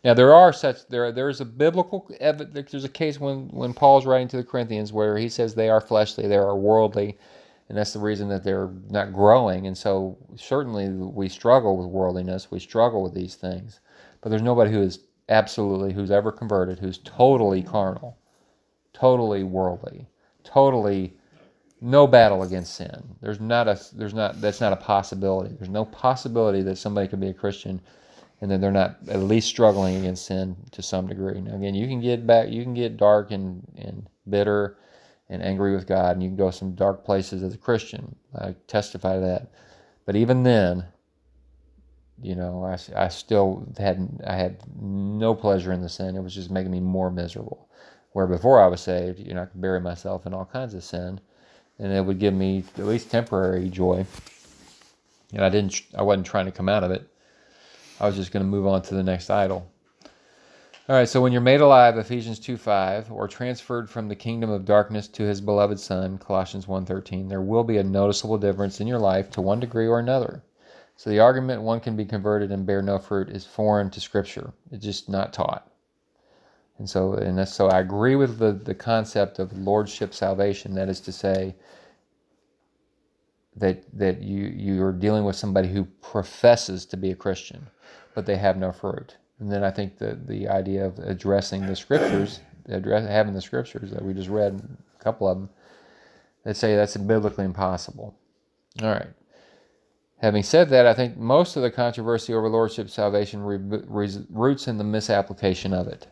Now 0.03 0.15
there 0.15 0.33
are 0.35 0.53
such 0.53 0.89
there 0.89 1.13
there 1.13 1.29
is 1.29 1.41
a 1.41 1.45
biblical 1.45 2.09
there's 2.19 2.85
a 2.85 2.89
case 2.89 3.21
when 3.21 3.49
when 3.49 3.75
Paul's 3.75 4.07
writing 4.07 4.29
to 4.29 4.39
the 4.39 4.45
Corinthians 4.45 4.93
where 4.93 5.17
he 5.19 5.29
says 5.29 5.55
they 5.55 5.69
are 5.69 5.81
fleshly, 5.81 6.27
they 6.27 6.37
are 6.37 6.57
worldly, 6.57 7.19
and 7.69 7.77
that's 7.77 7.93
the 7.93 7.99
reason 7.99 8.29
that 8.31 8.43
they're 8.43 8.71
not 8.89 9.13
growing. 9.13 9.67
And 9.67 9.77
so 9.77 10.17
certainly 10.37 10.89
we 10.89 11.29
struggle 11.29 11.77
with 11.77 11.89
worldliness, 11.89 12.51
we 12.51 12.61
struggle 12.61 13.03
with 13.03 13.15
these 13.15 13.35
things, 13.35 13.81
but 14.23 14.31
there's 14.31 14.43
nobody 14.43 14.71
who 14.73 14.81
is 14.81 15.01
absolutely 15.29 15.93
who's 15.93 16.11
ever 16.11 16.33
converted 16.33 16.79
who's 16.79 16.99
totally 16.99 17.63
carnal, 17.63 18.17
totally 18.95 19.45
worldly, 19.45 20.09
totally 20.45 21.15
no 21.83 22.07
battle 22.07 22.43
against 22.43 22.75
sin. 22.75 23.17
There's 23.21 23.41
not 23.41 23.69
a 23.69 23.79
there's 23.95 24.15
not 24.15 24.41
that's 24.41 24.63
not 24.63 24.73
a 24.73 24.77
possibility. 24.77 25.55
There's 25.55 25.69
no 25.69 25.85
possibility 25.85 26.63
that 26.63 26.77
somebody 26.77 27.07
could 27.07 27.21
be 27.21 27.29
a 27.29 27.35
Christian 27.35 27.81
and 28.41 28.51
then 28.51 28.61
they're 28.61 28.71
not 28.71 28.99
at 29.09 29.21
least 29.21 29.49
struggling 29.49 29.97
against 29.97 30.27
sin 30.27 30.57
to 30.73 30.83
some 30.83 31.07
degree. 31.07 31.41
Now 31.41 31.57
again, 31.57 31.75
you 31.75 31.87
can 31.87 32.01
get 32.01 32.27
back 32.27 32.49
you 32.49 32.63
can 32.63 32.75
get 32.75 32.97
dark 32.97 33.31
and, 33.31 33.63
and 33.77 34.07
bitter 34.29 34.79
and 35.29 35.43
angry 35.43 35.75
with 35.75 35.87
God 35.87 36.13
and 36.13 36.23
you 36.23 36.29
can 36.29 36.37
go 36.37 36.51
some 36.51 36.75
dark 36.75 37.05
places 37.05 37.43
as 37.43 37.55
a 37.55 37.59
Christian. 37.59 38.15
I 38.35 38.55
testify 38.67 39.15
to 39.15 39.21
that. 39.21 39.53
But 40.07 40.17
even 40.17 40.43
then, 40.43 40.85
you 42.23 42.35
know, 42.35 42.65
I, 42.65 42.79
I 43.05 43.09
still 43.09 43.67
had 43.79 44.09
I 44.27 44.35
had 44.35 44.63
no 44.81 45.35
pleasure 45.35 45.73
in 45.73 45.81
the 45.81 45.89
sin. 45.89 46.17
It 46.17 46.23
was 46.23 46.35
just 46.35 46.51
making 46.51 46.73
me 46.73 46.81
more 46.81 47.11
miserable. 47.11 47.69
Where 48.13 48.27
before 48.27 48.61
I 48.61 48.67
was 48.67 48.81
saved, 48.81 49.21
you 49.21 49.35
know, 49.35 49.43
I 49.43 49.47
could 49.47 49.61
bury 49.61 49.81
myself 49.81 50.27
in 50.27 50.35
all 50.35 50.45
kinds 50.45 50.75
of 50.75 50.83
sin, 50.83 51.21
and 51.79 51.93
it 51.93 52.05
would 52.05 52.19
give 52.19 52.35
me 52.35 52.65
at 52.77 52.85
least 52.85 53.11
temporary 53.11 53.69
joy. 53.69 54.05
And 55.33 55.45
I 55.45 55.49
didn't, 55.49 55.81
I 55.97 56.03
wasn't 56.03 56.27
trying 56.27 56.47
to 56.47 56.53
come 56.53 56.69
out 56.69 56.83
of 56.83 56.91
it. 56.91 57.09
I 58.01 58.07
was 58.07 58.17
just 58.17 58.33
going 58.33 58.45
to 58.45 58.49
move 58.49 58.67
on 58.67 58.83
to 58.83 58.95
the 58.95 59.03
next 59.03 59.31
idol. 59.31 59.71
All 60.89 60.97
right, 60.97 61.09
so 61.09 61.21
when 61.21 61.33
you're 61.33 61.41
made 61.41 61.61
alive, 61.61 61.99
Ephesians 61.99 62.41
2 62.41 62.57
5, 62.57 63.13
or 63.13 63.29
transferred 63.29 63.89
from 63.89 64.09
the 64.09 64.17
kingdom 64.17 64.51
of 64.51 64.65
darkness 64.65 65.07
to 65.09 65.23
his 65.23 65.41
beloved 65.41 65.79
Son, 65.79 66.19
Colossians 66.19 66.67
1.13, 66.67 67.29
there 67.29 67.43
will 67.43 67.63
be 67.63 67.77
a 67.77 67.85
noticeable 67.85 68.39
difference 68.39 68.81
in 68.81 68.89
your 68.89 68.99
life 68.99 69.31
to 69.31 69.41
one 69.41 69.61
degree 69.61 69.87
or 69.87 70.01
another. 70.01 70.43
So 70.97 71.11
the 71.11 71.21
argument 71.21 71.63
one 71.63 71.81
can 71.81 71.95
be 71.95 72.05
converted 72.05 72.51
and 72.51 72.67
bear 72.67 72.83
no 72.83 72.99
fruit 72.99 73.29
is 73.29 73.47
foreign 73.47 73.91
to 73.91 74.01
Scripture. 74.01 74.53
It's 74.73 74.85
just 74.85 75.09
not 75.09 75.33
taught. 75.33 75.71
And 76.79 76.89
so, 76.89 77.13
and 77.13 77.39
that's, 77.39 77.55
so 77.55 77.69
I 77.69 77.81
agree 77.81 78.17
with 78.17 78.39
the, 78.39 78.53
the 78.53 78.75
concept 78.75 79.39
of 79.39 79.57
lordship 79.57 80.13
salvation. 80.15 80.75
That 80.75 80.89
is 80.89 81.01
to 81.01 81.13
say, 81.13 81.55
that 83.57 83.85
that 83.99 84.23
you 84.23 84.45
you're 84.47 84.93
dealing 84.93 85.25
with 85.25 85.37
somebody 85.37 85.69
who 85.69 85.85
professes 85.85 86.87
to 86.87 86.97
be 86.97 87.11
a 87.11 87.17
Christian, 87.17 87.67
but 88.15 88.27
they 88.27 88.37
have 88.37 88.57
no 88.57 88.73
fruit. 88.73 89.17
And 89.39 89.51
then 89.51 89.65
I 89.65 89.71
think 89.71 89.99
the 89.99 90.19
the 90.27 90.49
idea 90.49 90.85
of 90.87 90.99
addressing 90.99 91.67
the 91.67 91.77
scriptures, 91.77 92.41
address, 92.67 93.09
having 93.09 93.35
the 93.35 93.41
scriptures 93.41 93.91
that 93.91 94.05
we 94.05 94.13
just 94.13 94.29
read, 94.29 94.61
a 94.99 95.03
couple 95.03 95.29
of 95.29 95.39
them, 95.39 95.51
that 96.45 96.57
say 96.57 96.77
that's 96.77 96.97
biblically 96.97 97.45
impossible. 97.45 98.15
All 98.83 98.91
right. 98.91 99.09
Having 100.19 100.43
said 100.43 100.69
that, 100.69 100.87
I 100.87 100.93
think 100.93 101.17
most 101.17 101.57
of 101.57 101.63
the 101.63 101.71
controversy 101.71 102.35
over 102.35 102.49
lordship 102.49 102.91
salvation 102.91 103.43
re, 103.43 103.57
re, 103.57 104.09
roots 104.29 104.69
in 104.69 104.77
the 104.77 104.85
misapplication 104.85 105.73
of 105.73 105.89
it. 105.89 106.07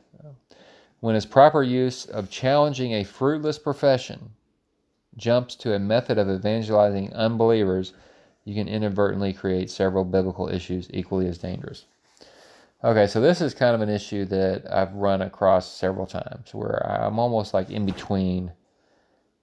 When 1.01 1.15
its 1.15 1.27
proper 1.27 1.63
use 1.63 2.07
of 2.07 2.31
challenging 2.31 2.93
a 2.93 3.05
fruitless 3.05 3.59
profession 3.59 4.31
jumps 5.17 5.55
to 5.57 5.75
a 5.75 5.79
method 5.79 6.19
of 6.19 6.29
evangelizing 6.29 7.13
unbelievers, 7.13 7.93
you 8.49 8.55
can 8.55 8.67
inadvertently 8.67 9.35
create 9.35 9.71
several 9.71 10.05
biblical 10.05 10.49
issues 10.49 10.89
equally 10.91 11.29
as 11.29 11.37
dangerous. 11.37 11.85
Okay, 12.83 13.07
so 13.07 13.21
this 13.21 13.43
is 13.43 13.53
kind 13.53 13.75
of 13.75 13.83
an 13.83 13.91
issue 13.91 14.25
that 14.25 14.65
I've 14.73 14.95
run 14.95 15.21
across 15.21 15.71
several 15.71 16.07
times 16.07 16.55
where 16.55 16.83
I'm 16.91 17.19
almost 17.19 17.53
like 17.53 17.69
in 17.69 17.85
between, 17.85 18.51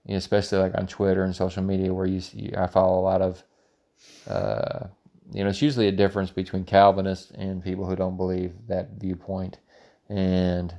you 0.06 0.14
know, 0.14 0.18
especially 0.18 0.58
like 0.58 0.76
on 0.76 0.88
Twitter 0.88 1.24
and 1.24 1.36
social 1.36 1.62
media 1.62 1.94
where 1.94 2.08
you, 2.08 2.20
see, 2.20 2.52
I 2.58 2.66
follow 2.66 3.00
a 3.00 3.06
lot 3.06 3.22
of, 3.22 3.44
uh, 4.28 4.88
you 5.32 5.44
know, 5.44 5.52
it's 5.52 5.62
usually 5.62 5.88
a 5.88 5.92
difference 5.92 6.32
between 6.32 6.64
Calvinists 6.64 7.30
and 7.32 7.64
people 7.64 7.86
who 7.86 7.96
don't 7.96 8.18
believe 8.18 8.54
that 8.68 8.92
viewpoint. 8.98 9.60
And 10.10 10.74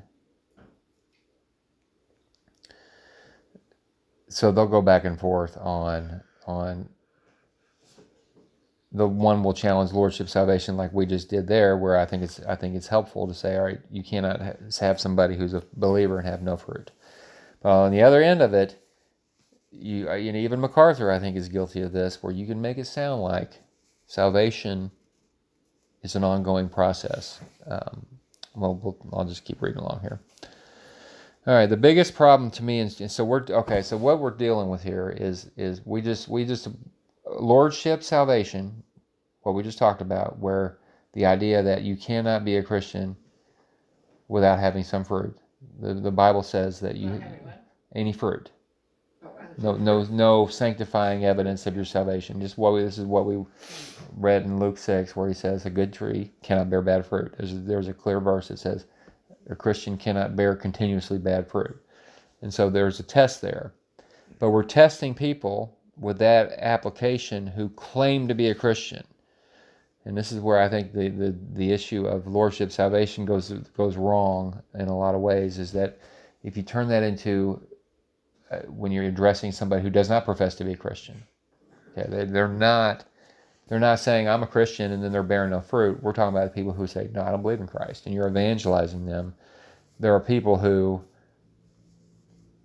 so 4.28 4.50
they'll 4.50 4.66
go 4.66 4.82
back 4.82 5.04
and 5.04 5.18
forth 5.18 5.56
on 5.58 6.22
on 6.46 6.88
the 8.96 9.09
one 9.09 9.44
will 9.44 9.54
challenge 9.54 9.92
lordship 9.92 10.28
salvation 10.28 10.76
like 10.76 10.92
we 10.92 11.06
just 11.06 11.30
did 11.30 11.48
there 11.48 11.76
where 11.78 11.98
i 11.98 12.06
think 12.06 12.22
it's 12.22 12.40
i 12.42 12.56
think 12.56 12.76
it's 12.76 12.88
helpful 12.88 13.28
to 13.28 13.35
say 13.35 13.56
all 13.56 13.64
right 13.64 13.80
you 13.90 14.04
cannot 14.04 14.40
have 14.80 15.00
somebody 15.00 15.37
who's 15.37 15.54
a 15.54 15.64
believer 15.74 16.18
and 16.18 16.28
have 16.28 16.42
no 16.42 16.56
fruit 16.56 16.92
but 17.62 17.70
on 17.70 17.92
the 17.92 18.02
other 18.02 18.22
end 18.22 18.42
of 18.42 18.54
it 18.54 18.78
you, 19.72 20.12
you 20.14 20.32
know, 20.32 20.40
even 20.40 20.61
macarthur 20.61 21.11
i 21.12 21.18
think 21.20 21.37
is 21.37 21.48
guilty 21.48 21.82
of 21.82 21.92
this 21.92 22.22
where 22.22 22.32
you 22.32 22.46
can 22.46 22.61
make 22.62 22.78
it 22.78 22.87
sound 22.87 23.22
like 23.22 23.62
salvation 24.06 24.90
is 26.02 26.16
an 26.16 26.24
ongoing 26.24 26.68
process 26.68 27.40
um, 27.68 28.06
well, 28.56 28.76
we'll 28.76 28.98
i'll 29.14 29.26
just 29.26 29.44
keep 29.44 29.62
reading 29.62 29.80
along 29.80 30.00
here 30.02 30.20
All 31.46 31.54
right, 31.54 31.66
the 31.66 31.76
biggest 31.76 32.14
problem 32.16 32.50
to 32.52 32.64
me 32.64 32.80
is 32.80 33.02
so 33.12 33.24
we're 33.26 33.44
okay. 33.50 33.82
So 33.82 33.98
what 33.98 34.20
we're 34.20 34.32
dealing 34.32 34.70
with 34.70 34.82
here 34.82 35.11
is 35.11 35.50
is 35.59 35.82
we 35.85 36.02
just 36.02 36.28
we 36.28 36.46
just 36.46 36.68
lordship 37.26 38.02
salvation, 38.02 38.82
what 39.46 39.54
we 39.54 39.62
just 39.62 39.78
talked 39.78 40.02
about, 40.02 40.40
where 40.40 40.78
the 41.12 41.24
idea 41.24 41.62
that 41.62 41.82
you 41.82 41.96
cannot 41.96 42.44
be 42.44 42.56
a 42.56 42.64
Christian 42.64 43.16
without 44.26 44.59
having 44.59 44.82
some 44.82 45.04
fruit. 45.04 45.38
The, 45.80 45.94
the 45.94 46.11
Bible 46.11 46.42
says 46.42 46.80
that 46.80 46.96
you 46.96 47.22
any 47.94 48.12
fruit, 48.12 48.50
Oh, 49.24 49.30
no 49.56 49.76
no 49.76 50.02
no 50.11 50.46
sanctifying 50.48 51.24
evidence 51.24 51.64
of 51.66 51.76
your 51.76 51.85
salvation. 51.85 52.40
Just 52.40 52.59
what 52.59 52.72
we, 52.74 52.82
this 52.82 52.98
is 52.98 53.04
what 53.04 53.24
we 53.24 53.44
read 54.16 54.42
in 54.42 54.59
Luke 54.59 54.78
six, 54.78 55.14
where 55.14 55.28
he 55.28 55.35
says 55.35 55.64
a 55.64 55.70
good 55.70 55.92
tree 55.92 56.32
cannot 56.42 56.68
bear 56.68 56.82
bad 56.82 57.06
fruit. 57.06 57.32
There's 57.38 57.62
there's 57.62 57.88
a 57.88 57.94
clear 57.94 58.18
verse 58.18 58.48
that 58.48 58.59
says 58.59 58.87
a 59.48 59.54
Christian 59.54 59.96
cannot 59.96 60.35
bear 60.35 60.56
continuously 60.56 61.18
bad 61.18 61.48
fruit, 61.48 61.80
and 62.42 62.52
so 62.52 62.68
there's 62.68 62.98
a 62.98 63.04
test 63.04 63.40
there. 63.40 63.72
But 64.40 64.50
we're 64.50 64.64
testing 64.64 65.14
people 65.14 65.78
with 65.96 66.18
that 66.18 66.52
application 66.59 67.46
who 67.46 67.68
claim 67.70 68.26
to 68.28 68.35
be 68.35 68.50
a 68.50 68.54
Christian. 68.56 69.04
And 70.06 70.16
this 70.16 70.30
is 70.30 70.40
where 70.40 70.60
I 70.60 70.68
think 70.68 70.92
the, 70.92 71.08
the, 71.08 71.34
the 71.54 71.72
issue 71.72 72.06
of 72.06 72.28
lordship 72.28 72.70
salvation 72.70 73.24
goes 73.24 73.50
goes 73.76 73.96
wrong 73.96 74.62
in 74.74 74.86
a 74.86 74.96
lot 74.96 75.16
of 75.16 75.20
ways. 75.20 75.58
Is 75.58 75.72
that 75.72 75.98
if 76.44 76.56
you 76.56 76.62
turn 76.62 76.86
that 76.88 77.02
into 77.02 77.60
uh, 78.52 78.60
when 78.68 78.92
you're 78.92 79.04
addressing 79.04 79.50
somebody 79.50 79.82
who 79.82 79.90
does 79.90 80.08
not 80.08 80.24
profess 80.24 80.54
to 80.54 80.64
be 80.64 80.74
a 80.74 80.76
Christian, 80.76 81.20
okay, 81.90 82.08
they, 82.08 82.24
they're 82.24 82.46
not 82.46 83.04
they're 83.66 83.80
not 83.80 83.98
saying 83.98 84.28
I'm 84.28 84.44
a 84.44 84.46
Christian 84.46 84.92
and 84.92 85.02
then 85.02 85.10
they're 85.10 85.24
bearing 85.24 85.50
no 85.50 85.60
fruit. 85.60 86.00
We're 86.00 86.12
talking 86.12 86.36
about 86.36 86.54
people 86.54 86.72
who 86.72 86.86
say 86.86 87.10
no, 87.12 87.22
I 87.22 87.32
don't 87.32 87.42
believe 87.42 87.60
in 87.60 87.66
Christ, 87.66 88.06
and 88.06 88.14
you're 88.14 88.28
evangelizing 88.28 89.06
them. 89.06 89.34
There 89.98 90.14
are 90.14 90.20
people 90.20 90.56
who, 90.56 91.02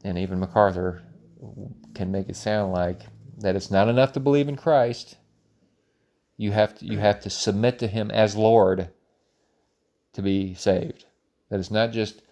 and 0.03 0.15
even 0.15 0.39
MacArthur 0.39 1.01
can 1.95 2.11
make 2.11 2.29
it 2.29 2.35
sound 2.35 2.71
like 2.71 3.01
that 3.39 3.55
it's 3.55 3.71
not 3.71 3.87
enough 3.87 4.11
to 4.11 4.19
believe 4.19 4.47
in 4.47 4.55
Christ. 4.55 5.17
You 6.41 6.51
have 6.53 6.73
to 6.79 6.85
you 6.87 6.97
have 6.97 7.19
to 7.19 7.29
submit 7.29 7.77
to 7.79 7.87
Him 7.87 8.09
as 8.09 8.35
Lord 8.35 8.89
to 10.13 10.21
be 10.23 10.55
saved. 10.55 11.05
That 11.49 11.59
it's 11.59 11.69
not 11.69 11.91
just. 11.91 12.23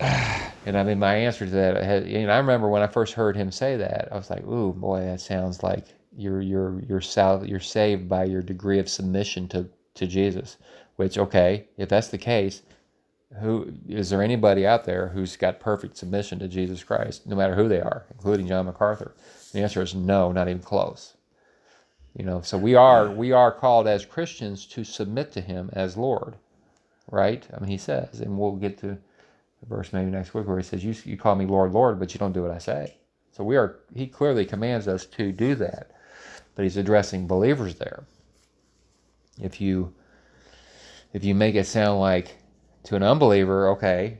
And 0.66 0.76
I 0.76 0.82
mean, 0.82 0.98
my 0.98 1.14
answer 1.14 1.46
to 1.46 1.50
that, 1.52 1.82
had, 1.82 2.02
and 2.02 2.30
I 2.30 2.36
remember 2.36 2.68
when 2.68 2.82
I 2.82 2.88
first 2.88 3.14
heard 3.14 3.34
him 3.36 3.50
say 3.50 3.78
that, 3.78 4.08
I 4.12 4.16
was 4.16 4.28
like, 4.28 4.46
"Ooh, 4.46 4.74
boy, 4.74 5.00
that 5.00 5.18
sounds 5.18 5.62
like 5.62 5.86
you're 6.14 6.42
you're 6.42 6.82
you're 6.86 7.00
sal- 7.00 7.46
you're 7.46 7.58
saved 7.58 8.06
by 8.06 8.24
your 8.24 8.42
degree 8.42 8.78
of 8.78 8.90
submission 8.90 9.48
to 9.48 9.70
to 9.94 10.06
Jesus." 10.06 10.58
Which, 10.96 11.16
okay, 11.16 11.68
if 11.78 11.88
that's 11.88 12.08
the 12.08 12.18
case, 12.18 12.60
who 13.40 13.72
is 13.88 14.10
there 14.10 14.22
anybody 14.22 14.66
out 14.66 14.84
there 14.84 15.08
who's 15.08 15.36
got 15.36 15.58
perfect 15.58 15.96
submission 15.96 16.38
to 16.40 16.48
Jesus 16.48 16.84
Christ, 16.84 17.26
no 17.26 17.36
matter 17.36 17.54
who 17.54 17.68
they 17.68 17.80
are, 17.80 18.04
including 18.10 18.48
John 18.48 18.66
MacArthur? 18.66 19.14
The 19.52 19.60
answer 19.60 19.80
is 19.80 19.94
no, 19.94 20.32
not 20.32 20.48
even 20.48 20.60
close. 20.60 21.14
You 22.18 22.24
know, 22.24 22.42
so 22.42 22.58
we 22.58 22.74
are 22.74 23.08
we 23.12 23.30
are 23.30 23.52
called 23.52 23.86
as 23.86 24.04
Christians 24.04 24.66
to 24.66 24.82
submit 24.82 25.30
to 25.32 25.40
Him 25.40 25.70
as 25.72 25.96
Lord, 25.96 26.34
right? 27.08 27.46
I 27.56 27.60
mean, 27.60 27.70
He 27.70 27.78
says, 27.78 28.18
and 28.20 28.36
we'll 28.36 28.56
get 28.56 28.76
to 28.78 28.88
the 28.88 29.66
verse 29.68 29.92
maybe 29.92 30.10
next 30.10 30.34
week 30.34 30.48
where 30.48 30.56
He 30.56 30.64
says, 30.64 30.84
"You 30.84 30.96
you 31.04 31.16
call 31.16 31.36
me 31.36 31.46
Lord, 31.46 31.70
Lord, 31.72 32.00
but 32.00 32.12
you 32.12 32.18
don't 32.18 32.32
do 32.32 32.42
what 32.42 32.50
I 32.50 32.58
say." 32.58 32.96
So 33.30 33.44
we 33.44 33.56
are. 33.56 33.76
He 33.94 34.08
clearly 34.08 34.44
commands 34.44 34.88
us 34.88 35.06
to 35.06 35.30
do 35.30 35.54
that, 35.54 35.92
but 36.56 36.64
He's 36.64 36.76
addressing 36.76 37.28
believers 37.28 37.76
there. 37.76 38.02
If 39.40 39.60
you 39.60 39.94
if 41.12 41.24
you 41.24 41.36
make 41.36 41.54
it 41.54 41.66
sound 41.68 42.00
like 42.00 42.36
to 42.82 42.96
an 42.96 43.04
unbeliever, 43.04 43.68
okay, 43.68 44.18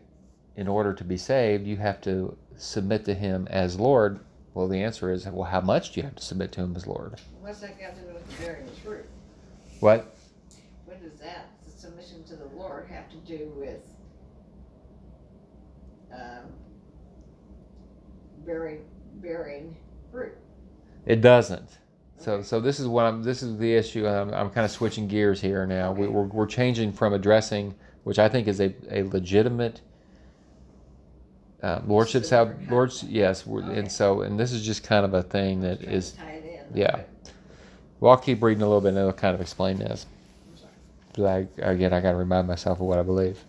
in 0.54 0.68
order 0.68 0.94
to 0.94 1.02
be 1.02 1.16
saved, 1.16 1.66
you 1.66 1.78
have 1.78 2.00
to 2.02 2.36
submit 2.56 3.04
to 3.06 3.14
Him 3.14 3.48
as 3.50 3.80
Lord. 3.80 4.20
Well, 4.58 4.66
the 4.66 4.82
answer 4.82 5.12
is, 5.12 5.24
well, 5.24 5.48
how 5.48 5.60
much 5.60 5.92
do 5.92 6.00
you 6.00 6.04
have 6.04 6.16
to 6.16 6.24
submit 6.24 6.50
to 6.50 6.62
Him 6.62 6.74
as 6.74 6.84
Lord? 6.84 7.14
What's 7.40 7.60
that 7.60 7.78
got 7.78 7.94
to 7.94 8.00
do 8.00 8.12
with 8.12 8.40
bearing 8.40 8.66
fruit? 8.84 9.06
What? 9.78 10.16
What 10.84 11.00
does 11.00 11.16
that, 11.20 11.50
the 11.64 11.70
submission 11.70 12.24
to 12.24 12.34
the 12.34 12.46
Lord, 12.56 12.88
have 12.88 13.08
to 13.08 13.16
do 13.18 13.52
with, 13.54 13.82
um, 16.12 16.50
bearing, 18.44 18.84
bearing 19.22 19.76
fruit? 20.10 20.36
It 21.06 21.20
doesn't. 21.20 21.78
So, 22.16 22.42
so 22.42 22.58
this 22.58 22.80
is 22.80 22.88
what 22.88 23.04
I'm. 23.06 23.22
This 23.22 23.44
is 23.44 23.58
the 23.58 23.72
issue. 23.72 24.08
I'm, 24.08 24.34
I'm 24.34 24.50
kind 24.50 24.64
of 24.64 24.72
switching 24.72 25.06
gears 25.06 25.40
here 25.40 25.68
now. 25.68 25.92
We, 25.92 26.06
Okay. 26.06 26.12
we're, 26.12 26.24
we're 26.24 26.46
changing 26.46 26.94
from 26.94 27.12
addressing, 27.12 27.76
which 28.02 28.18
I 28.18 28.28
think 28.28 28.48
is 28.48 28.58
a, 28.58 28.74
a 28.90 29.04
legitimate 29.04 29.82
uh, 31.62 31.80
lordship. 31.86 32.24
Sal, 32.24 32.46
Similar 32.46 32.70
lords, 32.70 33.02
yes. 33.04 33.46
Okay. 33.46 33.78
And 33.78 33.90
so, 33.90 34.22
and 34.22 34.38
this 34.38 34.52
is 34.52 34.64
just 34.64 34.84
kind 34.84 35.04
of 35.04 35.14
a 35.14 35.22
thing 35.22 35.60
that 35.62 35.82
is. 35.82 36.12
Tie 36.12 36.30
it 36.30 36.66
in. 36.70 36.78
yeah. 36.78 36.90
Okay. 36.94 37.04
Well, 38.00 38.12
I'll 38.12 38.18
keep 38.18 38.42
reading 38.42 38.62
a 38.62 38.66
little 38.66 38.80
bit, 38.80 38.90
and 38.90 38.98
it'll 38.98 39.12
kind 39.12 39.34
of 39.34 39.40
explain 39.40 39.78
this. 39.78 40.06
I'm 40.50 40.56
sorry. 40.56 41.46
But 41.56 41.62
I, 41.64 41.70
again, 41.72 41.92
I 41.92 42.00
got 42.00 42.12
to 42.12 42.16
remind 42.16 42.46
myself 42.46 42.80
of 42.80 42.86
what 42.86 42.98
I 42.98 43.02
believe 43.02 43.42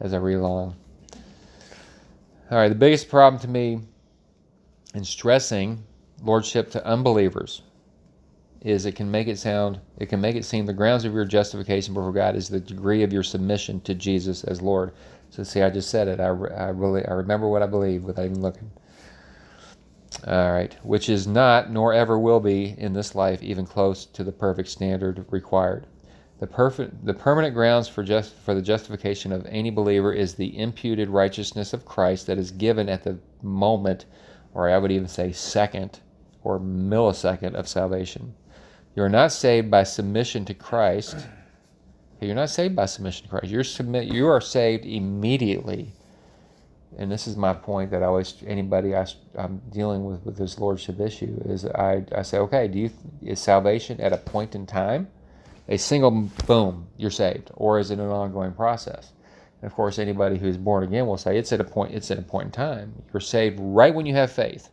as 0.00 0.12
I 0.12 0.16
read 0.18 0.34
along. 0.34 0.74
All 2.50 2.58
right, 2.58 2.68
the 2.68 2.74
biggest 2.74 3.08
problem 3.08 3.40
to 3.40 3.48
me 3.48 3.80
in 4.94 5.04
stressing 5.04 5.82
lordship 6.22 6.70
to 6.72 6.84
unbelievers 6.86 7.62
is 8.60 8.86
it 8.86 8.92
can 8.96 9.10
make 9.10 9.28
it 9.28 9.38
sound, 9.38 9.78
it 9.98 10.06
can 10.06 10.20
make 10.20 10.36
it 10.36 10.44
seem 10.44 10.64
the 10.66 10.72
grounds 10.72 11.04
of 11.04 11.12
your 11.12 11.24
justification 11.24 11.94
before 11.94 12.12
God 12.12 12.34
is 12.34 12.48
the 12.48 12.60
degree 12.60 13.02
of 13.02 13.12
your 13.12 13.22
submission 13.22 13.80
to 13.82 13.94
Jesus 13.94 14.42
as 14.44 14.62
Lord. 14.62 14.92
So, 15.34 15.42
see, 15.42 15.62
I 15.62 15.70
just 15.70 15.90
said 15.90 16.06
it. 16.06 16.20
I, 16.20 16.26
I 16.26 16.68
really, 16.68 17.04
I 17.04 17.12
remember 17.12 17.48
what 17.48 17.60
I 17.60 17.66
believe 17.66 18.04
without 18.04 18.26
even 18.26 18.40
looking. 18.40 18.70
All 20.24 20.52
right, 20.52 20.72
which 20.84 21.08
is 21.08 21.26
not 21.26 21.72
nor 21.72 21.92
ever 21.92 22.16
will 22.16 22.38
be 22.38 22.76
in 22.78 22.92
this 22.92 23.16
life 23.16 23.42
even 23.42 23.66
close 23.66 24.06
to 24.06 24.22
the 24.22 24.30
perfect 24.30 24.68
standard 24.68 25.26
required. 25.30 25.88
The 26.38 26.46
perfect, 26.46 27.04
the 27.04 27.14
permanent 27.14 27.52
grounds 27.52 27.88
for 27.88 28.04
just 28.04 28.32
for 28.32 28.54
the 28.54 28.62
justification 28.62 29.32
of 29.32 29.44
any 29.46 29.70
believer 29.70 30.12
is 30.12 30.34
the 30.34 30.56
imputed 30.56 31.08
righteousness 31.08 31.72
of 31.72 31.84
Christ 31.84 32.28
that 32.28 32.38
is 32.38 32.52
given 32.52 32.88
at 32.88 33.02
the 33.02 33.18
moment, 33.42 34.04
or 34.52 34.70
I 34.70 34.78
would 34.78 34.92
even 34.92 35.08
say 35.08 35.32
second 35.32 35.98
or 36.44 36.60
millisecond 36.60 37.54
of 37.54 37.66
salvation. 37.66 38.34
You 38.94 39.02
are 39.02 39.08
not 39.08 39.32
saved 39.32 39.68
by 39.68 39.82
submission 39.82 40.44
to 40.44 40.54
Christ. 40.54 41.26
You're 42.26 42.34
not 42.34 42.50
saved 42.50 42.76
by 42.76 42.86
submission 42.86 43.24
to 43.24 43.30
Christ. 43.30 43.46
You're 43.46 43.64
submit. 43.64 44.06
You 44.06 44.28
are 44.28 44.40
saved 44.40 44.84
immediately. 44.84 45.92
And 46.96 47.10
this 47.10 47.26
is 47.26 47.36
my 47.36 47.52
point 47.52 47.90
that 47.90 48.02
I 48.02 48.06
always 48.06 48.34
anybody 48.46 48.94
I, 48.94 49.06
am 49.36 49.60
dealing 49.70 50.04
with 50.04 50.24
with 50.24 50.36
this 50.36 50.58
lordship 50.58 51.00
issue 51.00 51.40
is 51.44 51.66
I, 51.66 52.04
I 52.14 52.22
say 52.22 52.38
okay 52.38 52.68
do 52.68 52.78
you 52.78 52.90
is 53.22 53.40
salvation 53.40 54.00
at 54.00 54.12
a 54.12 54.16
point 54.16 54.54
in 54.54 54.66
time? 54.66 55.08
A 55.68 55.76
single 55.76 56.10
boom 56.46 56.86
you're 56.96 57.10
saved. 57.10 57.50
Or 57.54 57.78
is 57.78 57.90
it 57.90 57.98
an 57.98 58.10
ongoing 58.10 58.52
process? 58.52 59.12
And 59.60 59.70
of 59.70 59.74
course 59.74 59.98
anybody 59.98 60.38
who's 60.38 60.56
born 60.56 60.84
again 60.84 61.06
will 61.06 61.16
say 61.16 61.36
it's 61.36 61.52
at 61.52 61.60
a 61.60 61.64
point 61.64 61.94
it's 61.94 62.10
at 62.10 62.18
a 62.18 62.22
point 62.22 62.46
in 62.46 62.52
time. 62.52 62.92
You're 63.12 63.20
saved 63.20 63.58
right 63.60 63.94
when 63.94 64.06
you 64.06 64.14
have 64.14 64.30
faith. 64.30 64.68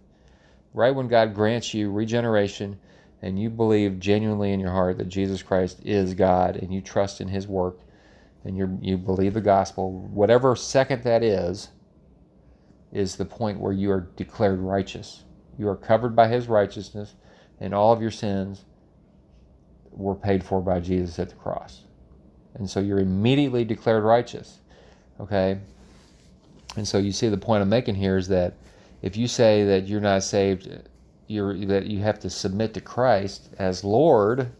Right 0.73 0.93
when 0.93 1.07
God 1.07 1.33
grants 1.33 1.73
you 1.73 1.91
regeneration 1.91 2.79
and 3.21 3.39
you 3.39 3.49
believe 3.49 3.99
genuinely 3.99 4.51
in 4.51 4.60
your 4.60 4.71
heart 4.71 4.97
that 4.97 5.10
Jesus 5.10 5.43
Christ 5.43 5.79
is 5.84 6.13
God 6.13 6.55
and 6.55 6.73
you 6.73 6.81
trust 6.81 7.21
in 7.21 7.27
his 7.27 7.47
work 7.47 7.79
and 8.43 8.57
you 8.57 8.79
you 8.81 8.97
believe 8.97 9.34
the 9.34 9.41
gospel 9.41 9.91
whatever 9.91 10.55
second 10.55 11.03
that 11.03 11.23
is 11.23 11.69
is 12.91 13.15
the 13.15 13.25
point 13.25 13.60
where 13.60 13.73
you 13.73 13.91
are 13.91 14.10
declared 14.15 14.60
righteous. 14.60 15.23
You 15.57 15.67
are 15.69 15.75
covered 15.75 16.15
by 16.15 16.27
his 16.27 16.47
righteousness, 16.47 17.15
and 17.60 17.73
all 17.73 17.93
of 17.93 18.01
your 18.01 18.12
sins 18.12 18.65
were 19.91 20.15
paid 20.15 20.43
for 20.43 20.62
by 20.62 20.79
Jesus 20.79 21.19
at 21.19 21.29
the 21.29 21.36
cross. 21.36 21.84
And 22.55 22.69
so 22.69 22.79
you're 22.79 22.99
immediately 22.99 23.63
declared 23.63 24.03
righteous. 24.03 24.60
Okay? 25.19 25.60
And 26.75 26.88
so 26.88 26.97
you 26.97 27.12
see 27.12 27.29
the 27.29 27.38
point 27.38 27.62
I'm 27.62 27.69
making 27.69 27.95
here 27.95 28.17
is 28.17 28.27
that 28.29 28.55
if 29.01 29.15
you 29.17 29.27
say 29.27 29.63
that 29.65 29.88
you're 29.88 30.01
not 30.01 30.23
saved, 30.23 30.69
you're 31.32 31.65
that 31.65 31.88
you 31.88 32.00
have 32.00 32.20
to 32.20 32.30
submit 32.30 32.74
to 32.76 32.82
Christ 32.82 33.50
as 33.58 33.84
Lord, 33.84 34.52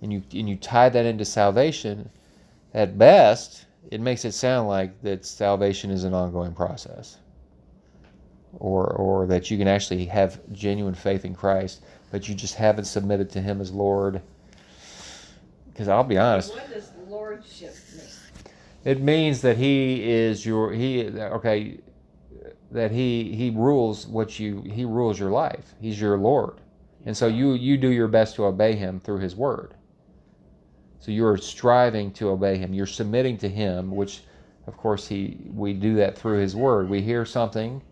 and 0.00 0.12
you 0.12 0.22
and 0.32 0.48
you 0.48 0.56
tie 0.56 0.88
that 0.88 1.06
into 1.06 1.24
salvation, 1.24 2.10
at 2.74 2.98
best, 2.98 3.66
it 3.90 4.00
makes 4.00 4.24
it 4.24 4.32
sound 4.32 4.68
like 4.68 5.00
that 5.02 5.24
salvation 5.24 5.90
is 5.90 6.04
an 6.04 6.14
ongoing 6.14 6.54
process. 6.54 7.18
Or 8.58 8.86
or 8.86 9.26
that 9.26 9.50
you 9.50 9.58
can 9.58 9.68
actually 9.68 10.04
have 10.06 10.40
genuine 10.52 10.94
faith 10.94 11.24
in 11.24 11.34
Christ 11.34 11.82
but 12.12 12.28
you 12.28 12.34
just 12.34 12.54
haven't 12.54 12.84
submitted 12.84 13.30
to 13.30 13.40
him 13.40 13.60
as 13.60 13.72
Lord. 13.72 14.22
Because 15.72 15.88
I'll 15.88 16.04
be 16.04 16.18
honest. 16.18 16.52
What 16.52 16.70
does 16.70 16.92
lordship 17.08 17.74
mean? 17.92 18.06
it 18.84 19.00
means 19.00 19.40
that 19.40 19.56
he 19.56 20.02
is 20.08 20.44
your 20.44 20.72
he 20.72 21.08
okay 21.08 21.78
that 22.72 22.90
he 22.90 23.34
he 23.34 23.50
rules 23.50 24.06
what 24.06 24.38
you 24.38 24.62
he 24.62 24.84
rules 24.84 25.18
your 25.18 25.30
life 25.30 25.74
he's 25.80 26.00
your 26.00 26.18
lord 26.18 26.60
and 27.06 27.16
so 27.16 27.26
you 27.28 27.52
you 27.54 27.76
do 27.78 27.88
your 27.90 28.08
best 28.08 28.36
to 28.36 28.44
obey 28.46 28.74
him 28.74 29.00
through 29.00 29.18
his 29.18 29.36
word 29.36 29.74
so 31.00 31.10
you're 31.12 31.36
striving 31.38 32.12
to 32.12 32.30
obey 32.30 32.56
him 32.58 32.74
you're 32.74 32.86
submitting 32.86 33.38
to 33.38 33.48
him 33.48 33.90
which 33.90 34.22
of 34.66 34.76
course, 34.76 35.08
he 35.08 35.38
we 35.52 35.72
do 35.74 35.96
that 35.96 36.16
through 36.16 36.38
His 36.40 36.54
Word. 36.54 36.88
We 36.88 37.02
hear 37.02 37.24
something 37.24 37.82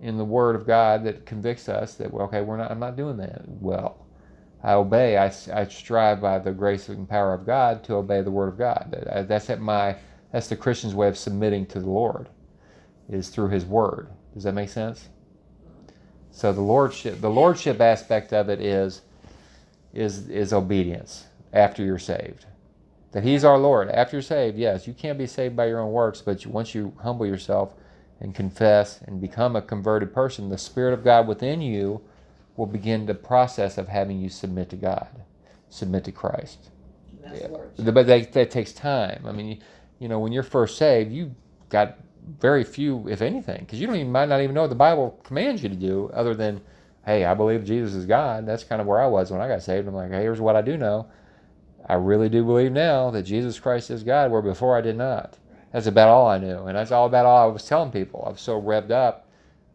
in 0.00 0.18
the 0.18 0.24
Word 0.24 0.56
of 0.56 0.66
God 0.66 1.04
that 1.04 1.26
convicts 1.26 1.68
us 1.68 1.94
that 1.96 2.12
well, 2.12 2.26
okay, 2.26 2.42
we're 2.42 2.56
not. 2.58 2.70
I'm 2.70 2.80
not 2.80 2.96
doing 2.96 3.16
that 3.18 3.42
well. 3.48 4.06
I 4.62 4.74
obey. 4.74 5.16
I, 5.18 5.32
I 5.52 5.66
strive 5.66 6.20
by 6.20 6.38
the 6.38 6.52
grace 6.52 6.88
and 6.90 7.08
power 7.08 7.34
of 7.34 7.46
God 7.46 7.82
to 7.84 7.94
obey 7.94 8.22
the 8.22 8.30
Word 8.30 8.48
of 8.48 8.58
God. 8.58 8.88
That- 8.92 9.28
That's 9.28 9.50
at 9.50 9.60
my. 9.60 9.96
That's 10.32 10.48
the 10.48 10.56
Christian's 10.56 10.94
way 10.94 11.08
of 11.08 11.18
submitting 11.18 11.66
to 11.66 11.80
the 11.80 11.90
Lord, 11.90 12.28
is 13.10 13.30
through 13.30 13.50
His 13.50 13.66
Word. 13.66 14.08
Does 14.34 14.44
that 14.44 14.54
make 14.54 14.70
sense? 14.70 15.10
So 16.32 16.52
the 16.52 16.62
lordship, 16.62 17.20
the 17.20 17.30
lordship 17.30 17.80
aspect 17.80 18.32
of 18.32 18.48
it 18.48 18.60
is, 18.60 19.02
is 19.92 20.28
is 20.28 20.52
obedience 20.52 21.26
after 21.52 21.84
you're 21.84 21.98
saved. 21.98 22.46
That 23.12 23.24
He's 23.24 23.44
our 23.44 23.58
Lord 23.58 23.90
after 23.90 24.16
you're 24.16 24.22
saved. 24.22 24.56
Yes, 24.58 24.86
you 24.86 24.94
can't 24.94 25.18
be 25.18 25.26
saved 25.26 25.56
by 25.56 25.66
your 25.66 25.80
own 25.80 25.92
works, 25.92 26.22
but 26.22 26.44
you, 26.44 26.50
once 26.50 26.74
you 26.74 26.94
humble 27.02 27.26
yourself 27.26 27.74
and 28.20 28.34
confess 28.34 29.00
and 29.02 29.20
become 29.20 29.56
a 29.56 29.62
converted 29.62 30.14
person, 30.14 30.48
the 30.48 30.58
Spirit 30.58 30.94
of 30.94 31.04
God 31.04 31.26
within 31.26 31.60
you 31.60 32.00
will 32.56 32.66
begin 32.66 33.06
the 33.06 33.14
process 33.14 33.78
of 33.78 33.88
having 33.88 34.20
you 34.20 34.28
submit 34.28 34.70
to 34.70 34.76
God, 34.76 35.08
submit 35.70 36.04
to 36.04 36.12
Christ. 36.12 36.70
That's 37.22 37.40
Yeah. 37.40 37.48
But 37.92 38.06
that, 38.06 38.32
that 38.32 38.50
takes 38.50 38.72
time. 38.72 39.24
I 39.26 39.32
mean, 39.32 39.48
you, 39.48 39.56
you 39.98 40.08
know, 40.08 40.20
when 40.20 40.32
you're 40.32 40.42
first 40.42 40.78
saved, 40.78 41.12
you 41.12 41.34
got 41.70 41.98
very 42.38 42.64
few, 42.64 43.08
if 43.08 43.22
anything, 43.22 43.60
because 43.60 43.80
you 43.80 43.86
don't 43.86 43.96
even 43.96 44.12
might 44.12 44.28
not 44.28 44.40
even 44.40 44.54
know 44.54 44.62
what 44.62 44.70
the 44.70 44.76
Bible 44.76 45.20
commands 45.24 45.62
you 45.62 45.68
to 45.68 45.74
do, 45.74 46.10
other 46.14 46.34
than, 46.34 46.60
hey, 47.04 47.24
I 47.24 47.34
believe 47.34 47.64
Jesus 47.64 47.94
is 47.94 48.06
God. 48.06 48.46
That's 48.46 48.64
kind 48.64 48.80
of 48.80 48.86
where 48.86 49.00
I 49.00 49.06
was 49.06 49.30
when 49.30 49.40
I 49.40 49.48
got 49.48 49.62
saved. 49.62 49.88
I'm 49.88 49.94
like, 49.94 50.10
hey, 50.10 50.22
here's 50.22 50.40
what 50.40 50.56
I 50.56 50.62
do 50.62 50.76
know. 50.76 51.06
I 51.88 51.94
really 51.94 52.28
do 52.28 52.44
believe 52.44 52.72
now 52.72 53.10
that 53.10 53.22
Jesus 53.22 53.58
Christ 53.58 53.90
is 53.90 54.02
God, 54.02 54.30
where 54.30 54.42
before 54.42 54.76
I 54.76 54.80
did 54.80 54.96
not. 54.96 55.36
That's 55.72 55.86
about 55.86 56.08
all 56.08 56.26
I 56.26 56.38
knew, 56.38 56.66
and 56.66 56.76
that's 56.76 56.92
all 56.92 57.06
about 57.06 57.26
all 57.26 57.48
I 57.48 57.52
was 57.52 57.64
telling 57.64 57.92
people. 57.92 58.24
I 58.26 58.30
was 58.30 58.40
so 58.40 58.60
revved 58.60 58.90
up. 58.90 59.28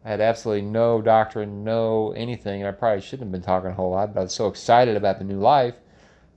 I 0.04 0.10
had 0.10 0.20
absolutely 0.20 0.62
no 0.62 1.02
doctrine, 1.02 1.64
no 1.64 2.12
anything, 2.12 2.60
and 2.60 2.68
I 2.68 2.72
probably 2.72 3.00
shouldn't 3.00 3.28
have 3.28 3.32
been 3.32 3.42
talking 3.42 3.70
a 3.70 3.74
whole 3.74 3.90
lot, 3.90 4.14
but 4.14 4.20
I 4.20 4.22
was 4.24 4.34
so 4.34 4.46
excited 4.46 4.96
about 4.96 5.18
the 5.18 5.24
new 5.24 5.40
life. 5.40 5.74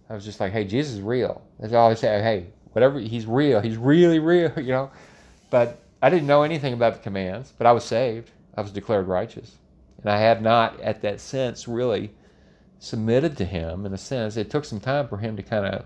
I 0.09 0.15
was 0.15 0.25
just 0.25 0.39
like, 0.39 0.51
hey, 0.53 0.63
Jesus 0.63 0.95
is 0.95 1.01
real. 1.01 1.41
That's 1.59 1.73
all 1.73 1.91
I 1.91 1.93
say. 1.93 2.21
Hey, 2.21 2.47
whatever, 2.71 2.99
he's 2.99 3.25
real. 3.25 3.61
He's 3.61 3.77
really 3.77 4.19
real, 4.19 4.51
you 4.57 4.71
know. 4.71 4.91
But 5.49 5.79
I 6.01 6.09
didn't 6.09 6.27
know 6.27 6.43
anything 6.43 6.73
about 6.73 6.93
the 6.93 6.99
commands, 6.99 7.53
but 7.57 7.67
I 7.67 7.71
was 7.71 7.83
saved. 7.83 8.31
I 8.55 8.61
was 8.61 8.71
declared 8.71 9.07
righteous. 9.07 9.57
And 10.01 10.09
I 10.09 10.17
had 10.17 10.41
not, 10.41 10.79
at 10.79 11.01
that 11.01 11.19
sense, 11.19 11.67
really 11.67 12.11
submitted 12.79 13.35
to 13.37 13.45
him 13.45 13.85
in 13.85 13.93
a 13.93 13.97
sense. 13.97 14.37
It 14.37 14.49
took 14.49 14.63
some 14.63 14.79
time 14.79 15.07
for 15.09 15.17
him 15.17 15.35
to 15.35 15.43
kind 15.43 15.65
of 15.65 15.85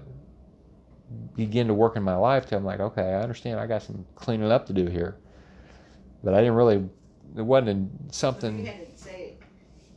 begin 1.35 1.67
to 1.67 1.73
work 1.73 1.95
in 1.95 2.03
my 2.03 2.15
life 2.15 2.45
till 2.45 2.59
I'm 2.59 2.65
like, 2.65 2.79
okay, 2.79 3.01
I 3.01 3.21
understand 3.21 3.59
I 3.59 3.65
got 3.65 3.81
some 3.81 4.05
cleaning 4.15 4.51
up 4.51 4.67
to 4.67 4.73
do 4.73 4.85
here. 4.85 5.17
But 6.23 6.35
I 6.35 6.39
didn't 6.39 6.55
really, 6.55 6.87
it 7.35 7.41
wasn't 7.41 7.69
in 7.69 7.89
So 8.11 8.29
if 8.29 8.35
you 8.35 8.41
something. 8.41 8.65
had 8.65 8.89
to 8.89 9.03
say 9.03 9.33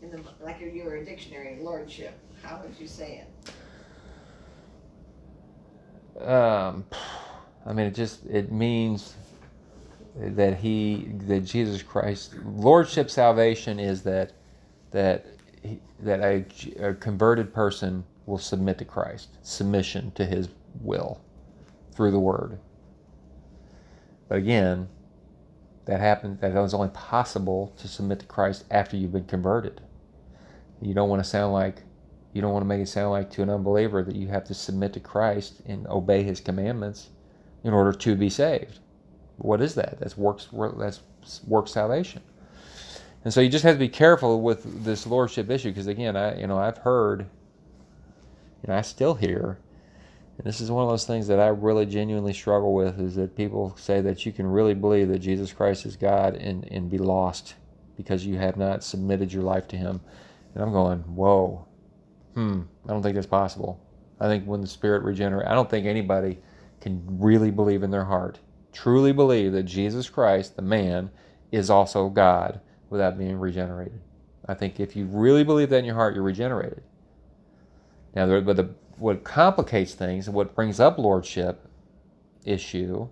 in 0.03 0.11
the, 0.11 0.21
like 0.43 0.61
if 0.63 0.75
you 0.75 0.85
were 0.85 0.97
a 0.97 1.05
dictionary, 1.05 1.59
lordship, 1.61 2.19
how 2.43 2.61
would 2.63 2.79
you 2.81 2.87
say 2.87 3.23
it? 6.17 6.27
Um, 6.27 6.87
I 7.67 7.73
mean, 7.73 7.87
it 7.87 7.95
just 7.95 8.25
it 8.27 8.51
means 8.51 9.15
that 10.17 10.59
he 10.59 11.11
that 11.27 11.41
Jesus 11.41 11.83
Christ 11.83 12.35
lordship 12.45 13.11
salvation 13.11 13.79
is 13.79 14.03
that 14.03 14.33
that 14.91 15.27
he, 15.63 15.81
that 16.01 16.21
a, 16.21 16.45
a 16.89 16.95
converted 16.95 17.53
person 17.53 18.05
will 18.27 18.39
submit 18.39 18.79
to 18.79 18.85
Christ, 18.85 19.39
submission 19.43 20.11
to 20.13 20.25
His 20.25 20.49
will 20.81 21.21
through 21.93 22.11
the 22.11 22.21
Word. 22.21 22.59
But 24.29 24.39
again, 24.39 24.89
that 25.85 26.01
happened. 26.01 26.41
That 26.41 26.55
was 26.55 26.75
only 26.75 26.89
possible 26.89 27.73
to 27.79 27.89
submit 27.89 28.21
to 28.21 28.27
Christ 28.27 28.65
after 28.71 28.97
you've 28.97 29.13
been 29.13 29.25
converted. 29.25 29.81
You 30.83 30.95
don't 30.95 31.09
want 31.09 31.23
to 31.23 31.29
sound 31.29 31.53
like 31.53 31.83
you 32.33 32.43
don't 32.43 32.53
want 32.53 32.65
to 32.65 32.69
make 32.69 32.81
it 32.81 32.89
sound 32.89 33.13
like 33.13 33.31
to 33.31 33.43
an 33.43 33.49
unbeliever 33.49 34.03
that 34.03 34.17
you 34.17 34.29
have 34.29 34.45
to 34.45 34.55
submit 34.55 34.93
to 34.93 35.01
Christ 35.01 35.63
and 35.65 35.87
obey 35.87 36.23
His 36.23 36.41
commandments 36.41 37.11
in 37.65 37.73
order 37.73 37.93
to 37.93 38.15
be 38.15 38.29
saved. 38.29 38.81
What 39.39 39.61
is 39.61 39.75
that? 39.75 39.99
That's 40.01 40.17
works. 40.17 40.49
That's 40.53 41.01
work 41.47 41.69
salvation. 41.69 42.23
And 43.25 43.35
so 43.35 43.41
you 43.41 43.49
just 43.49 43.65
have 43.65 43.75
to 43.75 43.81
be 43.81 43.89
careful 43.89 44.41
with 44.41 44.85
this 44.85 45.07
lordship 45.07 45.51
issue 45.51 45.71
because 45.71 45.89
again, 45.89 46.17
I 46.17 46.39
you 46.39 46.47
know 46.47 46.59
I've 46.59 46.79
heard, 46.79 47.27
and 48.63 48.73
I 48.73 48.83
still 48.83 49.15
hear, 49.15 49.59
and 50.39 50.47
this 50.47 50.61
is 50.61 50.71
one 50.71 50.85
of 50.85 50.91
those 50.91 51.07
things 51.07 51.27
that 51.27 51.41
I 51.41 51.49
really 51.49 51.87
genuinely 51.87 52.33
struggle 52.33 52.73
with 52.75 53.01
is 53.01 53.17
that 53.17 53.37
people 53.37 53.75
say 53.77 54.01
that 54.01 54.25
you 54.25 54.33
can 54.33 54.47
really 54.47 54.75
believe 54.75 55.09
that 55.09 55.19
Jesus 55.19 55.53
Christ 55.53 55.87
is 55.87 55.97
God 55.97 56.37
and 56.37 56.67
and 56.71 56.91
be 56.91 56.99
lost 56.99 57.55
because 57.97 58.25
you 58.25 58.37
have 58.39 58.57
not 58.57 58.85
submitted 58.85 59.33
your 59.33 59.43
life 59.43 59.67
to 59.69 59.77
Him. 59.77 60.01
And 60.55 60.63
I'm 60.63 60.73
going, 60.73 61.01
whoa, 61.01 61.67
hmm, 62.35 62.63
I 62.87 62.93
don't 62.93 63.03
think 63.03 63.15
that's 63.15 63.27
possible. 63.27 63.81
I 64.21 64.29
think 64.29 64.45
when 64.45 64.61
the 64.61 64.67
Spirit 64.67 65.03
regenerates, 65.03 65.51
I 65.51 65.55
don't 65.55 65.69
think 65.69 65.87
anybody 65.87 66.39
can 66.81 67.03
really 67.19 67.51
believe 67.51 67.83
in 67.83 67.91
their 67.91 68.05
heart, 68.05 68.39
truly 68.77 69.13
believe 69.13 69.53
that 69.53 69.63
Jesus 69.63 70.11
Christ, 70.11 70.57
the 70.57 70.63
man, 70.63 71.11
is 71.51 71.71
also 71.71 72.11
God 72.11 72.61
without 72.91 73.17
being 73.17 73.39
regenerated. 73.39 74.01
I 74.47 74.55
think 74.55 74.79
if 74.79 74.95
you 74.95 75.07
really 75.07 75.45
believe 75.45 75.71
that 75.71 75.79
in 75.79 75.85
your 75.87 75.95
heart, 75.95 76.15
you're 76.15 76.23
regenerated. 76.23 76.83
Now, 78.15 78.41
but 78.41 78.57
the, 78.57 78.71
what 78.99 79.25
complicates 79.25 79.95
things 79.95 80.27
and 80.27 80.37
what 80.37 80.55
brings 80.55 80.79
up 80.79 80.99
lordship 80.99 81.67
issue 82.45 83.09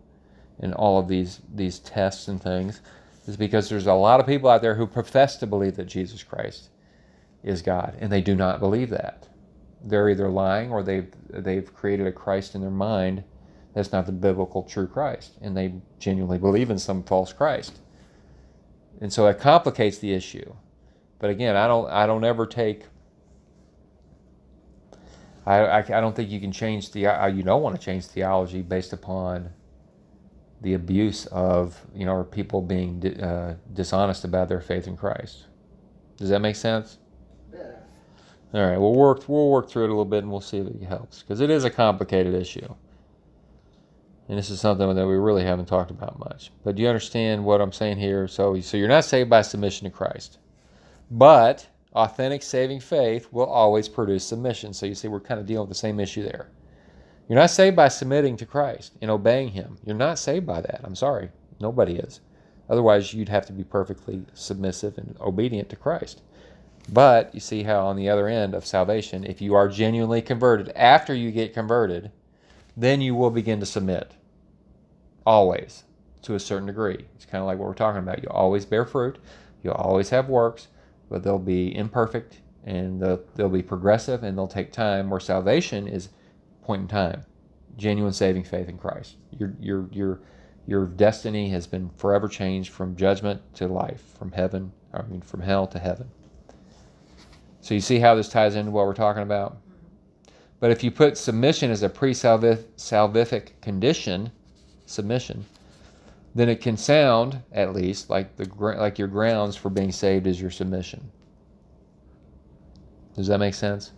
in 0.61 0.73
all 0.75 0.99
of 0.99 1.09
these 1.09 1.41
these 1.53 1.81
tests 1.81 2.29
and 2.29 2.41
things 2.41 2.81
is 3.27 3.37
because 3.37 3.69
there's 3.69 3.87
a 3.87 3.95
lot 3.95 4.21
of 4.21 4.27
people 4.27 4.49
out 4.49 4.63
there 4.63 4.77
who 4.77 4.87
profess 4.87 5.37
to 5.39 5.47
believe 5.47 5.77
that 5.77 5.87
Jesus 5.87 6.23
Christ 6.23 6.69
is 7.43 7.63
God, 7.63 7.97
and 8.01 8.13
they 8.13 8.21
do 8.21 8.35
not 8.35 8.61
believe 8.61 8.91
that. 8.91 9.29
They're 9.83 10.09
either 10.11 10.29
lying 10.29 10.71
or 10.71 10.83
they've 10.83 11.11
they've 11.31 11.73
created 11.75 12.07
a 12.07 12.13
Christ 12.13 12.55
in 12.55 12.61
their 12.61 12.71
mind 12.71 13.25
that's 13.75 13.93
not 13.93 14.07
the 14.07 14.13
biblical 14.13 14.63
true 14.63 14.87
Christ, 14.87 15.33
and 15.41 15.57
they 15.57 15.75
genuinely 15.99 16.39
believe 16.39 16.71
in 16.71 16.79
some 16.79 17.03
false 17.03 17.33
Christ. 17.33 17.81
And 19.01 19.13
so 19.13 19.27
it 19.27 19.39
complicates 19.41 19.99
the 19.99 20.13
issue. 20.13 20.55
But 21.19 21.31
again, 21.31 21.57
I 21.57 21.67
don't 21.67 21.91
I 21.91 22.07
don't 22.07 22.25
ever 22.25 22.47
take. 22.47 22.85
I, 25.47 25.59
I, 25.59 25.79
I 25.79 26.01
don't 26.01 26.17
think 26.17 26.31
you 26.31 26.41
can 26.41 26.53
change 26.53 26.93
the 26.93 27.01
you 27.35 27.43
don't 27.43 27.63
want 27.63 27.77
to 27.77 27.83
change 27.83 28.07
theology 28.07 28.63
based 28.63 28.93
upon 28.93 29.51
the 30.61 30.75
abuse 30.75 31.27
of 31.27 31.79
you 31.95 32.07
know 32.07 32.15
or 32.15 32.25
people 32.25 32.63
being 32.63 33.01
di- 33.01 33.21
uh, 33.21 33.55
dishonest 33.73 34.25
about 34.25 34.49
their 34.49 34.61
faith 34.61 34.87
in 34.87 34.97
Christ. 34.97 35.47
Does 36.17 36.31
that 36.31 36.41
make 36.41 36.57
sense? 36.57 36.99
Better. 37.53 37.83
All 38.55 38.67
right, 38.67 38.79
we'll 38.79 38.95
work 38.95 39.29
we'll 39.29 39.51
work 39.51 39.69
through 39.69 39.85
it 39.85 39.89
a 39.89 39.93
little 39.93 40.05
bit 40.05 40.23
and 40.23 40.31
we'll 40.31 40.41
see 40.41 40.59
if 40.59 40.67
it 40.67 40.83
helps 40.85 41.23
because 41.23 41.41
it 41.41 41.51
is 41.51 41.65
a 41.65 41.71
complicated 41.71 42.35
issue, 42.35 42.75
and 44.29 44.39
this 44.39 44.51
is 44.51 44.61
something 44.61 44.95
that 44.95 45.07
we 45.07 45.15
really 45.15 45.45
haven't 45.45 45.67
talked 45.67 45.91
about 45.91 46.19
much. 46.19 46.51
But 46.63 46.77
do 46.77 46.83
you 46.83 46.89
understand 46.89 47.45
what 47.45 47.61
I'm 47.61 47.73
saying 47.73 47.99
here? 47.99 48.27
So 48.29 48.59
so 48.61 48.77
you're 48.77 48.89
not 48.89 49.05
saved 49.05 49.31
by 49.31 49.43
submission 49.43 49.85
to 49.85 49.97
Christ, 49.97 50.39
but 51.11 51.67
authentic 51.95 52.43
saving 52.43 52.81
faith 52.81 53.33
will 53.33 53.47
always 53.47 53.89
produce 53.89 54.25
submission. 54.25 54.73
So 54.73 54.87
you 54.87 54.95
see, 54.95 55.09
we're 55.09 55.21
kind 55.21 55.41
of 55.41 55.47
dealing 55.47 55.69
with 55.69 55.77
the 55.77 55.81
same 55.81 56.01
issue 56.01 56.23
there. 56.23 56.49
You're 57.29 57.39
not 57.39 57.51
saved 57.51 57.77
by 57.77 57.89
submitting 57.89 58.37
to 58.39 58.47
Christ 58.47 58.93
and 59.01 59.11
obeying 59.11 59.49
Him. 59.49 59.79
You're 59.85 59.97
not 59.97 60.19
saved 60.19 60.47
by 60.47 60.61
that. 60.61 60.81
I'm 60.85 60.95
sorry, 60.95 61.31
nobody 61.61 61.97
is. 61.97 62.21
Otherwise, 62.69 63.15
you'd 63.15 63.29
have 63.29 63.47
to 63.47 63.53
be 63.53 63.65
perfectly 63.65 64.25
submissive 64.35 64.99
and 64.99 65.17
obedient 65.21 65.69
to 65.71 65.77
Christ. 65.77 66.23
But 66.93 67.35
you 67.35 67.41
see 67.41 67.63
how 67.63 67.87
on 67.87 67.97
the 67.97 68.11
other 68.11 68.29
end 68.29 68.55
of 68.55 68.67
salvation, 68.67 69.25
if 69.25 69.41
you 69.41 69.55
are 69.55 69.69
genuinely 69.69 70.21
converted, 70.21 70.71
after 70.77 71.15
you 71.15 71.31
get 71.31 71.55
converted, 71.55 72.11
then 72.77 73.01
you 73.01 73.15
will 73.15 73.31
begin 73.31 73.61
to 73.61 73.67
submit. 73.67 74.13
Always, 75.27 75.85
to 76.23 76.35
a 76.35 76.41
certain 76.41 76.67
degree. 76.67 77.07
It's 77.15 77.25
kind 77.25 77.41
of 77.41 77.47
like 77.47 77.59
what 77.59 77.69
we're 77.69 77.75
talking 77.75 78.01
about. 78.01 78.23
You'll 78.23 78.33
always 78.33 78.65
bear 78.65 78.85
fruit, 78.85 79.19
you'll 79.63 79.75
always 79.75 80.11
have 80.11 80.29
works, 80.29 80.69
but 81.09 81.23
they'll 81.23 81.39
be 81.39 81.75
imperfect 81.75 82.41
and 82.65 83.01
they'll, 83.01 83.23
they'll 83.35 83.49
be 83.49 83.63
progressive 83.63 84.23
and 84.23 84.37
they'll 84.37 84.49
take 84.49 84.73
time. 84.73 85.11
Where 85.11 85.21
salvation 85.21 85.87
is 85.87 86.09
point 86.63 86.83
in 86.83 86.89
time, 86.89 87.25
genuine 87.77 88.13
saving 88.13 88.45
faith 88.45 88.69
in 88.69 88.79
Christ. 88.79 89.17
Your, 89.39 89.55
your, 89.61 89.89
your, 89.93 90.21
your 90.67 90.87
destiny 90.87 91.51
has 91.51 91.67
been 91.67 91.91
forever 91.97 92.27
changed 92.27 92.73
from 92.73 92.97
judgment 92.97 93.43
to 93.57 93.69
life, 93.69 94.03
from 94.19 94.33
heaven, 94.33 94.73
I 94.93 95.03
mean, 95.03 95.21
from 95.21 95.41
hell 95.41 95.67
to 95.69 95.79
heaven. 95.79 96.11
So 97.61 97.75
you 97.75 97.81
see 97.81 97.99
how 97.99 98.15
this 98.15 98.29
ties 98.29 98.57
into 98.57 98.71
what 98.71 98.87
we're 98.87 98.95
talking 98.95 99.23
about? 99.23 99.59
But 100.61 100.71
if 100.71 100.83
you 100.83 100.91
put 100.91 101.19
submission 101.19 101.71
as 101.71 101.83
a 101.83 101.89
pre-salvific 101.89 103.61
condition, 103.61 104.31
submission, 104.87 105.45
then 106.35 106.49
it 106.49 106.61
can 106.61 106.77
sound, 106.77 107.43
at 107.53 107.75
least, 107.75 108.11
like 108.11 108.37
the 108.37 108.49
like 108.77 108.99
your 108.99 109.09
grounds 109.09 109.57
for 109.57 109.71
being 109.71 109.93
saved 109.93 110.27
is 110.27 110.41
your 110.41 110.51
submission. 110.51 111.11
Does 113.15 113.29
that 113.29 113.39
make 113.39 113.55
sense? 113.55 113.93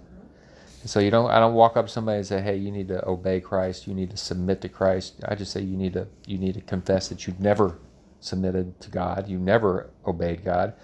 So 0.84 1.00
you 1.00 1.11
don't 1.11 1.30
I 1.30 1.40
don't 1.40 1.54
walk 1.54 1.76
up 1.76 1.86
to 1.86 1.92
somebody 1.92 2.18
and 2.18 2.26
say, 2.26 2.40
"Hey, 2.40 2.57
you 2.57 2.70
need 2.70 2.88
to 2.88 3.07
obey 3.09 3.40
Christ. 3.40 3.86
You 3.86 3.94
need 3.94 4.11
to 4.11 4.16
submit 4.16 4.61
to 4.61 4.68
Christ." 4.68 5.14
I 5.26 5.34
just 5.34 5.52
say 5.52 5.62
you 5.62 5.76
need 5.76 5.94
to 5.94 6.07
you 6.26 6.38
need 6.38 6.54
to 6.54 6.61
confess 6.61 7.09
that 7.09 7.26
you've 7.26 7.40
never 7.40 7.78
submitted 8.20 8.78
to 8.80 8.90
God, 8.90 9.28
you 9.28 9.38
never 9.38 9.90
obeyed 10.07 10.44
God, 10.44 10.74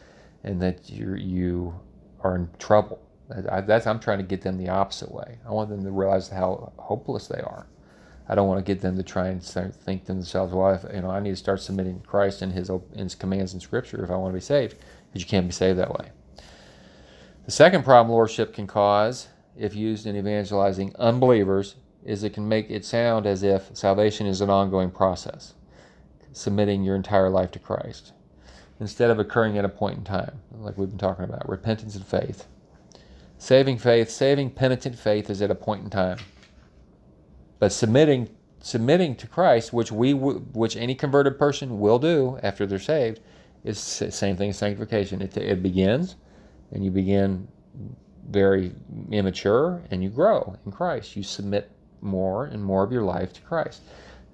and 0.44 0.60
that 0.62 0.90
you 0.90 1.14
you 1.14 1.74
are 2.20 2.34
in 2.34 2.48
trouble. 2.58 3.00
I, 3.50 3.60
that's 3.60 3.86
I'm 3.86 3.98
trying 3.98 4.18
to 4.18 4.24
get 4.24 4.42
them 4.42 4.58
the 4.58 4.68
opposite 4.68 5.10
way. 5.12 5.38
I 5.46 5.50
want 5.50 5.70
them 5.70 5.84
to 5.84 5.90
realize 5.90 6.28
how 6.28 6.72
hopeless 6.76 7.28
they 7.28 7.40
are. 7.40 7.66
I 8.28 8.34
don't 8.34 8.46
want 8.46 8.64
to 8.64 8.72
get 8.72 8.80
them 8.80 8.96
to 8.96 9.02
try 9.02 9.28
and 9.28 9.42
start 9.42 9.74
think 9.74 10.02
to 10.02 10.12
themselves, 10.12 10.52
"Well, 10.52 10.74
if, 10.74 10.84
you 10.94 11.00
know, 11.00 11.10
I 11.10 11.20
need 11.20 11.30
to 11.30 11.36
start 11.36 11.60
submitting 11.60 12.00
to 12.00 12.06
Christ 12.06 12.42
and 12.42 12.52
His 12.52 12.70
His 12.94 13.14
commands 13.14 13.54
in 13.54 13.60
Scripture 13.60 14.04
if 14.04 14.10
I 14.10 14.16
want 14.16 14.32
to 14.32 14.36
be 14.36 14.40
saved," 14.40 14.76
because 15.06 15.22
you 15.22 15.28
can't 15.28 15.46
be 15.46 15.52
saved 15.52 15.78
that 15.78 15.92
way. 15.92 16.10
The 17.44 17.50
second 17.50 17.84
problem 17.84 18.12
lordship 18.12 18.54
can 18.54 18.66
cause, 18.68 19.28
if 19.56 19.74
used 19.74 20.06
in 20.06 20.16
evangelizing 20.16 20.94
unbelievers, 20.98 21.74
is 22.04 22.22
it 22.22 22.34
can 22.34 22.48
make 22.48 22.70
it 22.70 22.84
sound 22.84 23.26
as 23.26 23.42
if 23.42 23.70
salvation 23.76 24.26
is 24.26 24.40
an 24.40 24.50
ongoing 24.50 24.90
process, 24.90 25.54
submitting 26.32 26.84
your 26.84 26.96
entire 26.96 27.28
life 27.28 27.50
to 27.52 27.58
Christ, 27.58 28.12
instead 28.78 29.10
of 29.10 29.18
occurring 29.18 29.58
at 29.58 29.64
a 29.64 29.68
point 29.68 29.98
in 29.98 30.04
time, 30.04 30.40
like 30.52 30.78
we've 30.78 30.88
been 30.88 30.98
talking 30.98 31.24
about, 31.24 31.48
repentance 31.48 31.96
and 31.96 32.06
faith. 32.06 32.46
Saving 33.42 33.76
faith, 33.76 34.08
saving 34.08 34.50
penitent 34.50 34.96
faith 34.96 35.28
is 35.28 35.42
at 35.42 35.50
a 35.50 35.56
point 35.56 35.82
in 35.82 35.90
time. 35.90 36.18
But 37.58 37.72
submitting 37.72 38.28
submitting 38.60 39.16
to 39.16 39.26
Christ, 39.26 39.72
which 39.72 39.90
we 39.90 40.12
which 40.14 40.76
any 40.76 40.94
converted 40.94 41.40
person 41.40 41.80
will 41.80 41.98
do 41.98 42.38
after 42.44 42.66
they're 42.66 42.78
saved, 42.78 43.18
is 43.64 43.98
the 43.98 44.12
same 44.12 44.36
thing 44.36 44.50
as 44.50 44.58
sanctification. 44.58 45.20
It, 45.20 45.36
it 45.36 45.60
begins, 45.60 46.14
and 46.70 46.84
you 46.84 46.92
begin 46.92 47.48
very 48.30 48.76
immature, 49.10 49.82
and 49.90 50.04
you 50.04 50.08
grow 50.08 50.56
in 50.64 50.70
Christ. 50.70 51.16
You 51.16 51.24
submit 51.24 51.68
more 52.00 52.44
and 52.44 52.62
more 52.62 52.84
of 52.84 52.92
your 52.92 53.02
life 53.02 53.32
to 53.32 53.40
Christ, 53.40 53.82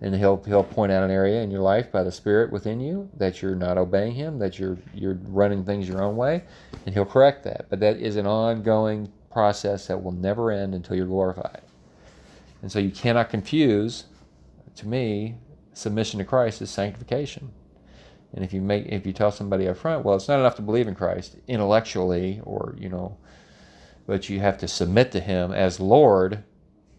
and 0.00 0.14
he'll 0.14 0.42
he'll 0.44 0.64
point 0.64 0.92
out 0.92 1.02
an 1.02 1.10
area 1.10 1.42
in 1.42 1.50
your 1.50 1.60
life 1.60 1.90
by 1.90 2.02
the 2.02 2.12
Spirit 2.12 2.52
within 2.52 2.80
you 2.80 3.08
that 3.16 3.42
you're 3.42 3.54
not 3.54 3.78
obeying 3.78 4.14
Him, 4.14 4.38
that 4.38 4.58
you're 4.58 4.78
you're 4.94 5.18
running 5.24 5.64
things 5.64 5.88
your 5.88 6.02
own 6.02 6.16
way, 6.16 6.44
and 6.86 6.94
He'll 6.94 7.04
correct 7.04 7.44
that. 7.44 7.66
But 7.68 7.80
that 7.80 7.96
is 7.96 8.16
an 8.16 8.26
ongoing 8.26 9.10
process 9.30 9.86
that 9.88 10.02
will 10.02 10.12
never 10.12 10.50
end 10.50 10.74
until 10.74 10.96
you're 10.96 11.06
glorified. 11.06 11.62
And 12.62 12.70
so 12.70 12.78
you 12.78 12.90
cannot 12.90 13.30
confuse, 13.30 14.04
to 14.76 14.86
me, 14.86 15.36
submission 15.74 16.18
to 16.18 16.24
Christ 16.24 16.60
is 16.62 16.70
sanctification. 16.70 17.50
And 18.34 18.44
if 18.44 18.52
you 18.52 18.60
make 18.60 18.86
if 18.86 19.06
you 19.06 19.12
tell 19.12 19.30
somebody 19.30 19.68
up 19.68 19.76
front, 19.76 20.04
well, 20.04 20.16
it's 20.16 20.28
not 20.28 20.40
enough 20.40 20.56
to 20.56 20.62
believe 20.62 20.86
in 20.86 20.94
Christ 20.94 21.36
intellectually 21.46 22.40
or, 22.44 22.74
you 22.78 22.88
know, 22.88 23.16
but 24.06 24.28
you 24.28 24.40
have 24.40 24.58
to 24.58 24.68
submit 24.68 25.12
to 25.12 25.20
him 25.20 25.52
as 25.52 25.80
Lord. 25.80 26.44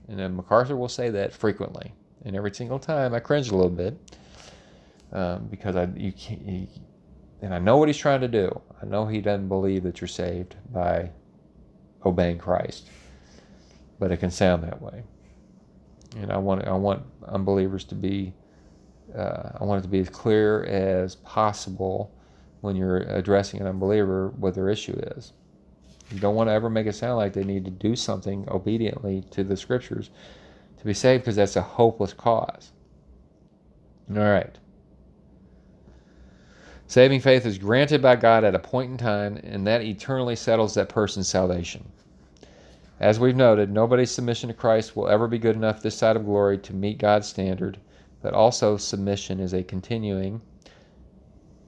And 0.07 0.19
then 0.19 0.35
MacArthur 0.35 0.75
will 0.75 0.89
say 0.89 1.09
that 1.11 1.33
frequently. 1.33 1.93
And 2.25 2.35
every 2.35 2.53
single 2.53 2.79
time 2.79 3.13
I 3.13 3.19
cringe 3.19 3.49
a 3.49 3.55
little 3.55 3.69
bit 3.69 3.97
um, 5.11 5.47
because 5.47 5.75
I 5.75 5.85
you 5.95 6.11
can't 6.11 6.69
and 7.41 7.53
I 7.53 7.59
know 7.59 7.77
what 7.77 7.87
he's 7.87 7.97
trying 7.97 8.21
to 8.21 8.27
do. 8.27 8.61
I 8.81 8.85
know 8.85 9.05
he 9.05 9.21
doesn't 9.21 9.47
believe 9.47 9.83
that 9.83 10.01
you're 10.01 10.07
saved 10.07 10.55
by 10.71 11.11
obeying 12.05 12.37
Christ, 12.37 12.89
but 13.97 14.11
it 14.11 14.17
can 14.17 14.31
sound 14.31 14.63
that 14.63 14.81
way. 14.81 15.03
And 16.17 16.31
I 16.31 16.37
want 16.37 16.67
I 16.67 16.73
want 16.73 17.03
unbelievers 17.27 17.83
to 17.85 17.95
be 17.95 18.33
uh, 19.15 19.51
I 19.59 19.63
want 19.63 19.79
it 19.79 19.83
to 19.83 19.89
be 19.89 19.99
as 19.99 20.09
clear 20.09 20.63
as 20.65 21.15
possible 21.15 22.11
when 22.61 22.75
you're 22.75 22.97
addressing 22.97 23.61
an 23.61 23.67
unbeliever 23.67 24.29
what 24.37 24.53
their 24.53 24.69
issue 24.69 24.99
is. 25.15 25.33
You 26.11 26.19
don't 26.19 26.35
want 26.35 26.49
to 26.49 26.53
ever 26.53 26.69
make 26.69 26.87
it 26.87 26.95
sound 26.95 27.17
like 27.17 27.33
they 27.33 27.43
need 27.43 27.65
to 27.65 27.71
do 27.71 27.95
something 27.95 28.45
obediently 28.49 29.23
to 29.31 29.43
the 29.43 29.55
scriptures 29.55 30.09
to 30.79 30.85
be 30.85 30.93
saved 30.93 31.23
because 31.23 31.35
that's 31.35 31.55
a 31.55 31.61
hopeless 31.61 32.13
cause. 32.13 32.71
All 34.09 34.23
right. 34.23 34.57
Saving 36.87 37.19
faith 37.19 37.45
is 37.45 37.59
granted 37.59 38.01
by 38.01 38.15
God 38.15 38.43
at 38.43 38.55
a 38.55 38.59
point 38.59 38.89
in 38.89 38.97
time, 38.97 39.39
and 39.43 39.67
that 39.67 39.83
eternally 39.83 40.35
settles 40.35 40.73
that 40.73 40.89
person's 40.89 41.27
salvation. 41.27 41.85
As 42.99 43.19
we've 43.19 43.35
noted, 43.35 43.71
nobody's 43.71 44.09
submission 44.09 44.47
to 44.47 44.55
Christ 44.55 44.95
will 44.95 45.07
ever 45.07 45.27
be 45.27 45.37
good 45.37 45.55
enough 45.55 45.81
this 45.81 45.95
side 45.95 46.15
of 46.15 46.25
glory 46.25 46.57
to 46.57 46.73
meet 46.73 46.97
God's 46.97 47.27
standard, 47.27 47.77
but 48.21 48.33
also 48.33 48.75
submission 48.75 49.39
is 49.39 49.53
a 49.53 49.63
continuing, 49.63 50.41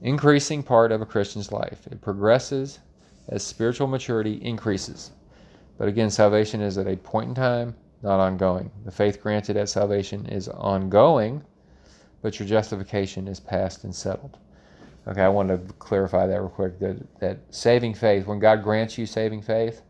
increasing 0.02 0.62
part 0.62 0.90
of 0.90 1.00
a 1.00 1.06
Christian's 1.06 1.52
life. 1.52 1.86
It 1.90 2.00
progresses 2.00 2.80
as 3.28 3.44
spiritual 3.44 3.86
maturity 3.86 4.34
increases. 4.42 5.12
But 5.78 5.88
again, 5.88 6.10
salvation 6.10 6.60
is 6.60 6.78
at 6.78 6.88
a 6.88 6.96
point 6.96 7.28
in 7.28 7.34
time, 7.34 7.76
not 8.02 8.20
ongoing. 8.20 8.70
The 8.84 8.90
faith 8.90 9.22
granted 9.22 9.56
at 9.56 9.68
salvation 9.68 10.26
is 10.26 10.48
ongoing, 10.48 11.42
but 12.20 12.38
your 12.38 12.48
justification 12.48 13.28
is 13.28 13.40
past 13.40 13.84
and 13.84 13.94
settled. 13.94 14.38
Okay, 15.06 15.22
I 15.22 15.28
want 15.28 15.48
to 15.48 15.58
clarify 15.74 16.26
that 16.26 16.40
real 16.40 16.48
quick. 16.48 16.78
That, 16.78 17.20
that 17.20 17.38
saving 17.50 17.94
faith, 17.94 18.26
when 18.26 18.38
God 18.38 18.62
grants 18.62 18.96
you 18.96 19.06
saving 19.06 19.42
faith 19.42 19.82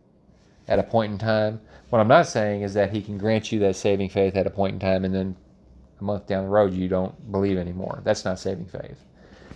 at 0.69 0.79
a 0.79 0.83
point 0.83 1.13
in 1.13 1.19
time, 1.19 1.61
what 1.91 2.01
I'm 2.01 2.09
not 2.09 2.27
saying 2.27 2.63
is 2.63 2.73
that 2.75 2.91
He 2.91 3.03
can 3.03 3.19
grant 3.19 3.53
you 3.53 3.59
that 3.61 3.77
saving 3.77 4.09
faith 4.09 4.37
at 4.37 4.47
a 4.47 4.51
point 4.51 4.75
in 4.75 4.81
time 4.81 5.05
and 5.05 5.15
then 5.15 5.37
a 6.01 6.05
month 6.05 6.27
down 6.27 6.45
the 6.45 6.51
road 6.51 6.73
you 6.73 6.89
don't 6.89 7.31
believe 7.31 7.59
anymore. 7.59 8.01
That's 8.05 8.25
not 8.25 8.39
saving 8.39 8.67
faith. 8.67 9.05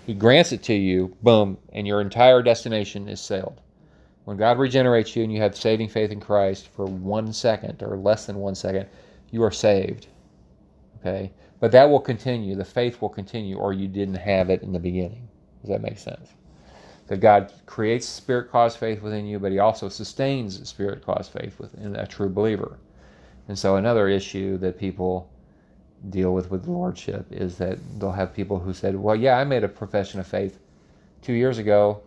He 0.06 0.14
grants 0.14 0.52
it 0.52 0.62
to 0.64 0.74
you, 0.74 1.16
boom, 1.22 1.58
and 1.72 1.86
your 1.86 2.00
entire 2.00 2.42
destination 2.42 3.08
is 3.08 3.20
sailed. 3.20 3.60
When 4.26 4.36
God 4.36 4.58
regenerates 4.58 5.14
you 5.14 5.22
and 5.22 5.32
you 5.32 5.40
have 5.40 5.56
saving 5.56 5.88
faith 5.88 6.10
in 6.10 6.18
Christ 6.18 6.66
for 6.74 6.84
one 6.84 7.32
second 7.32 7.80
or 7.80 7.96
less 7.96 8.26
than 8.26 8.38
one 8.38 8.56
second, 8.56 8.88
you 9.30 9.40
are 9.44 9.52
saved. 9.52 10.08
Okay? 10.98 11.30
But 11.60 11.70
that 11.70 11.88
will 11.88 12.00
continue. 12.00 12.56
The 12.56 12.64
faith 12.64 13.00
will 13.00 13.08
continue, 13.08 13.56
or 13.56 13.72
you 13.72 13.86
didn't 13.86 14.16
have 14.16 14.50
it 14.50 14.64
in 14.64 14.72
the 14.72 14.80
beginning. 14.80 15.28
Does 15.60 15.70
that 15.70 15.80
make 15.80 15.96
sense? 15.96 16.30
That 17.06 17.20
God 17.20 17.52
creates 17.66 18.04
spirit 18.04 18.50
caused 18.50 18.78
faith 18.78 19.00
within 19.00 19.26
you, 19.26 19.38
but 19.38 19.52
He 19.52 19.60
also 19.60 19.88
sustains 19.88 20.68
spirit 20.68 21.06
caused 21.06 21.30
faith 21.30 21.60
within 21.60 21.94
a 21.94 22.04
true 22.04 22.28
believer. 22.28 22.78
And 23.46 23.56
so, 23.56 23.76
another 23.76 24.08
issue 24.08 24.58
that 24.58 24.76
people 24.76 25.30
deal 26.10 26.34
with 26.34 26.50
with 26.50 26.66
lordship 26.66 27.26
is 27.30 27.58
that 27.58 27.78
they'll 28.00 28.10
have 28.10 28.34
people 28.34 28.58
who 28.58 28.72
said, 28.72 28.96
Well, 28.96 29.14
yeah, 29.14 29.38
I 29.38 29.44
made 29.44 29.62
a 29.62 29.68
profession 29.68 30.18
of 30.18 30.26
faith 30.26 30.58
two 31.22 31.34
years 31.34 31.58
ago, 31.58 32.02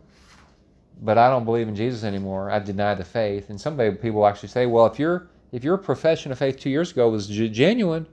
but 1.02 1.18
I 1.18 1.30
don't 1.30 1.45
believe 1.45 1.68
in 1.68 1.76
Jesus 1.76 2.04
anymore. 2.04 2.52
I 2.52 2.60
deny 2.60 2.93
the 2.93 3.04
faith. 3.04 3.50
And 3.50 3.60
some 3.60 3.78
people 3.97 4.26
actually 4.26 4.50
say, 4.50 4.66
Well, 4.66 4.86
if 4.86 5.00
your 5.00 5.30
if 5.52 5.64
your 5.64 5.78
profession 5.78 6.32
of 6.32 6.38
faith 6.38 6.60
two 6.60 6.70
years 6.70 6.91
ago 6.91 7.10
was 7.10 7.28
genuine, 7.28 8.06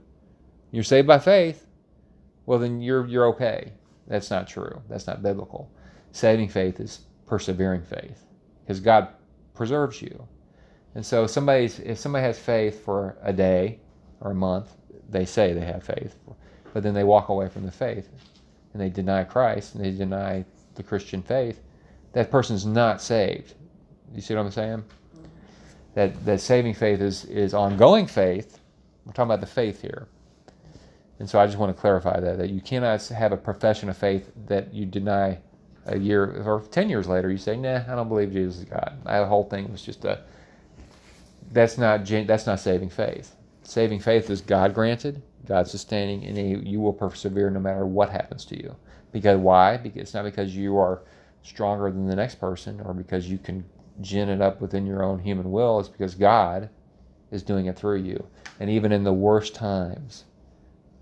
you're 0.71 0.83
saved 0.83 1.07
by 1.07 1.19
faith, 1.19 1.67
well 2.45 2.59
then 2.59 2.81
you're 2.81 3.05
you're 3.07 3.27
okay. 3.27 3.73
That's 4.07 4.29
not 4.29 4.47
true. 4.47 4.81
That's 4.89 5.07
not 5.07 5.21
biblical. 5.21 5.69
Saving 6.11 6.47
faith 6.47 6.79
is 6.79 7.01
persevering 7.25 7.83
faith 7.83 8.23
because 8.63 8.79
God 8.79 9.09
preserves 9.53 10.01
you. 10.01 10.27
And 10.95 11.05
so 11.05 11.27
somebody's 11.27 11.79
if 11.79 11.97
somebody 11.97 12.23
has 12.23 12.39
faith 12.39 12.83
for 12.83 13.17
a 13.21 13.33
day 13.33 13.79
or 14.21 14.31
a 14.31 14.35
month, 14.35 14.73
they 15.09 15.25
say 15.25 15.53
they 15.53 15.65
have 15.65 15.83
faith, 15.83 16.15
but 16.73 16.83
then 16.83 16.93
they 16.93 17.03
walk 17.03 17.29
away 17.29 17.49
from 17.49 17.65
the 17.65 17.71
faith 17.71 18.09
and 18.73 18.81
they 18.81 18.89
deny 18.89 19.23
Christ 19.23 19.75
and 19.75 19.83
they 19.83 19.91
deny 19.91 20.45
the 20.75 20.83
Christian 20.83 21.21
faith, 21.21 21.61
that 22.17 22.31
person's 22.31 22.65
not 22.65 22.99
saved. 22.99 23.53
You 24.11 24.21
see 24.21 24.33
what 24.33 24.43
I'm 24.43 24.51
saying? 24.51 24.83
That 25.93 26.25
that 26.25 26.41
saving 26.41 26.73
faith 26.73 26.99
is 26.99 27.25
is 27.25 27.53
ongoing 27.53 28.07
faith. 28.07 28.59
We're 29.05 29.13
talking 29.13 29.29
about 29.29 29.41
the 29.41 29.45
faith 29.45 29.83
here. 29.83 30.07
And 31.19 31.29
so 31.29 31.39
I 31.39 31.45
just 31.45 31.59
want 31.59 31.75
to 31.75 31.79
clarify 31.79 32.19
that 32.19 32.39
that 32.39 32.49
you 32.49 32.59
cannot 32.59 33.05
have 33.09 33.33
a 33.33 33.37
profession 33.37 33.87
of 33.87 33.97
faith 33.97 34.31
that 34.47 34.73
you 34.73 34.87
deny 34.87 35.37
a 35.85 35.95
year 35.99 36.41
or 36.43 36.61
ten 36.71 36.89
years 36.89 37.07
later. 37.07 37.29
You 37.29 37.37
say, 37.37 37.55
"Nah, 37.55 37.83
I 37.87 37.93
don't 37.95 38.09
believe 38.09 38.31
Jesus 38.31 38.57
is 38.61 38.65
God." 38.65 38.97
That 39.05 39.27
whole 39.27 39.43
thing 39.43 39.71
was 39.71 39.83
just 39.83 40.03
a. 40.03 40.21
That's 41.51 41.77
not 41.77 42.03
that's 42.25 42.47
not 42.47 42.59
saving 42.59 42.89
faith. 42.89 43.35
Saving 43.61 43.99
faith 43.99 44.31
is 44.31 44.41
God 44.41 44.73
granted, 44.73 45.21
God 45.45 45.67
sustaining, 45.67 46.25
and 46.25 46.67
you 46.67 46.79
will 46.79 46.93
persevere 46.93 47.51
no 47.51 47.59
matter 47.59 47.85
what 47.85 48.09
happens 48.09 48.43
to 48.45 48.57
you. 48.57 48.75
Because 49.11 49.37
why? 49.37 49.77
Because 49.77 50.01
it's 50.01 50.13
not 50.15 50.23
because 50.23 50.55
you 50.55 50.77
are 50.79 51.03
stronger 51.43 51.91
than 51.91 52.07
the 52.07 52.15
next 52.15 52.35
person 52.35 52.81
or 52.81 52.93
because 52.93 53.29
you 53.29 53.37
can 53.37 53.63
gin 54.01 54.29
it 54.29 54.41
up 54.41 54.61
within 54.61 54.85
your 54.85 55.03
own 55.03 55.19
human 55.19 55.51
will. 55.51 55.79
It's 55.79 55.89
because 55.89 56.15
God 56.15 56.69
is 57.31 57.43
doing 57.43 57.65
it 57.65 57.77
through 57.77 57.97
you. 57.97 58.25
And 58.59 58.69
even 58.69 58.91
in 58.91 59.03
the 59.03 59.13
worst 59.13 59.55
times, 59.55 60.25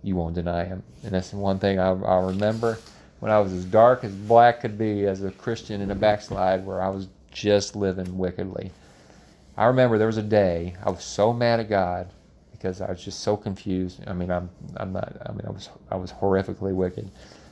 you 0.03 0.15
won't 0.15 0.35
deny 0.35 0.65
Him. 0.65 0.83
And 1.03 1.11
that's 1.11 1.31
the 1.31 1.37
one 1.37 1.59
thing 1.59 1.79
I, 1.79 1.89
I 1.89 2.25
remember 2.25 2.77
when 3.19 3.31
I 3.31 3.39
was 3.39 3.53
as 3.53 3.65
dark 3.65 4.03
as 4.03 4.13
black 4.13 4.61
could 4.61 4.77
be 4.77 5.05
as 5.05 5.23
a 5.23 5.31
Christian 5.31 5.81
in 5.81 5.91
a 5.91 5.95
backslide 5.95 6.65
where 6.65 6.81
I 6.81 6.89
was 6.89 7.07
just 7.31 7.75
living 7.75 8.17
wickedly. 8.17 8.71
I 9.57 9.65
remember 9.65 9.97
there 9.97 10.07
was 10.07 10.17
a 10.17 10.23
day 10.23 10.75
I 10.83 10.89
was 10.89 11.03
so 11.03 11.33
mad 11.33 11.59
at 11.59 11.69
God 11.69 12.11
because 12.51 12.81
I 12.81 12.89
was 12.89 13.03
just 13.03 13.21
so 13.21 13.37
confused. 13.37 14.01
I 14.07 14.13
mean, 14.13 14.31
I'm 14.31 14.49
I'm 14.77 14.91
not. 14.93 15.15
I 15.25 15.31
mean, 15.31 15.43
I 15.47 15.51
was 15.51 15.69
I 15.91 15.95
was 15.95 16.11
horrifically 16.11 16.73
wicked. 16.73 17.09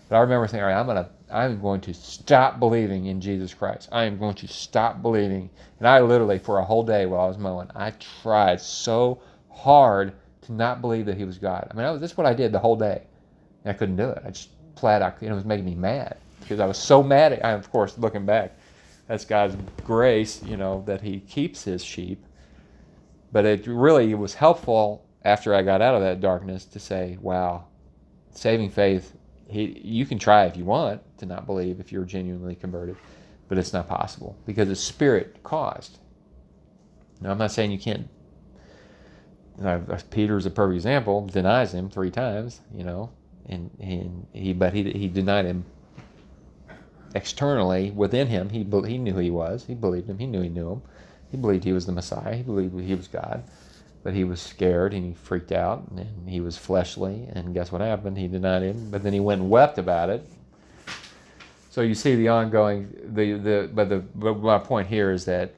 But 0.09 0.17
I 0.17 0.19
remember 0.19 0.47
thinking, 0.47 0.63
all 0.63 0.69
right, 0.69 0.79
I'm 0.79 0.85
gonna, 0.85 1.09
I'm 1.33 1.59
going 1.59 1.81
to 1.81 1.93
stop 1.93 2.59
believing 2.59 3.07
in 3.07 3.19
Jesus 3.19 3.53
Christ. 3.53 3.89
I 3.91 4.03
am 4.03 4.17
going 4.17 4.35
to 4.35 4.47
stop 4.47 5.01
believing. 5.01 5.49
And 5.79 5.87
I 5.87 5.99
literally, 5.99 6.37
for 6.37 6.59
a 6.59 6.63
whole 6.63 6.83
day 6.83 7.05
while 7.07 7.21
I 7.21 7.27
was 7.27 7.39
mowing, 7.39 7.69
I 7.75 7.91
tried 8.21 8.61
so 8.61 9.21
hard 9.49 10.13
to 10.43 10.53
not 10.53 10.81
believe 10.81 11.07
that 11.07 11.17
He 11.17 11.25
was 11.25 11.39
God. 11.39 11.67
I 11.69 11.73
mean, 11.73 11.85
I 11.85 11.91
was, 11.91 11.99
that's 11.99 12.15
what 12.15 12.27
I 12.27 12.33
did 12.33 12.51
the 12.51 12.59
whole 12.59 12.75
day. 12.75 13.01
And 13.63 13.73
I 13.73 13.77
couldn't 13.77 13.95
do 13.95 14.09
it. 14.09 14.21
I 14.23 14.29
just 14.29 14.49
flat 14.77 15.01
out, 15.01 15.17
you 15.21 15.27
know, 15.27 15.33
it 15.33 15.37
was 15.37 15.45
making 15.45 15.65
me 15.65 15.75
mad 15.75 16.17
because 16.39 16.59
I 16.59 16.65
was 16.65 16.77
so 16.77 17.01
mad. 17.01 17.33
At, 17.33 17.43
I, 17.43 17.51
of 17.51 17.71
course, 17.71 17.97
looking 17.97 18.25
back, 18.25 18.55
that's 19.07 19.25
God's 19.25 19.57
grace, 19.83 20.43
you 20.43 20.57
know, 20.57 20.83
that 20.85 21.01
He 21.01 21.19
keeps 21.21 21.63
His 21.63 21.83
sheep. 21.83 22.23
But 23.31 23.45
it 23.45 23.65
really 23.65 24.13
was 24.13 24.35
helpful 24.35 25.03
after 25.25 25.55
I 25.55 25.63
got 25.63 25.81
out 25.81 25.95
of 25.95 26.01
that 26.01 26.21
darkness 26.21 26.65
to 26.65 26.79
say, 26.79 27.17
wow, 27.21 27.65
saving 28.31 28.69
faith, 28.69 29.13
he, 29.53 29.79
you 29.83 30.05
can 30.05 30.19
try 30.19 30.45
if 30.45 30.57
you 30.57 30.65
want 30.65 31.01
to 31.19 31.25
not 31.25 31.45
believe 31.45 31.79
if 31.79 31.91
you're 31.91 32.05
genuinely 32.05 32.55
converted, 32.55 32.97
but 33.47 33.57
it's 33.57 33.71
not 33.71 33.87
possible 33.87 34.35
because 34.45 34.69
it's 34.69 34.81
spirit 34.81 35.43
caused. 35.43 35.99
Now, 37.21 37.31
I'm 37.31 37.37
not 37.37 37.51
saying 37.51 37.71
you 37.71 37.79
can't. 37.79 38.09
Uh, 39.63 39.79
Peter's 40.09 40.47
a 40.47 40.49
perfect 40.49 40.75
example. 40.75 41.27
Denies 41.27 41.73
him 41.73 41.89
three 41.89 42.09
times, 42.09 42.61
you 42.73 42.83
know, 42.83 43.11
and, 43.47 43.69
and 43.79 44.25
he, 44.33 44.51
but 44.51 44.73
he 44.73 44.91
he 44.91 45.07
denied 45.07 45.45
him 45.45 45.63
externally 47.13 47.91
within 47.91 48.27
him. 48.27 48.49
He 48.49 48.63
he 48.63 48.97
knew 48.97 49.17
he 49.17 49.29
was. 49.29 49.65
He 49.65 49.75
believed 49.75 50.09
him. 50.09 50.17
He 50.17 50.25
knew 50.25 50.41
he 50.41 50.49
knew 50.49 50.71
him. 50.71 50.81
He 51.29 51.37
believed 51.37 51.63
he 51.63 51.73
was 51.73 51.85
the 51.85 51.91
Messiah. 51.91 52.35
He 52.35 52.43
believed 52.43 52.79
he 52.79 52.95
was 52.95 53.07
God. 53.07 53.43
But 54.03 54.13
he 54.13 54.25
was 54.25 54.41
scared 54.41 54.93
and 54.93 55.05
he 55.05 55.13
freaked 55.13 55.53
out 55.53 55.85
and 55.89 56.29
he 56.29 56.41
was 56.41 56.57
fleshly. 56.57 57.27
And 57.31 57.53
guess 57.53 57.71
what 57.71 57.81
happened? 57.81 58.17
He 58.17 58.27
denied 58.27 58.63
him. 58.63 58.91
But 58.91 59.01
then 59.01 59.13
he 59.13 59.21
went 59.21 59.41
and 59.41 59.49
wept 59.49 59.77
about 59.77 60.09
it. 60.09 60.27
So 61.69 61.81
you 61.81 61.95
see 61.95 62.15
the 62.15 62.27
ongoing 62.27 62.93
the 63.15 63.33
the 63.33 63.69
but 63.73 63.89
the 63.89 63.99
but 63.99 64.39
my 64.39 64.59
point 64.59 64.87
here 64.87 65.11
is 65.11 65.25
that 65.25 65.55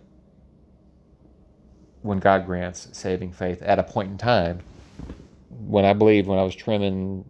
when 2.03 2.19
God 2.19 2.45
grants 2.45 2.87
saving 2.93 3.33
faith 3.33 3.61
at 3.63 3.79
a 3.79 3.83
point 3.83 4.11
in 4.11 4.17
time, 4.17 4.59
when 5.49 5.85
I 5.85 5.93
believed 5.93 6.27
when 6.27 6.37
I 6.39 6.43
was 6.43 6.55
trimming 6.55 7.25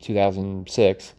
2006, 0.00 1.14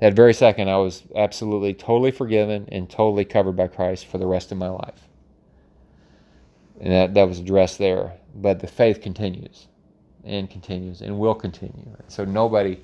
that 0.00 0.14
very 0.14 0.32
second 0.32 0.70
I 0.70 0.76
was 0.78 1.02
absolutely 1.16 1.74
totally 1.74 2.12
forgiven 2.12 2.68
and 2.70 2.88
totally 2.88 3.24
covered 3.24 3.56
by 3.56 3.66
Christ 3.66 4.06
for 4.06 4.18
the 4.18 4.26
rest 4.26 4.52
of 4.52 4.58
my 4.58 4.68
life. 4.68 5.08
And 6.80 6.92
that, 6.92 7.14
that 7.14 7.28
was 7.28 7.40
addressed 7.40 7.78
there. 7.78 8.12
But 8.40 8.60
the 8.60 8.66
faith 8.66 9.00
continues 9.00 9.68
and 10.24 10.48
continues 10.48 11.00
and 11.00 11.18
will 11.18 11.34
continue. 11.34 11.96
So 12.08 12.24
nobody 12.24 12.80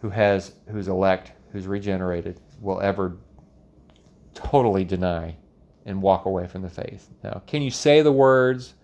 who 0.00 0.10
has 0.10 0.52
who's 0.68 0.88
elect, 0.88 1.32
who's 1.52 1.66
regenerated, 1.66 2.40
will 2.60 2.80
ever 2.80 3.16
totally 4.34 4.84
deny 4.84 5.36
and 5.86 6.00
walk 6.00 6.26
away 6.26 6.46
from 6.46 6.62
the 6.62 6.70
faith. 6.70 7.08
Now, 7.22 7.42
can 7.46 7.62
you 7.62 7.70
say 7.70 8.02
the 8.02 8.12
words, 8.12 8.74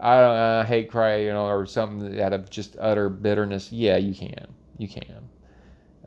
I, 0.00 0.20
don't, 0.20 0.36
I 0.36 0.64
hate 0.64 0.90
Christ, 0.90 1.22
you 1.22 1.32
know, 1.32 1.46
or 1.46 1.66
something 1.66 2.20
out 2.20 2.32
of 2.32 2.50
just 2.50 2.76
utter 2.78 3.08
bitterness? 3.08 3.72
Yeah, 3.72 3.96
you 3.96 4.14
can. 4.14 4.46
You 4.76 4.88
can. 4.88 5.28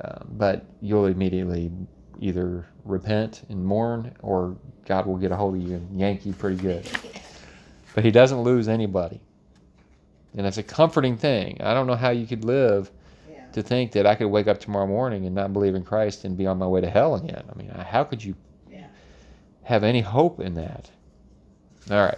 Um, 0.03 0.27
but 0.31 0.65
you'll 0.81 1.07
immediately 1.07 1.71
either 2.19 2.65
repent 2.85 3.43
and 3.49 3.63
mourn, 3.63 4.15
or 4.21 4.57
God 4.85 5.05
will 5.05 5.17
get 5.17 5.31
a 5.31 5.35
hold 5.35 5.55
of 5.55 5.61
you 5.61 5.75
and 5.75 5.99
yank 5.99 6.25
you 6.25 6.33
pretty 6.33 6.61
good. 6.61 6.87
But 7.93 8.03
He 8.05 8.11
doesn't 8.11 8.41
lose 8.41 8.67
anybody. 8.67 9.21
And 10.35 10.45
that's 10.45 10.57
a 10.57 10.63
comforting 10.63 11.17
thing. 11.17 11.57
I 11.61 11.73
don't 11.73 11.87
know 11.87 11.95
how 11.95 12.09
you 12.11 12.25
could 12.25 12.45
live 12.45 12.89
Yeah. 13.29 13.45
to 13.51 13.61
think 13.61 13.91
that 13.91 14.05
I 14.05 14.15
could 14.15 14.27
wake 14.27 14.47
up 14.47 14.59
tomorrow 14.59 14.87
morning 14.87 15.25
and 15.25 15.35
not 15.35 15.51
believe 15.51 15.75
in 15.75 15.83
Christ 15.83 16.23
and 16.23 16.37
be 16.37 16.47
on 16.47 16.57
my 16.57 16.67
way 16.67 16.79
to 16.81 16.89
hell 16.89 17.15
again. 17.15 17.43
I 17.53 17.57
mean, 17.57 17.69
how 17.69 18.03
could 18.05 18.23
you 18.23 18.35
Yeah. 18.71 18.85
have 19.63 19.83
any 19.83 20.01
hope 20.01 20.39
in 20.39 20.53
that? 20.55 20.89
All 21.89 21.97
right. 22.05 22.17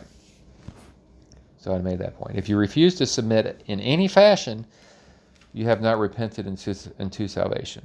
So 1.57 1.73
I 1.73 1.79
made 1.79 1.99
that 1.99 2.17
point. 2.17 2.35
If 2.35 2.49
you 2.49 2.57
refuse 2.57 2.95
to 2.95 3.05
submit 3.05 3.63
in 3.67 3.79
any 3.79 4.07
fashion, 4.07 4.65
you 5.53 5.65
have 5.65 5.81
not 5.81 5.97
repented 5.97 6.45
into, 6.45 6.75
into 6.99 7.27
salvation, 7.27 7.83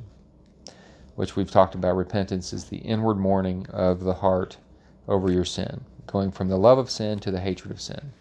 which 1.15 1.37
we've 1.37 1.51
talked 1.51 1.75
about. 1.75 1.95
Repentance 1.97 2.53
is 2.53 2.65
the 2.65 2.79
inward 2.79 3.17
mourning 3.19 3.67
of 3.71 4.01
the 4.01 4.15
heart 4.15 4.57
over 5.07 5.31
your 5.31 5.45
sin, 5.45 5.81
going 6.11 6.31
from 6.31 6.49
the 6.49 6.59
love 6.59 6.79
of 6.79 6.91
sin 6.91 7.19
to 7.21 7.31
the 7.31 7.41
hatred 7.41 7.71
of 7.71 7.81
sin. 7.81 8.13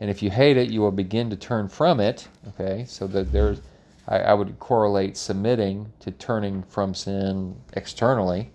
And 0.00 0.10
if 0.10 0.22
you 0.22 0.30
hate 0.30 0.56
it, 0.56 0.70
you 0.70 0.80
will 0.80 0.90
begin 0.90 1.30
to 1.30 1.36
turn 1.36 1.68
from 1.68 2.00
it. 2.00 2.28
Okay, 2.48 2.84
so 2.86 3.06
that 3.08 3.32
there's, 3.32 3.60
I, 4.08 4.18
I 4.18 4.34
would 4.34 4.58
correlate 4.58 5.16
submitting 5.16 5.92
to 6.00 6.10
turning 6.10 6.62
from 6.62 6.94
sin 6.94 7.56
externally. 7.74 8.50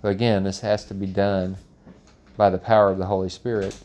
But 0.00 0.08
again, 0.08 0.44
this 0.44 0.60
has 0.60 0.84
to 0.86 0.94
be 0.94 1.06
done 1.06 1.56
by 2.36 2.50
the 2.50 2.58
power 2.58 2.90
of 2.90 2.98
the 2.98 3.06
Holy 3.06 3.28
Spirit 3.28 3.76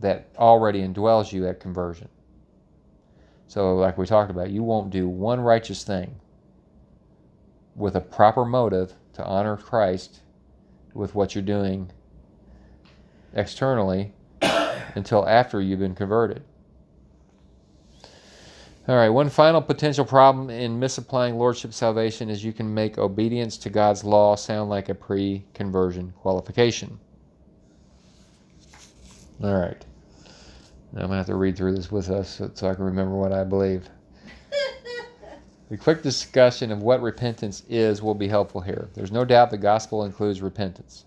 that 0.00 0.28
already 0.36 0.86
indwells 0.86 1.32
you 1.32 1.46
at 1.46 1.60
conversion. 1.60 2.08
So, 3.48 3.76
like 3.76 3.96
we 3.96 4.06
talked 4.06 4.30
about, 4.30 4.50
you 4.50 4.62
won't 4.62 4.90
do 4.90 5.08
one 5.08 5.40
righteous 5.40 5.84
thing 5.84 6.16
with 7.74 7.94
a 7.94 8.00
proper 8.00 8.44
motive 8.44 8.92
to 9.14 9.24
honor 9.24 9.56
Christ 9.56 10.20
with 10.92 11.14
what 11.14 11.34
you're 11.34 11.42
doing 11.44 11.90
externally 13.36 14.12
until 14.96 15.28
after 15.28 15.60
you've 15.60 15.78
been 15.78 15.94
converted. 15.94 16.42
All 18.88 18.94
right, 18.94 19.08
one 19.08 19.28
final 19.28 19.60
potential 19.60 20.04
problem 20.04 20.48
in 20.48 20.78
misapplying 20.78 21.36
lordship 21.36 21.74
salvation 21.74 22.30
is 22.30 22.44
you 22.44 22.52
can 22.52 22.72
make 22.72 22.98
obedience 22.98 23.56
to 23.58 23.70
God's 23.70 24.04
law 24.04 24.36
sound 24.36 24.70
like 24.70 24.88
a 24.88 24.94
pre 24.94 25.44
conversion 25.54 26.12
qualification. 26.18 26.98
All 29.42 29.58
right. 29.58 29.84
Now 30.92 31.02
I'm 31.02 31.08
going 31.08 31.10
to 31.10 31.16
have 31.16 31.26
to 31.26 31.34
read 31.34 31.56
through 31.56 31.74
this 31.74 31.90
with 31.90 32.10
us 32.10 32.36
so, 32.36 32.50
so 32.54 32.70
I 32.70 32.74
can 32.74 32.84
remember 32.84 33.16
what 33.16 33.32
I 33.32 33.42
believe. 33.42 33.88
A 35.72 35.76
quick 35.76 36.00
discussion 36.00 36.70
of 36.70 36.80
what 36.80 37.02
repentance 37.02 37.64
is 37.68 38.00
will 38.00 38.14
be 38.14 38.28
helpful 38.28 38.60
here. 38.60 38.88
There's 38.94 39.10
no 39.10 39.24
doubt 39.24 39.50
the 39.50 39.58
gospel 39.58 40.04
includes 40.04 40.40
repentance. 40.40 41.05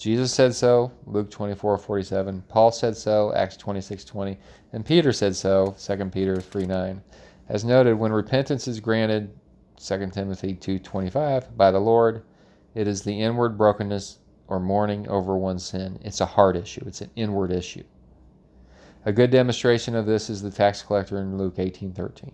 Jesus 0.00 0.32
said 0.32 0.54
so, 0.54 0.90
Luke 1.04 1.30
24, 1.30 1.76
47. 1.76 2.42
Paul 2.48 2.72
said 2.72 2.96
so, 2.96 3.34
Acts 3.34 3.58
26, 3.58 4.02
20. 4.06 4.38
And 4.72 4.86
Peter 4.86 5.12
said 5.12 5.36
so, 5.36 5.76
2 5.78 6.06
Peter 6.06 6.40
3, 6.40 6.64
9. 6.64 7.02
As 7.50 7.66
noted, 7.66 7.98
when 7.98 8.10
repentance 8.10 8.66
is 8.66 8.80
granted, 8.80 9.30
2 9.76 10.10
Timothy 10.10 10.54
2, 10.54 10.78
25, 10.78 11.54
by 11.54 11.70
the 11.70 11.78
Lord, 11.78 12.22
it 12.74 12.88
is 12.88 13.02
the 13.02 13.20
inward 13.20 13.58
brokenness 13.58 14.20
or 14.48 14.58
mourning 14.58 15.06
over 15.06 15.36
one's 15.36 15.66
sin. 15.66 15.98
It's 16.02 16.22
a 16.22 16.26
heart 16.26 16.56
issue, 16.56 16.84
it's 16.86 17.02
an 17.02 17.10
inward 17.14 17.52
issue. 17.52 17.84
A 19.04 19.12
good 19.12 19.30
demonstration 19.30 19.94
of 19.94 20.06
this 20.06 20.30
is 20.30 20.40
the 20.40 20.50
tax 20.50 20.80
collector 20.80 21.18
in 21.18 21.36
Luke 21.36 21.58
18, 21.58 21.92
13. 21.92 22.32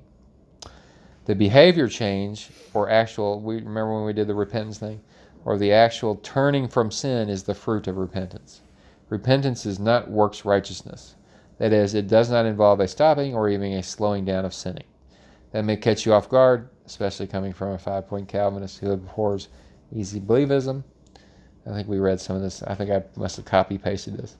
The 1.25 1.35
behavior 1.35 1.89
change, 1.89 2.49
or 2.75 2.89
actual, 2.89 3.41
we 3.41 3.57
remember 3.57 3.93
when 3.93 4.05
we 4.05 4.13
did 4.13 4.29
the 4.29 4.35
repentance 4.35 4.79
thing, 4.79 5.01
or 5.47 5.57
the 5.57 5.73
actual 5.73 6.17
turning 6.17 6.67
from 6.67 6.91
sin 6.91 7.29
is 7.29 7.45
the 7.45 7.55
fruit 7.55 7.87
of 7.87 7.97
repentance. 7.97 8.63
Repentance 9.09 9.65
is 9.65 9.79
not 9.79 10.11
works 10.11 10.45
righteousness. 10.45 11.15
That 11.59 11.73
is, 11.73 11.95
it 11.95 12.09
does 12.09 12.29
not 12.29 12.47
involve 12.47 12.81
a 12.81 12.89
stopping 12.89 13.33
or 13.33 13.49
even 13.49 13.73
a 13.75 13.83
slowing 13.85 14.25
down 14.25 14.45
of 14.45 14.53
sinning. 14.53 14.87
That 15.53 15.65
may 15.65 15.77
catch 15.77 16.05
you 16.05 16.13
off 16.13 16.29
guard, 16.29 16.69
especially 16.85 17.29
coming 17.29 17.53
from 17.53 17.71
a 17.71 17.79
five 17.79 18.09
point 18.09 18.27
Calvinist 18.27 18.81
who 18.81 18.91
abhors 18.91 19.47
easy 19.95 20.19
believism. 20.19 20.83
I 21.65 21.71
think 21.71 21.87
we 21.87 22.01
read 22.01 22.21
some 22.21 22.35
of 22.35 22.43
this. 22.43 22.65
I 22.65 22.75
think 22.75 22.91
I 22.91 23.05
must 23.15 23.37
have 23.37 23.45
copy 23.45 23.79
pasted 23.79 24.17
this. 24.17 24.37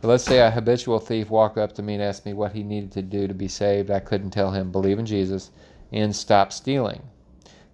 But 0.00 0.06
let's 0.08 0.24
say 0.24 0.38
a 0.38 0.52
habitual 0.52 1.00
thief 1.00 1.30
walked 1.30 1.58
up 1.58 1.72
to 1.72 1.82
me 1.82 1.94
and 1.94 2.02
asked 2.02 2.24
me 2.24 2.32
what 2.32 2.52
he 2.52 2.62
needed 2.62 2.92
to 2.92 3.02
do 3.02 3.26
to 3.26 3.34
be 3.34 3.48
saved. 3.48 3.90
I 3.90 3.98
couldn't 3.98 4.30
tell 4.30 4.52
him, 4.52 4.70
believe 4.70 5.00
in 5.00 5.06
Jesus 5.06 5.50
and 5.90 6.14
stop 6.14 6.52
stealing. 6.52 7.02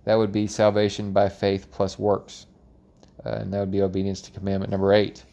That 0.05 0.15
would 0.15 0.33
be 0.33 0.47
salvation 0.47 1.13
by 1.13 1.29
faith 1.29 1.71
plus 1.71 1.99
works. 1.99 2.47
Uh, 3.25 3.31
and 3.31 3.53
that 3.53 3.61
would 3.61 3.71
be 3.71 3.83
obedience 3.83 4.21
to 4.23 4.31
commandment 4.31 4.71
number 4.71 4.93
eight. 4.93 5.25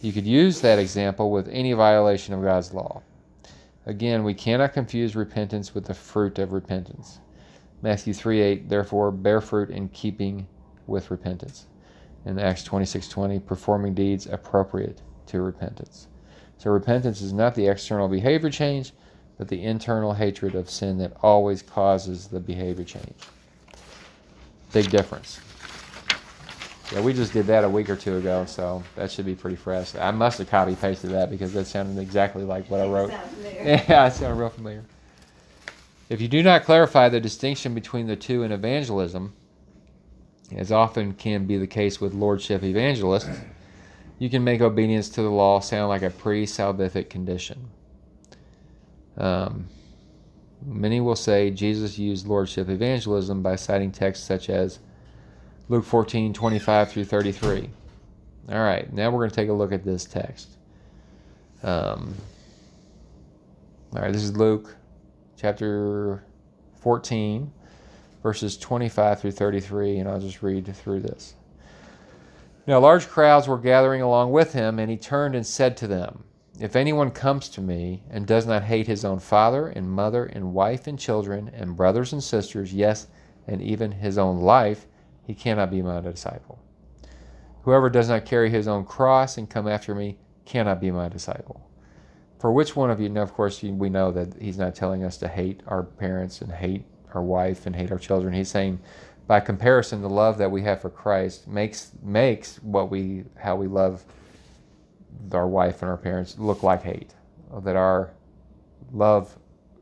You 0.00 0.12
could 0.12 0.26
use 0.26 0.60
that 0.60 0.78
example 0.78 1.30
with 1.30 1.48
any 1.48 1.72
violation 1.72 2.34
of 2.34 2.42
God's 2.42 2.72
law. 2.72 3.02
Again, 3.86 4.24
we 4.24 4.34
cannot 4.34 4.72
confuse 4.72 5.14
repentance 5.14 5.74
with 5.74 5.86
the 5.86 5.94
fruit 5.94 6.38
of 6.38 6.52
repentance. 6.52 7.20
Matthew 7.82 8.12
3 8.12 8.40
8, 8.40 8.68
therefore, 8.68 9.10
bear 9.12 9.40
fruit 9.40 9.70
in 9.70 9.88
keeping 9.90 10.46
with 10.86 11.10
repentance. 11.10 11.66
And 12.24 12.40
Acts 12.40 12.64
26 12.64 13.08
20, 13.08 13.38
performing 13.40 13.94
deeds 13.94 14.26
appropriate 14.26 15.02
to 15.26 15.40
repentance. 15.40 16.08
So, 16.58 16.70
repentance 16.70 17.20
is 17.20 17.32
not 17.32 17.54
the 17.54 17.68
external 17.68 18.08
behavior 18.08 18.50
change, 18.50 18.92
but 19.38 19.48
the 19.48 19.62
internal 19.62 20.14
hatred 20.14 20.54
of 20.54 20.68
sin 20.68 20.98
that 20.98 21.12
always 21.22 21.62
causes 21.62 22.26
the 22.26 22.40
behavior 22.40 22.84
change. 22.84 23.14
Big 24.72 24.90
difference. 24.90 25.38
Yeah, 26.92 27.00
we 27.00 27.12
just 27.12 27.32
did 27.32 27.46
that 27.46 27.64
a 27.64 27.68
week 27.68 27.90
or 27.90 27.96
two 27.96 28.16
ago, 28.16 28.44
so 28.46 28.82
that 28.94 29.10
should 29.10 29.26
be 29.26 29.34
pretty 29.34 29.56
fresh. 29.56 29.96
I 29.96 30.12
must 30.12 30.38
have 30.38 30.48
copy 30.48 30.76
pasted 30.76 31.10
that 31.10 31.30
because 31.30 31.52
that 31.52 31.66
sounded 31.66 32.00
exactly 32.00 32.44
like 32.44 32.70
what 32.70 32.80
I 32.80 32.86
wrote. 32.86 33.12
Yeah, 33.42 34.06
it 34.06 34.12
sounded 34.12 34.36
real 34.36 34.50
familiar. 34.50 34.84
If 36.08 36.20
you 36.20 36.28
do 36.28 36.42
not 36.42 36.62
clarify 36.62 37.08
the 37.08 37.18
distinction 37.18 37.74
between 37.74 38.06
the 38.06 38.14
two 38.14 38.44
in 38.44 38.52
evangelism, 38.52 39.32
as 40.54 40.70
often 40.70 41.14
can 41.14 41.46
be 41.46 41.58
the 41.58 41.66
case 41.66 42.00
with 42.00 42.14
lordship 42.14 42.62
evangelists, 42.62 43.40
you 44.20 44.30
can 44.30 44.44
make 44.44 44.60
obedience 44.60 45.08
to 45.10 45.22
the 45.22 45.30
law 45.30 45.58
sound 45.58 45.88
like 45.88 46.02
a 46.02 46.10
pre 46.10 46.46
salvific 46.46 47.10
condition. 47.10 47.68
Um, 49.16 49.66
many 50.64 51.00
will 51.00 51.16
say 51.16 51.50
Jesus 51.50 51.98
used 51.98 52.28
lordship 52.28 52.68
evangelism 52.68 53.42
by 53.42 53.56
citing 53.56 53.90
texts 53.90 54.26
such 54.26 54.48
as 54.48 54.78
Luke 55.68 55.84
14 55.84 56.32
25 56.32 56.92
through 56.92 57.04
33. 57.04 57.70
All 58.50 58.58
right, 58.58 58.92
now 58.92 59.10
we're 59.10 59.18
going 59.18 59.30
to 59.30 59.36
take 59.36 59.48
a 59.48 59.52
look 59.52 59.72
at 59.72 59.84
this 59.84 60.04
text. 60.04 60.50
Um, 61.64 62.14
all 63.92 64.02
right, 64.02 64.12
this 64.12 64.22
is 64.22 64.36
Luke 64.36 64.76
chapter 65.36 66.22
14, 66.80 67.50
verses 68.22 68.56
25 68.56 69.20
through 69.20 69.32
33, 69.32 69.98
and 69.98 70.08
I'll 70.08 70.20
just 70.20 70.42
read 70.42 70.72
through 70.76 71.00
this. 71.00 71.34
Now, 72.68 72.78
large 72.78 73.08
crowds 73.08 73.48
were 73.48 73.58
gathering 73.58 74.02
along 74.02 74.30
with 74.30 74.52
him, 74.52 74.78
and 74.78 74.88
he 74.88 74.96
turned 74.96 75.34
and 75.34 75.44
said 75.44 75.76
to 75.78 75.88
them, 75.88 76.22
If 76.60 76.76
anyone 76.76 77.10
comes 77.10 77.48
to 77.50 77.60
me 77.60 78.04
and 78.08 78.24
does 78.24 78.46
not 78.46 78.62
hate 78.62 78.86
his 78.86 79.04
own 79.04 79.18
father 79.18 79.66
and 79.66 79.90
mother 79.90 80.26
and 80.26 80.54
wife 80.54 80.86
and 80.86 80.98
children 80.98 81.50
and 81.52 81.76
brothers 81.76 82.12
and 82.12 82.22
sisters, 82.22 82.72
yes, 82.72 83.08
and 83.48 83.60
even 83.60 83.90
his 83.90 84.16
own 84.16 84.38
life, 84.40 84.86
he 85.26 85.34
cannot 85.34 85.70
be 85.70 85.82
my 85.82 86.00
disciple. 86.00 86.58
Whoever 87.62 87.90
does 87.90 88.08
not 88.08 88.24
carry 88.24 88.48
his 88.48 88.68
own 88.68 88.84
cross 88.84 89.36
and 89.36 89.50
come 89.50 89.66
after 89.66 89.94
me 89.94 90.18
cannot 90.44 90.80
be 90.80 90.90
my 90.90 91.08
disciple. 91.08 91.68
For 92.38 92.52
which 92.52 92.76
one 92.76 92.90
of 92.90 93.00
you, 93.00 93.08
now 93.08 93.22
of 93.22 93.32
course 93.32 93.62
we 93.62 93.88
know 93.88 94.12
that 94.12 94.40
he's 94.40 94.58
not 94.58 94.74
telling 94.74 95.02
us 95.02 95.16
to 95.18 95.28
hate 95.28 95.62
our 95.66 95.82
parents 95.82 96.40
and 96.40 96.52
hate 96.52 96.84
our 97.14 97.22
wife 97.22 97.66
and 97.66 97.74
hate 97.74 97.90
our 97.90 97.98
children. 97.98 98.34
He's 98.34 98.50
saying, 98.50 98.78
by 99.26 99.40
comparison, 99.40 100.02
the 100.02 100.08
love 100.08 100.38
that 100.38 100.50
we 100.50 100.62
have 100.62 100.80
for 100.80 100.90
Christ 100.90 101.48
makes 101.48 101.90
makes 102.02 102.62
what 102.62 102.90
we 102.90 103.24
how 103.36 103.56
we 103.56 103.66
love 103.66 104.04
our 105.32 105.48
wife 105.48 105.82
and 105.82 105.90
our 105.90 105.96
parents 105.96 106.38
look 106.38 106.62
like 106.62 106.82
hate. 106.82 107.14
That 107.64 107.74
our 107.74 108.12
love 108.92 109.36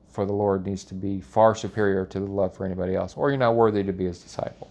for 0.09 0.25
the 0.25 0.33
Lord 0.33 0.65
needs 0.65 0.85
to 0.85 0.95
be 0.95 1.21
far 1.21 1.55
superior 1.55 2.07
to 2.07 2.21
the 2.21 2.27
love 2.27 2.57
for 2.57 2.65
anybody 2.65 2.95
else, 2.95 3.15
or 3.17 3.31
you're 3.31 3.39
not 3.39 3.57
worthy 3.57 3.83
to 3.83 3.93
be 3.93 4.05
his 4.05 4.21
disciple, 4.21 4.71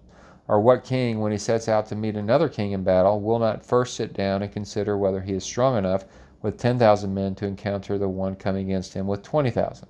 Or 0.47 0.59
what 0.59 0.83
king, 0.83 1.19
when 1.19 1.31
he 1.31 1.37
sets 1.37 1.67
out 1.67 1.85
to 1.87 1.95
meet 1.95 2.15
another 2.15 2.49
king 2.49 2.71
in 2.73 2.83
battle, 2.83 3.21
will 3.21 3.39
not 3.39 3.65
first 3.65 3.95
sit 3.95 4.13
down 4.13 4.41
and 4.41 4.51
consider 4.51 4.97
whether 4.97 5.21
he 5.21 5.33
is 5.33 5.43
strong 5.43 5.77
enough 5.77 6.05
with 6.41 6.57
ten 6.57 6.77
thousand 6.79 7.13
men 7.13 7.35
to 7.35 7.45
encounter 7.45 7.97
the 7.97 8.09
one 8.09 8.35
coming 8.35 8.65
against 8.65 8.93
him 8.93 9.07
with 9.07 9.23
twenty 9.23 9.51
thousand? 9.51 9.87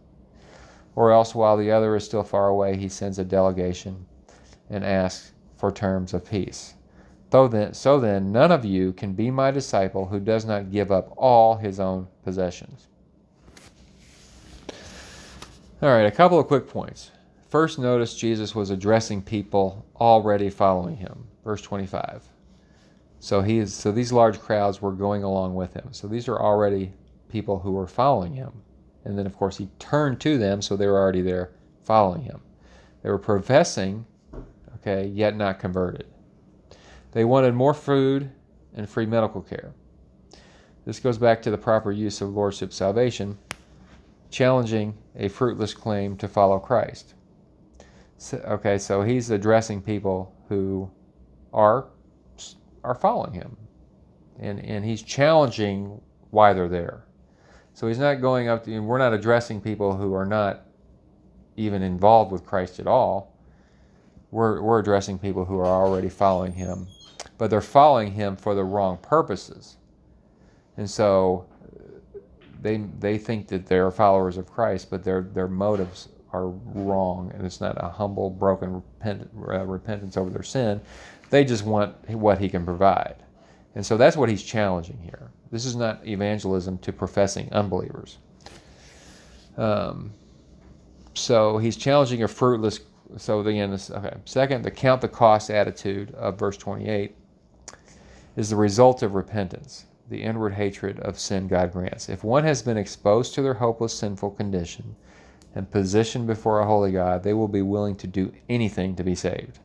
or 0.95 1.11
else 1.11 1.33
while 1.33 1.57
the 1.57 1.71
other 1.71 1.95
is 1.95 2.03
still 2.03 2.23
far 2.23 2.49
away, 2.49 2.75
he 2.75 2.89
sends 2.89 3.19
a 3.19 3.23
delegation 3.23 4.05
and 4.69 4.83
asks 4.83 5.31
for 5.55 5.71
terms 5.71 6.13
of 6.13 6.29
peace. 6.29 6.73
So 7.31 7.47
then, 7.47 7.73
so 7.73 7.99
then, 7.99 8.31
none 8.31 8.51
of 8.51 8.65
you 8.65 8.91
can 8.91 9.13
be 9.13 9.31
my 9.31 9.51
disciple 9.51 10.05
who 10.05 10.19
does 10.19 10.45
not 10.45 10.71
give 10.71 10.91
up 10.91 11.13
all 11.15 11.55
his 11.55 11.79
own 11.79 12.07
possessions. 12.23 12.87
All 15.81 15.89
right, 15.89 16.05
a 16.05 16.11
couple 16.11 16.39
of 16.39 16.47
quick 16.47 16.67
points. 16.67 17.11
First, 17.51 17.79
notice 17.79 18.15
Jesus 18.15 18.55
was 18.55 18.69
addressing 18.69 19.21
people 19.21 19.85
already 19.99 20.49
following 20.49 20.95
him. 20.95 21.27
Verse 21.43 21.61
25. 21.61 22.23
So 23.19 23.41
he 23.41 23.57
is 23.57 23.73
so 23.73 23.91
these 23.91 24.13
large 24.13 24.39
crowds 24.39 24.81
were 24.81 24.93
going 24.93 25.23
along 25.23 25.55
with 25.55 25.73
him. 25.73 25.89
So 25.91 26.07
these 26.07 26.29
are 26.29 26.39
already 26.39 26.93
people 27.27 27.59
who 27.59 27.73
were 27.73 27.87
following 27.87 28.33
him. 28.33 28.53
And 29.03 29.19
then, 29.19 29.25
of 29.25 29.35
course, 29.35 29.57
he 29.57 29.67
turned 29.79 30.21
to 30.21 30.37
them, 30.37 30.61
so 30.61 30.77
they 30.77 30.87
were 30.87 30.97
already 30.97 31.21
there 31.21 31.51
following 31.83 32.21
him. 32.21 32.39
They 33.03 33.09
were 33.09 33.17
professing, 33.17 34.05
okay, 34.75 35.07
yet 35.07 35.35
not 35.35 35.59
converted. 35.59 36.05
They 37.11 37.25
wanted 37.25 37.53
more 37.53 37.73
food 37.73 38.31
and 38.75 38.87
free 38.87 39.05
medical 39.05 39.41
care. 39.41 39.73
This 40.85 41.01
goes 41.01 41.17
back 41.17 41.41
to 41.41 41.51
the 41.51 41.57
proper 41.57 41.91
use 41.91 42.21
of 42.21 42.29
lordship 42.29 42.71
salvation, 42.71 43.37
challenging 44.29 44.97
a 45.17 45.27
fruitless 45.27 45.73
claim 45.73 46.15
to 46.15 46.29
follow 46.29 46.57
Christ. 46.57 47.13
Okay, 48.33 48.77
so 48.77 49.01
he's 49.01 49.31
addressing 49.31 49.81
people 49.81 50.33
who 50.47 50.89
are 51.53 51.87
are 52.83 52.95
following 52.95 53.33
him, 53.33 53.57
and 54.39 54.59
and 54.59 54.85
he's 54.85 55.01
challenging 55.01 55.99
why 56.29 56.53
they're 56.53 56.69
there. 56.69 57.05
So 57.73 57.87
he's 57.87 57.99
not 57.99 58.21
going 58.21 58.47
up 58.47 58.65
to, 58.65 58.79
we're 58.79 58.97
not 58.97 59.13
addressing 59.13 59.61
people 59.61 59.95
who 59.95 60.13
are 60.13 60.25
not 60.25 60.65
even 61.57 61.81
involved 61.81 62.31
with 62.31 62.45
Christ 62.45 62.79
at 62.79 62.87
all. 62.87 63.37
We're, 64.31 64.61
we're 64.61 64.79
addressing 64.79 65.19
people 65.19 65.45
who 65.45 65.57
are 65.59 65.65
already 65.65 66.09
following 66.09 66.53
him, 66.53 66.87
but 67.37 67.49
they're 67.49 67.61
following 67.61 68.11
him 68.11 68.35
for 68.35 68.55
the 68.55 68.63
wrong 68.63 68.97
purposes. 68.97 69.77
And 70.77 70.89
so 70.89 71.47
uh, 71.63 72.19
they, 72.61 72.77
they 72.99 73.17
think 73.17 73.47
that 73.49 73.65
they're 73.65 73.91
followers 73.91 74.37
of 74.37 74.49
Christ, 74.49 74.89
but 74.89 75.03
their, 75.03 75.21
their 75.21 75.47
motives 75.47 76.09
are 76.33 76.47
wrong, 76.47 77.31
and 77.33 77.45
it's 77.45 77.61
not 77.61 77.75
a 77.83 77.89
humble, 77.89 78.29
broken 78.29 78.75
repent, 78.75 79.29
uh, 79.35 79.65
repentance 79.65 80.17
over 80.17 80.29
their 80.29 80.43
sin. 80.43 80.81
They 81.29 81.43
just 81.43 81.65
want 81.65 81.95
what 82.09 82.39
he 82.39 82.49
can 82.49 82.65
provide. 82.65 83.15
And 83.75 83.85
so 83.85 83.97
that's 83.97 84.17
what 84.17 84.29
he's 84.29 84.43
challenging 84.43 84.99
here. 85.01 85.31
This 85.51 85.65
is 85.65 85.75
not 85.75 86.05
evangelism 86.05 86.77
to 86.79 86.93
professing 86.93 87.51
unbelievers. 87.51 88.17
Um, 89.57 90.11
so 91.13 91.57
he's 91.57 91.75
challenging 91.75 92.23
a 92.23 92.27
fruitless. 92.27 92.81
So 93.17 93.41
again, 93.41 93.71
this 93.71 93.91
okay. 93.91 94.15
Second, 94.25 94.63
the 94.63 94.71
count 94.71 95.01
the 95.01 95.07
cost 95.07 95.49
attitude 95.49 96.13
of 96.15 96.39
verse 96.39 96.57
28 96.57 97.15
is 98.37 98.49
the 98.49 98.55
result 98.55 99.03
of 99.03 99.15
repentance, 99.15 99.85
the 100.09 100.21
inward 100.21 100.53
hatred 100.53 100.99
of 101.01 101.19
sin 101.19 101.47
God 101.47 101.73
grants. 101.73 102.07
If 102.07 102.23
one 102.23 102.43
has 102.45 102.61
been 102.61 102.77
exposed 102.77 103.33
to 103.35 103.41
their 103.41 103.53
hopeless 103.53 103.97
sinful 103.97 104.31
condition 104.31 104.95
and 105.53 105.69
positioned 105.69 106.27
before 106.27 106.59
a 106.59 106.65
holy 106.65 106.91
God, 106.91 107.23
they 107.23 107.33
will 107.33 107.47
be 107.47 107.61
willing 107.61 107.95
to 107.97 108.07
do 108.07 108.31
anything 108.49 108.95
to 108.95 109.03
be 109.03 109.15
saved. 109.15 109.59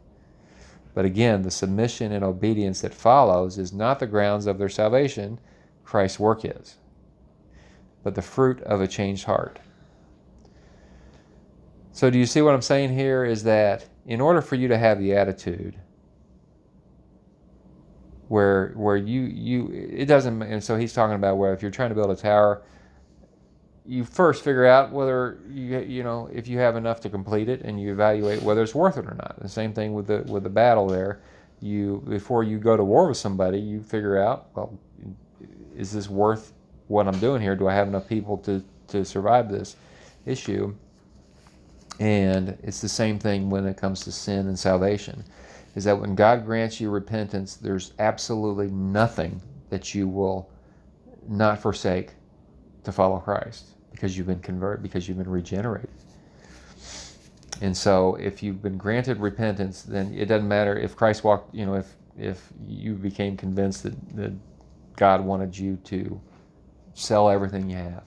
But 0.94 1.04
again, 1.04 1.42
the 1.42 1.50
submission 1.50 2.12
and 2.12 2.24
obedience 2.24 2.80
that 2.80 2.94
follows 2.94 3.58
is 3.58 3.72
not 3.72 3.98
the 3.98 4.06
grounds 4.06 4.46
of 4.46 4.58
their 4.58 4.68
salvation, 4.68 5.38
Christ's 5.84 6.18
work 6.18 6.44
is, 6.44 6.76
but 8.02 8.14
the 8.14 8.22
fruit 8.22 8.60
of 8.62 8.80
a 8.80 8.88
changed 8.88 9.24
heart. 9.24 9.60
So, 11.92 12.10
do 12.10 12.18
you 12.18 12.26
see 12.26 12.42
what 12.42 12.54
I'm 12.54 12.62
saying 12.62 12.94
here? 12.94 13.24
Is 13.24 13.44
that 13.44 13.88
in 14.06 14.20
order 14.20 14.42
for 14.42 14.56
you 14.56 14.68
to 14.68 14.78
have 14.78 14.98
the 14.98 15.14
attitude 15.14 15.76
where 18.28 18.72
where 18.74 18.96
you 18.96 19.22
you 19.22 19.70
it 19.72 20.06
doesn't 20.06 20.42
and 20.42 20.62
so 20.62 20.76
he's 20.76 20.92
talking 20.92 21.14
about 21.14 21.36
where 21.36 21.52
if 21.52 21.62
you're 21.62 21.70
trying 21.70 21.90
to 21.90 21.94
build 21.94 22.10
a 22.10 22.16
tower 22.16 22.62
you 23.88 24.04
first 24.04 24.42
figure 24.42 24.66
out 24.66 24.90
whether 24.90 25.38
you 25.48 25.78
you 25.80 26.02
know 26.02 26.28
if 26.32 26.48
you 26.48 26.58
have 26.58 26.76
enough 26.76 27.00
to 27.00 27.08
complete 27.08 27.48
it 27.48 27.62
and 27.62 27.80
you 27.80 27.92
evaluate 27.92 28.42
whether 28.42 28.62
it's 28.62 28.74
worth 28.74 28.96
it 28.96 29.06
or 29.06 29.14
not. 29.14 29.36
The 29.40 29.48
same 29.48 29.72
thing 29.72 29.94
with 29.94 30.06
the 30.06 30.24
with 30.26 30.42
the 30.42 30.50
battle 30.50 30.88
there. 30.88 31.20
You 31.60 32.02
before 32.08 32.42
you 32.42 32.58
go 32.58 32.76
to 32.76 32.84
war 32.84 33.08
with 33.08 33.16
somebody 33.16 33.58
you 33.58 33.82
figure 33.82 34.18
out 34.22 34.48
well 34.54 34.78
is 35.76 35.92
this 35.92 36.08
worth 36.08 36.52
what 36.88 37.06
I'm 37.06 37.18
doing 37.18 37.42
here? 37.42 37.54
Do 37.54 37.68
I 37.68 37.74
have 37.74 37.88
enough 37.88 38.08
people 38.08 38.38
to 38.38 38.64
to 38.88 39.04
survive 39.04 39.50
this 39.50 39.76
issue? 40.24 40.74
And 41.98 42.58
it's 42.62 42.80
the 42.80 42.88
same 42.88 43.18
thing 43.18 43.48
when 43.48 43.66
it 43.66 43.76
comes 43.76 44.00
to 44.00 44.12
sin 44.12 44.48
and 44.48 44.58
salvation 44.58 45.24
is 45.74 45.84
that 45.84 45.98
when 45.98 46.14
God 46.14 46.44
grants 46.44 46.80
you 46.80 46.90
repentance 46.90 47.54
there's 47.56 47.92
absolutely 47.98 48.68
nothing 48.68 49.40
that 49.70 49.94
you 49.94 50.08
will 50.08 50.50
not 51.28 51.60
forsake 51.60 52.10
to 52.84 52.92
follow 52.92 53.18
Christ 53.18 53.75
because 53.96 54.16
you've 54.16 54.26
been 54.26 54.40
converted, 54.40 54.82
because 54.82 55.08
you've 55.08 55.16
been 55.16 55.30
regenerated. 55.30 55.88
And 57.62 57.74
so, 57.74 58.16
if 58.16 58.42
you've 58.42 58.60
been 58.62 58.76
granted 58.76 59.18
repentance, 59.18 59.82
then 59.82 60.12
it 60.12 60.26
doesn't 60.26 60.46
matter 60.46 60.78
if 60.78 60.94
Christ 60.94 61.24
walked, 61.24 61.54
you 61.54 61.64
know, 61.64 61.74
if 61.74 61.96
if 62.18 62.48
you 62.66 62.94
became 62.94 63.36
convinced 63.36 63.82
that, 63.82 64.16
that 64.16 64.32
God 64.96 65.22
wanted 65.24 65.56
you 65.56 65.76
to 65.84 66.20
sell 66.94 67.28
everything 67.30 67.70
you 67.70 67.76
have, 67.76 68.04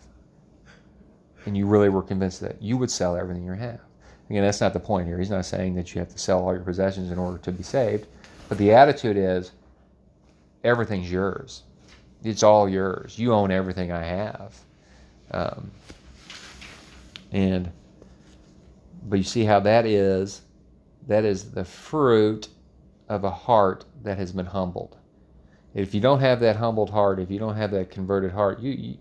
and 1.45 1.57
you 1.57 1.65
really 1.65 1.89
were 1.89 2.03
convinced 2.03 2.41
that 2.41 2.61
you 2.61 2.77
would 2.77 2.91
sell 2.91 3.17
everything 3.17 3.43
you 3.43 3.53
have. 3.53 3.81
Again, 4.29 4.43
that's 4.43 4.61
not 4.61 4.73
the 4.73 4.79
point 4.79 5.07
here. 5.07 5.17
He's 5.17 5.31
not 5.31 5.45
saying 5.45 5.73
that 5.75 5.93
you 5.93 5.99
have 5.99 6.09
to 6.09 6.17
sell 6.19 6.45
all 6.45 6.53
your 6.53 6.63
possessions 6.63 7.09
in 7.09 7.17
order 7.17 7.39
to 7.39 7.51
be 7.51 7.63
saved. 7.63 8.05
But 8.47 8.59
the 8.59 8.71
attitude 8.71 9.17
is 9.17 9.51
everything's 10.63 11.11
yours. 11.11 11.63
It's 12.23 12.43
all 12.43 12.69
yours. 12.69 13.17
You 13.17 13.33
own 13.33 13.49
everything 13.49 13.91
I 13.91 14.03
have. 14.03 14.55
Um, 15.31 15.71
and 17.31 17.71
but 19.03 19.17
you 19.17 19.23
see 19.23 19.43
how 19.43 19.59
that 19.61 19.85
is 19.85 20.41
that 21.07 21.25
is 21.25 21.51
the 21.51 21.65
fruit 21.65 22.49
of 23.07 23.23
a 23.23 23.31
heart 23.31 23.85
that 24.03 24.17
has 24.17 24.31
been 24.31 24.45
humbled. 24.45 24.97
If 25.73 25.93
you 25.93 26.01
don't 26.01 26.19
have 26.19 26.39
that 26.41 26.55
humbled 26.55 26.89
heart, 26.89 27.19
if 27.19 27.31
you 27.31 27.39
don't 27.39 27.55
have 27.55 27.71
that 27.71 27.89
converted 27.91 28.31
heart, 28.31 28.59
you 28.59 28.71
you, 28.71 28.97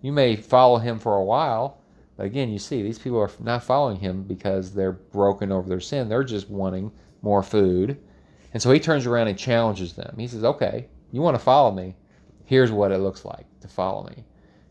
you 0.00 0.12
may 0.12 0.36
follow 0.36 0.78
him 0.78 0.98
for 0.98 1.16
a 1.16 1.24
while, 1.24 1.80
but 2.16 2.26
again, 2.26 2.50
you 2.50 2.58
see 2.58 2.82
these 2.82 2.98
people 2.98 3.18
are 3.18 3.30
not 3.40 3.64
following 3.64 3.98
him 3.98 4.22
because 4.22 4.72
they're 4.72 4.92
broken 4.92 5.52
over 5.52 5.68
their 5.68 5.80
sin. 5.80 6.08
They're 6.08 6.24
just 6.24 6.48
wanting 6.48 6.90
more 7.22 7.42
food. 7.42 7.98
And 8.52 8.62
so 8.62 8.70
he 8.70 8.80
turns 8.80 9.06
around 9.06 9.28
and 9.28 9.38
challenges 9.38 9.92
them. 9.92 10.14
He 10.18 10.26
says, 10.26 10.44
"Okay, 10.44 10.88
you 11.12 11.20
want 11.20 11.34
to 11.36 11.42
follow 11.42 11.70
me? 11.70 11.94
Here's 12.44 12.72
what 12.72 12.92
it 12.92 12.98
looks 12.98 13.24
like 13.24 13.46
to 13.60 13.68
follow 13.68 14.04
me." 14.04 14.24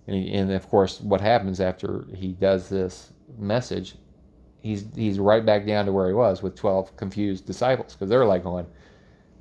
And, 0.07 0.15
he, 0.15 0.33
and 0.33 0.51
of 0.51 0.67
course, 0.69 1.01
what 1.01 1.21
happens 1.21 1.59
after 1.59 2.05
he 2.15 2.31
does 2.31 2.69
this 2.69 3.11
message, 3.37 3.95
he's 4.61 4.85
he's 4.95 5.19
right 5.19 5.45
back 5.45 5.65
down 5.65 5.85
to 5.85 5.91
where 5.91 6.07
he 6.07 6.13
was 6.13 6.41
with 6.41 6.55
twelve 6.55 6.95
confused 6.95 7.45
disciples 7.45 7.93
because 7.93 8.09
they're 8.09 8.25
like 8.25 8.43
going, 8.43 8.65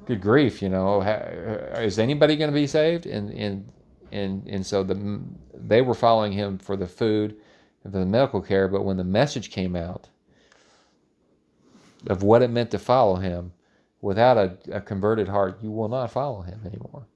"Good 0.06 0.20
grief, 0.20 0.60
you 0.60 0.68
know, 0.68 1.02
is 1.02 1.98
anybody 1.98 2.36
going 2.36 2.50
to 2.50 2.54
be 2.54 2.66
saved?" 2.66 3.06
And 3.06 3.30
and 3.30 3.72
and 4.12 4.46
and 4.48 4.66
so 4.66 4.82
the 4.82 5.20
they 5.54 5.82
were 5.82 5.94
following 5.94 6.32
him 6.32 6.58
for 6.58 6.76
the 6.76 6.86
food 6.86 7.36
and 7.84 7.92
for 7.92 8.00
the 8.00 8.06
medical 8.06 8.40
care, 8.40 8.68
but 8.68 8.84
when 8.84 8.96
the 8.96 9.04
message 9.04 9.50
came 9.50 9.76
out 9.76 10.08
of 12.08 12.22
what 12.22 12.42
it 12.42 12.50
meant 12.50 12.70
to 12.72 12.78
follow 12.78 13.16
him, 13.16 13.52
without 14.00 14.36
a, 14.36 14.56
a 14.72 14.80
converted 14.80 15.28
heart, 15.28 15.58
you 15.62 15.70
will 15.70 15.88
not 15.88 16.10
follow 16.10 16.42
him 16.42 16.60
anymore. 16.64 17.06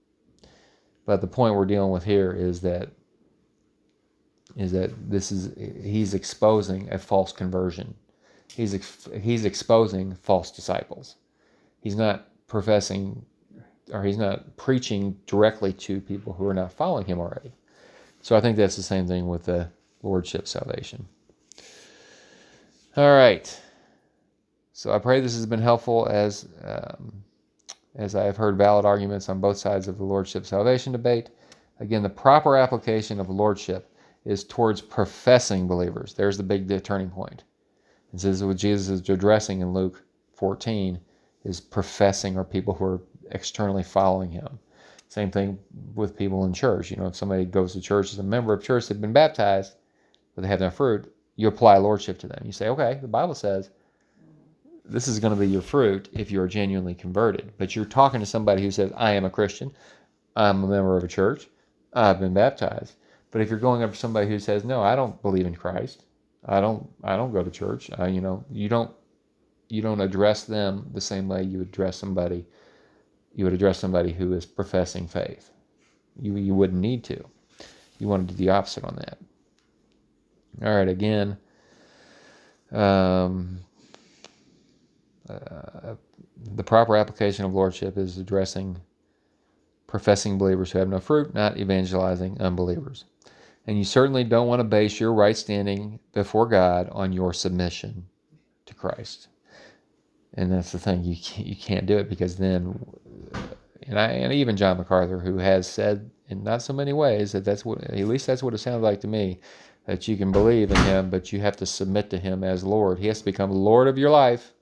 But 1.05 1.21
the 1.21 1.27
point 1.27 1.55
we're 1.55 1.67
dealing 1.67 1.91
with 1.91 2.05
here 2.05 2.33
is 2.33 2.61
that 2.63 2.91
is 4.57 4.73
that 4.73 4.91
this 5.11 5.33
is 5.33 5.55
he's 5.83 6.15
exposing 6.15 6.93
a 6.93 6.99
false 6.99 7.33
conversion. 7.33 7.95
He's 8.55 8.75
ex, 8.75 9.09
he's 9.21 9.45
exposing 9.45 10.15
false 10.15 10.51
disciples. 10.51 11.17
He's 11.81 11.97
not 11.97 12.29
professing 12.47 13.25
or 13.93 14.05
he's 14.05 14.19
not 14.19 14.57
preaching 14.57 15.17
directly 15.27 15.73
to 15.73 16.01
people 16.01 16.33
who 16.33 16.47
are 16.47 16.55
not 16.55 16.73
following 16.73 17.07
him 17.07 17.19
already. 17.19 17.53
So 18.23 18.37
I 18.37 18.41
think 18.41 18.57
that's 18.57 18.77
the 18.77 18.83
same 18.83 19.07
thing 19.07 19.29
with 19.29 19.45
the 19.45 19.69
lordship 20.03 20.47
salvation. 20.47 21.07
All 22.97 23.15
right. 23.15 23.61
So 24.73 24.93
I 24.93 24.99
pray 24.99 25.21
this 25.21 25.35
has 25.35 25.47
been 25.47 25.61
helpful 25.61 26.09
as 26.11 26.49
um, 26.65 27.23
as 27.97 28.15
I 28.15 28.25
have 28.25 28.37
heard 28.37 28.57
valid 28.57 28.85
arguments 28.85 29.29
on 29.29 29.41
both 29.41 29.57
sides 29.57 29.89
of 29.89 29.99
the 29.99 30.05
lordship 30.05 30.47
salvation 30.47 30.93
debate. 30.93 31.31
Again, 31.81 32.03
the 32.03 32.09
proper 32.09 32.57
application 32.57 33.21
of 33.21 33.29
lordship 33.29 33.90
is 34.25 34.45
towards 34.45 34.81
professing 34.81 35.67
believers. 35.67 36.15
There's 36.15 36.37
the 36.37 36.43
big 36.43 36.83
turning 36.85 37.11
point. 37.11 37.45
This 38.13 38.25
is 38.25 38.45
what 38.45 38.57
Jesus 38.57 38.89
is 38.89 39.09
addressing 39.09 39.61
in 39.61 39.73
Luke 39.73 40.03
14 40.35 40.99
is 41.45 41.61
professing 41.61 42.37
or 42.37 42.45
people 42.45 42.75
who 42.75 42.85
are 42.85 43.03
externally 43.31 43.83
following 43.83 44.31
him. 44.31 44.59
Same 45.09 45.31
thing 45.31 45.59
with 45.95 46.17
people 46.17 46.45
in 46.45 46.53
church. 46.53 46.91
You 46.91 46.97
know, 46.97 47.07
if 47.07 47.17
somebody 47.17 47.45
goes 47.45 47.73
to 47.73 47.81
church 47.81 48.13
as 48.13 48.19
a 48.19 48.23
member 48.23 48.53
of 48.53 48.63
church, 48.63 48.89
they've 48.89 49.01
been 49.01 49.13
baptized, 49.13 49.75
but 50.35 50.43
they 50.43 50.49
have 50.49 50.61
no 50.61 50.71
fruit, 50.71 51.13
you 51.37 51.49
apply 51.49 51.79
lordship 51.79 52.19
to 52.21 52.29
them. 52.29 52.43
You 52.45 52.53
say, 52.53 52.69
okay, 52.69 52.99
the 53.01 53.09
Bible 53.09 53.35
says 53.35 53.71
this 54.85 55.09
is 55.09 55.19
going 55.19 55.35
to 55.35 55.41
be 55.41 55.49
your 55.49 55.63
fruit 55.63 56.09
if 56.13 56.31
you 56.31 56.41
are 56.41 56.49
genuinely 56.49 56.95
converted. 56.95 57.53
But 57.59 57.75
you're 57.75 57.85
talking 57.85 58.21
to 58.21 58.27
somebody 58.27 58.63
who 58.63 58.71
says, 58.71 58.93
I 58.97 59.13
am 59.13 59.25
a 59.25 59.31
Christian, 59.31 59.73
I'm 60.37 60.65
a 60.65 60.69
member 60.69 60.97
of 60.97 61.05
a 61.05 61.09
church, 61.09 61.49
I've 61.93 62.21
been 62.21 62.35
baptized. 62.35 62.95
But 63.31 63.41
if 63.41 63.51
you're 63.51 63.59
going 63.59 63.83
up 63.83 63.93
to 63.93 63.97
somebody 63.97 64.29
who 64.29 64.39
says, 64.39 64.65
"No, 64.65 64.83
I 64.83 64.97
don't 64.97 65.21
believe 65.23 65.47
in 65.47 65.55
Christ. 65.55 66.05
I 66.45 66.61
don't. 66.61 66.89
I 67.05 67.17
don't 67.17 67.33
go 67.33 67.43
to 67.43 67.51
church," 67.51 67.91
uh, 67.99 68.07
you 68.07 68.21
know, 68.21 68.45
you 68.51 68.69
don't. 68.69 68.91
You 69.69 69.83
don't 69.83 70.01
address 70.01 70.45
them 70.45 70.91
the 70.93 71.01
same 71.01 71.29
way 71.29 71.45
you 71.45 71.59
would 71.59 71.69
address 71.69 71.97
somebody. 71.97 72.47
You 73.35 73.45
would 73.45 73.55
address 73.55 73.79
somebody 73.79 74.13
who 74.13 74.33
is 74.33 74.45
professing 74.47 75.07
faith. 75.07 75.51
You 76.21 76.37
you 76.37 76.55
wouldn't 76.55 76.81
need 76.81 77.05
to. 77.05 77.25
You 77.99 78.09
want 78.09 78.29
to 78.29 78.35
do 78.35 78.39
the 78.39 78.51
opposite 78.51 78.85
on 78.85 78.97
that. 78.97 79.19
All 80.65 80.77
right. 80.77 80.89
Again. 80.89 81.37
Um, 82.73 83.61
uh, 85.29 85.95
the 86.55 86.65
proper 86.65 86.97
application 86.97 87.45
of 87.45 87.55
lordship 87.55 87.97
is 87.97 88.19
addressing 88.19 88.77
professing 89.87 90.39
believers 90.39 90.71
who 90.71 90.79
have 90.79 90.89
no 90.89 91.01
fruit, 91.01 91.35
not 91.35 91.57
evangelizing 91.59 92.41
unbelievers. 92.41 93.05
And 93.67 93.79
you 93.79 93.85
certainly 93.85 94.25
don't 94.25 94.49
want 94.49 94.61
to 94.61 94.65
base 94.65 94.99
your 94.99 95.13
right 95.13 95.37
standing 95.37 96.01
before 96.13 96.47
God 96.47 96.89
on 96.93 97.13
your 97.13 97.33
submission 97.33 98.07
to 98.67 98.75
Christ. 98.75 99.29
And 100.35 100.53
that's 100.53 100.73
the 100.73 100.79
thing 100.79 101.05
you 101.05 101.17
can't, 101.17 101.47
you 101.47 101.57
can't 101.57 101.87
do 101.87 101.99
it 101.99 102.09
because 102.09 102.37
then, 102.37 102.79
and 103.87 103.99
I 103.99 104.09
and 104.09 104.33
even 104.33 104.57
John 104.57 104.79
MacArthur, 104.79 105.19
who 105.19 105.39
has 105.39 105.69
said 105.69 106.11
in 106.29 106.45
not 106.45 106.63
so 106.63 106.73
many 106.73 106.93
ways 106.93 107.33
that 107.33 107.45
that's 107.45 107.65
what 107.65 107.83
at 107.83 107.95
least 108.07 108.27
that's 108.27 108.43
what 108.43 108.55
it 108.55 108.59
sounds 108.59 108.83
like 108.83 109.01
to 109.01 109.09
me, 109.09 109.41
that 109.87 110.07
you 110.07 110.17
can 110.17 110.31
believe 110.31 110.71
in 110.71 110.77
Him, 110.85 111.11
but 111.11 111.33
you 111.33 111.41
have 111.41 111.57
to 111.57 111.67
submit 111.67 112.11
to 112.11 112.19
Him 112.19 112.45
as 112.45 112.63
Lord. 112.63 112.99
He 112.99 113.09
has 113.09 113.19
to 113.19 113.25
become 113.25 113.51
Lord 113.51 113.89
of 113.89 113.99
your 113.99 114.11
life 114.11 114.53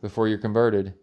before 0.00 0.26
you're 0.26 0.38
converted. 0.38 0.94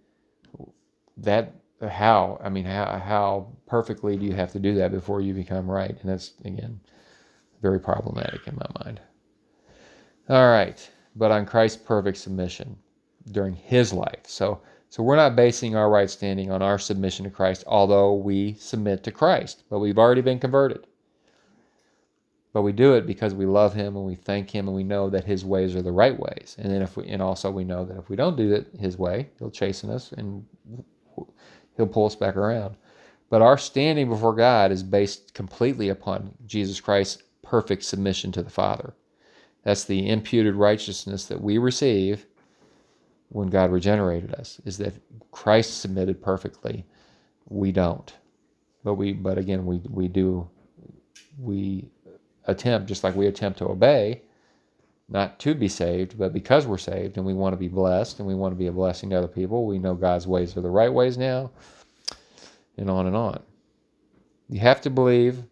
That 1.17 1.53
how 1.87 2.39
I 2.43 2.49
mean 2.49 2.65
how 2.65 2.85
how 2.97 3.47
perfectly 3.69 4.17
do 4.17 4.25
you 4.25 4.33
have 4.33 4.51
to 4.53 4.59
do 4.59 4.75
that 4.75 4.91
before 4.91 5.21
you 5.21 5.33
become 5.33 5.69
right? 5.69 5.95
And 6.01 6.09
that's 6.09 6.33
again 6.43 6.79
very 7.61 7.79
problematic 7.79 8.47
in 8.47 8.55
my 8.55 8.85
mind. 8.85 9.01
All 10.29 10.49
right, 10.49 10.89
but 11.15 11.31
on 11.31 11.45
Christ's 11.45 11.81
perfect 11.81 12.17
submission 12.17 12.77
during 13.31 13.53
his 13.53 13.93
life. 13.93 14.23
So 14.25 14.61
so 14.89 15.03
we're 15.03 15.15
not 15.15 15.35
basing 15.35 15.75
our 15.75 15.89
right 15.89 16.09
standing 16.09 16.49
on 16.49 16.63
our 16.63 16.79
submission 16.79 17.23
to 17.25 17.29
Christ, 17.29 17.63
although 17.67 18.13
we 18.15 18.55
submit 18.55 19.03
to 19.03 19.11
Christ, 19.11 19.63
but 19.69 19.79
we've 19.79 19.99
already 19.99 20.21
been 20.21 20.39
converted. 20.39 20.87
But 22.53 22.63
we 22.63 22.71
do 22.71 22.95
it 22.95 23.05
because 23.05 23.35
we 23.35 23.45
love 23.45 23.75
him 23.75 23.95
and 23.95 24.05
we 24.05 24.15
thank 24.15 24.49
him 24.49 24.67
and 24.67 24.75
we 24.75 24.83
know 24.83 25.07
that 25.11 25.23
his 25.23 25.45
ways 25.45 25.75
are 25.75 25.83
the 25.83 25.91
right 25.91 26.19
ways. 26.19 26.55
And 26.57 26.71
then 26.71 26.81
if 26.81 26.97
we 26.97 27.07
and 27.07 27.21
also 27.21 27.51
we 27.51 27.63
know 27.63 27.85
that 27.85 27.97
if 27.97 28.09
we 28.09 28.15
don't 28.15 28.35
do 28.35 28.51
it 28.51 28.67
his 28.79 28.97
way, 28.97 29.29
he'll 29.37 29.51
chasten 29.51 29.91
us 29.91 30.11
and 30.13 30.43
he'll 31.77 31.87
pull 31.87 32.07
us 32.07 32.15
back 32.15 32.35
around. 32.35 32.75
But 33.29 33.41
our 33.41 33.57
standing 33.57 34.09
before 34.09 34.35
God 34.35 34.71
is 34.71 34.83
based 34.83 35.33
completely 35.33 35.89
upon 35.89 36.33
Jesus 36.45 36.81
Christ's 36.81 37.23
perfect 37.43 37.83
submission 37.83 38.31
to 38.33 38.43
the 38.43 38.49
Father. 38.49 38.93
That's 39.63 39.83
the 39.83 40.09
imputed 40.09 40.55
righteousness 40.55 41.25
that 41.25 41.41
we 41.41 41.57
receive 41.57 42.25
when 43.29 43.49
God 43.49 43.71
regenerated 43.71 44.33
us, 44.33 44.59
is 44.65 44.77
that 44.79 44.93
Christ 45.31 45.81
submitted 45.81 46.21
perfectly. 46.21 46.85
We 47.47 47.71
don't. 47.71 48.11
But 48.83 48.95
we 48.95 49.13
but 49.13 49.37
again 49.37 49.65
we 49.65 49.81
we 49.89 50.07
do 50.07 50.49
we 51.37 51.89
attempt 52.45 52.87
just 52.87 53.03
like 53.03 53.15
we 53.15 53.27
attempt 53.27 53.59
to 53.59 53.67
obey, 53.67 54.23
not 55.09 55.39
to 55.39 55.53
be 55.53 55.67
saved, 55.67 56.17
but 56.17 56.33
because 56.33 56.65
we're 56.65 56.77
saved 56.77 57.17
and 57.17 57.25
we 57.25 57.33
want 57.33 57.53
to 57.53 57.57
be 57.57 57.67
blessed 57.67 58.19
and 58.19 58.27
we 58.27 58.35
want 58.35 58.53
to 58.53 58.57
be 58.57 58.67
a 58.67 58.71
blessing 58.71 59.09
to 59.09 59.17
other 59.17 59.27
people, 59.27 59.65
we 59.65 59.79
know 59.79 59.93
God's 59.93 60.27
ways 60.27 60.55
are 60.57 60.61
the 60.61 60.69
right 60.69 60.91
ways 60.91 61.17
now, 61.17 61.51
and 62.79 62.89
on 62.89 63.05
and 63.05 63.15
on. 63.15 63.41
You 64.49 64.59
have 64.61 64.81
to 64.81 64.89
believe, 64.89 65.43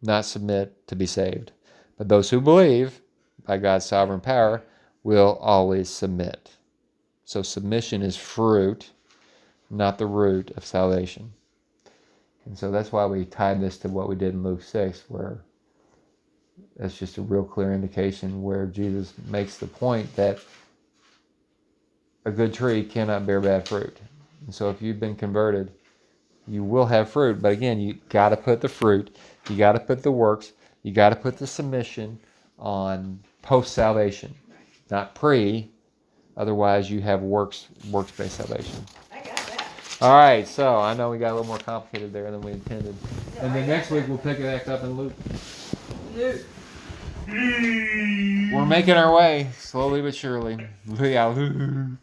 not 0.00 0.24
submit 0.24 0.86
to 0.88 0.96
be 0.96 1.06
saved. 1.06 1.52
But 1.98 2.08
those 2.08 2.30
who 2.30 2.40
believe, 2.40 3.00
by 3.44 3.58
God's 3.58 3.84
sovereign 3.84 4.20
power, 4.20 4.62
will 5.02 5.38
always 5.40 5.90
submit. 5.90 6.50
So 7.24 7.42
submission 7.42 8.02
is 8.02 8.16
fruit, 8.16 8.90
not 9.70 9.98
the 9.98 10.06
root 10.06 10.50
of 10.56 10.64
salvation. 10.64 11.32
And 12.44 12.58
so 12.58 12.70
that's 12.70 12.92
why 12.92 13.06
we 13.06 13.24
tied 13.24 13.60
this 13.60 13.78
to 13.78 13.88
what 13.88 14.08
we 14.08 14.16
did 14.16 14.34
in 14.34 14.42
Luke 14.42 14.62
6, 14.62 15.04
where 15.08 15.38
that's 16.76 16.98
just 16.98 17.18
a 17.18 17.22
real 17.22 17.44
clear 17.44 17.72
indication 17.72 18.42
where 18.42 18.66
Jesus 18.66 19.12
makes 19.28 19.58
the 19.58 19.66
point 19.66 20.14
that 20.16 20.38
a 22.24 22.30
good 22.30 22.54
tree 22.54 22.82
cannot 22.84 23.26
bear 23.26 23.40
bad 23.40 23.68
fruit. 23.68 23.96
And 24.46 24.54
so 24.54 24.70
if 24.70 24.80
you've 24.80 25.00
been 25.00 25.16
converted, 25.16 25.70
you 26.46 26.64
will 26.64 26.86
have 26.86 27.10
fruit. 27.10 27.40
But 27.40 27.52
again, 27.52 27.80
you 27.80 27.94
got 28.08 28.30
to 28.30 28.36
put 28.36 28.60
the 28.60 28.68
fruit, 28.68 29.14
you 29.48 29.56
got 29.56 29.72
to 29.72 29.80
put 29.80 30.02
the 30.02 30.12
works, 30.12 30.52
you 30.82 30.92
got 30.92 31.10
to 31.10 31.16
put 31.16 31.38
the 31.38 31.46
submission 31.46 32.18
on 32.58 33.20
post 33.42 33.74
salvation, 33.74 34.34
not 34.90 35.14
pre. 35.14 35.70
Otherwise, 36.36 36.90
you 36.90 37.00
have 37.02 37.20
works 37.22 37.68
works 37.90 38.10
based 38.12 38.36
salvation. 38.36 38.84
I 39.12 39.16
got 39.16 39.24
that. 39.36 39.66
All 40.00 40.12
right, 40.16 40.48
so 40.48 40.78
I 40.78 40.94
know 40.94 41.10
we 41.10 41.18
got 41.18 41.32
a 41.32 41.34
little 41.34 41.46
more 41.46 41.58
complicated 41.58 42.12
there 42.12 42.30
than 42.30 42.40
we 42.40 42.52
intended. 42.52 42.94
No, 43.36 43.42
And 43.42 43.54
then 43.54 43.68
next 43.68 43.90
week 43.90 44.08
we'll 44.08 44.18
pick 44.18 44.38
it 44.38 44.42
back 44.42 44.66
up 44.68 44.82
in 44.82 44.96
Luke. 44.96 45.12
Luke. 46.14 46.40
We're 47.28 48.66
making 48.66 48.94
our 48.94 49.14
way 49.14 49.50
slowly 49.58 50.02
but 50.02 50.14
surely. 50.14 50.66
Yeah, 51.00 51.26
Luke. 51.26 51.98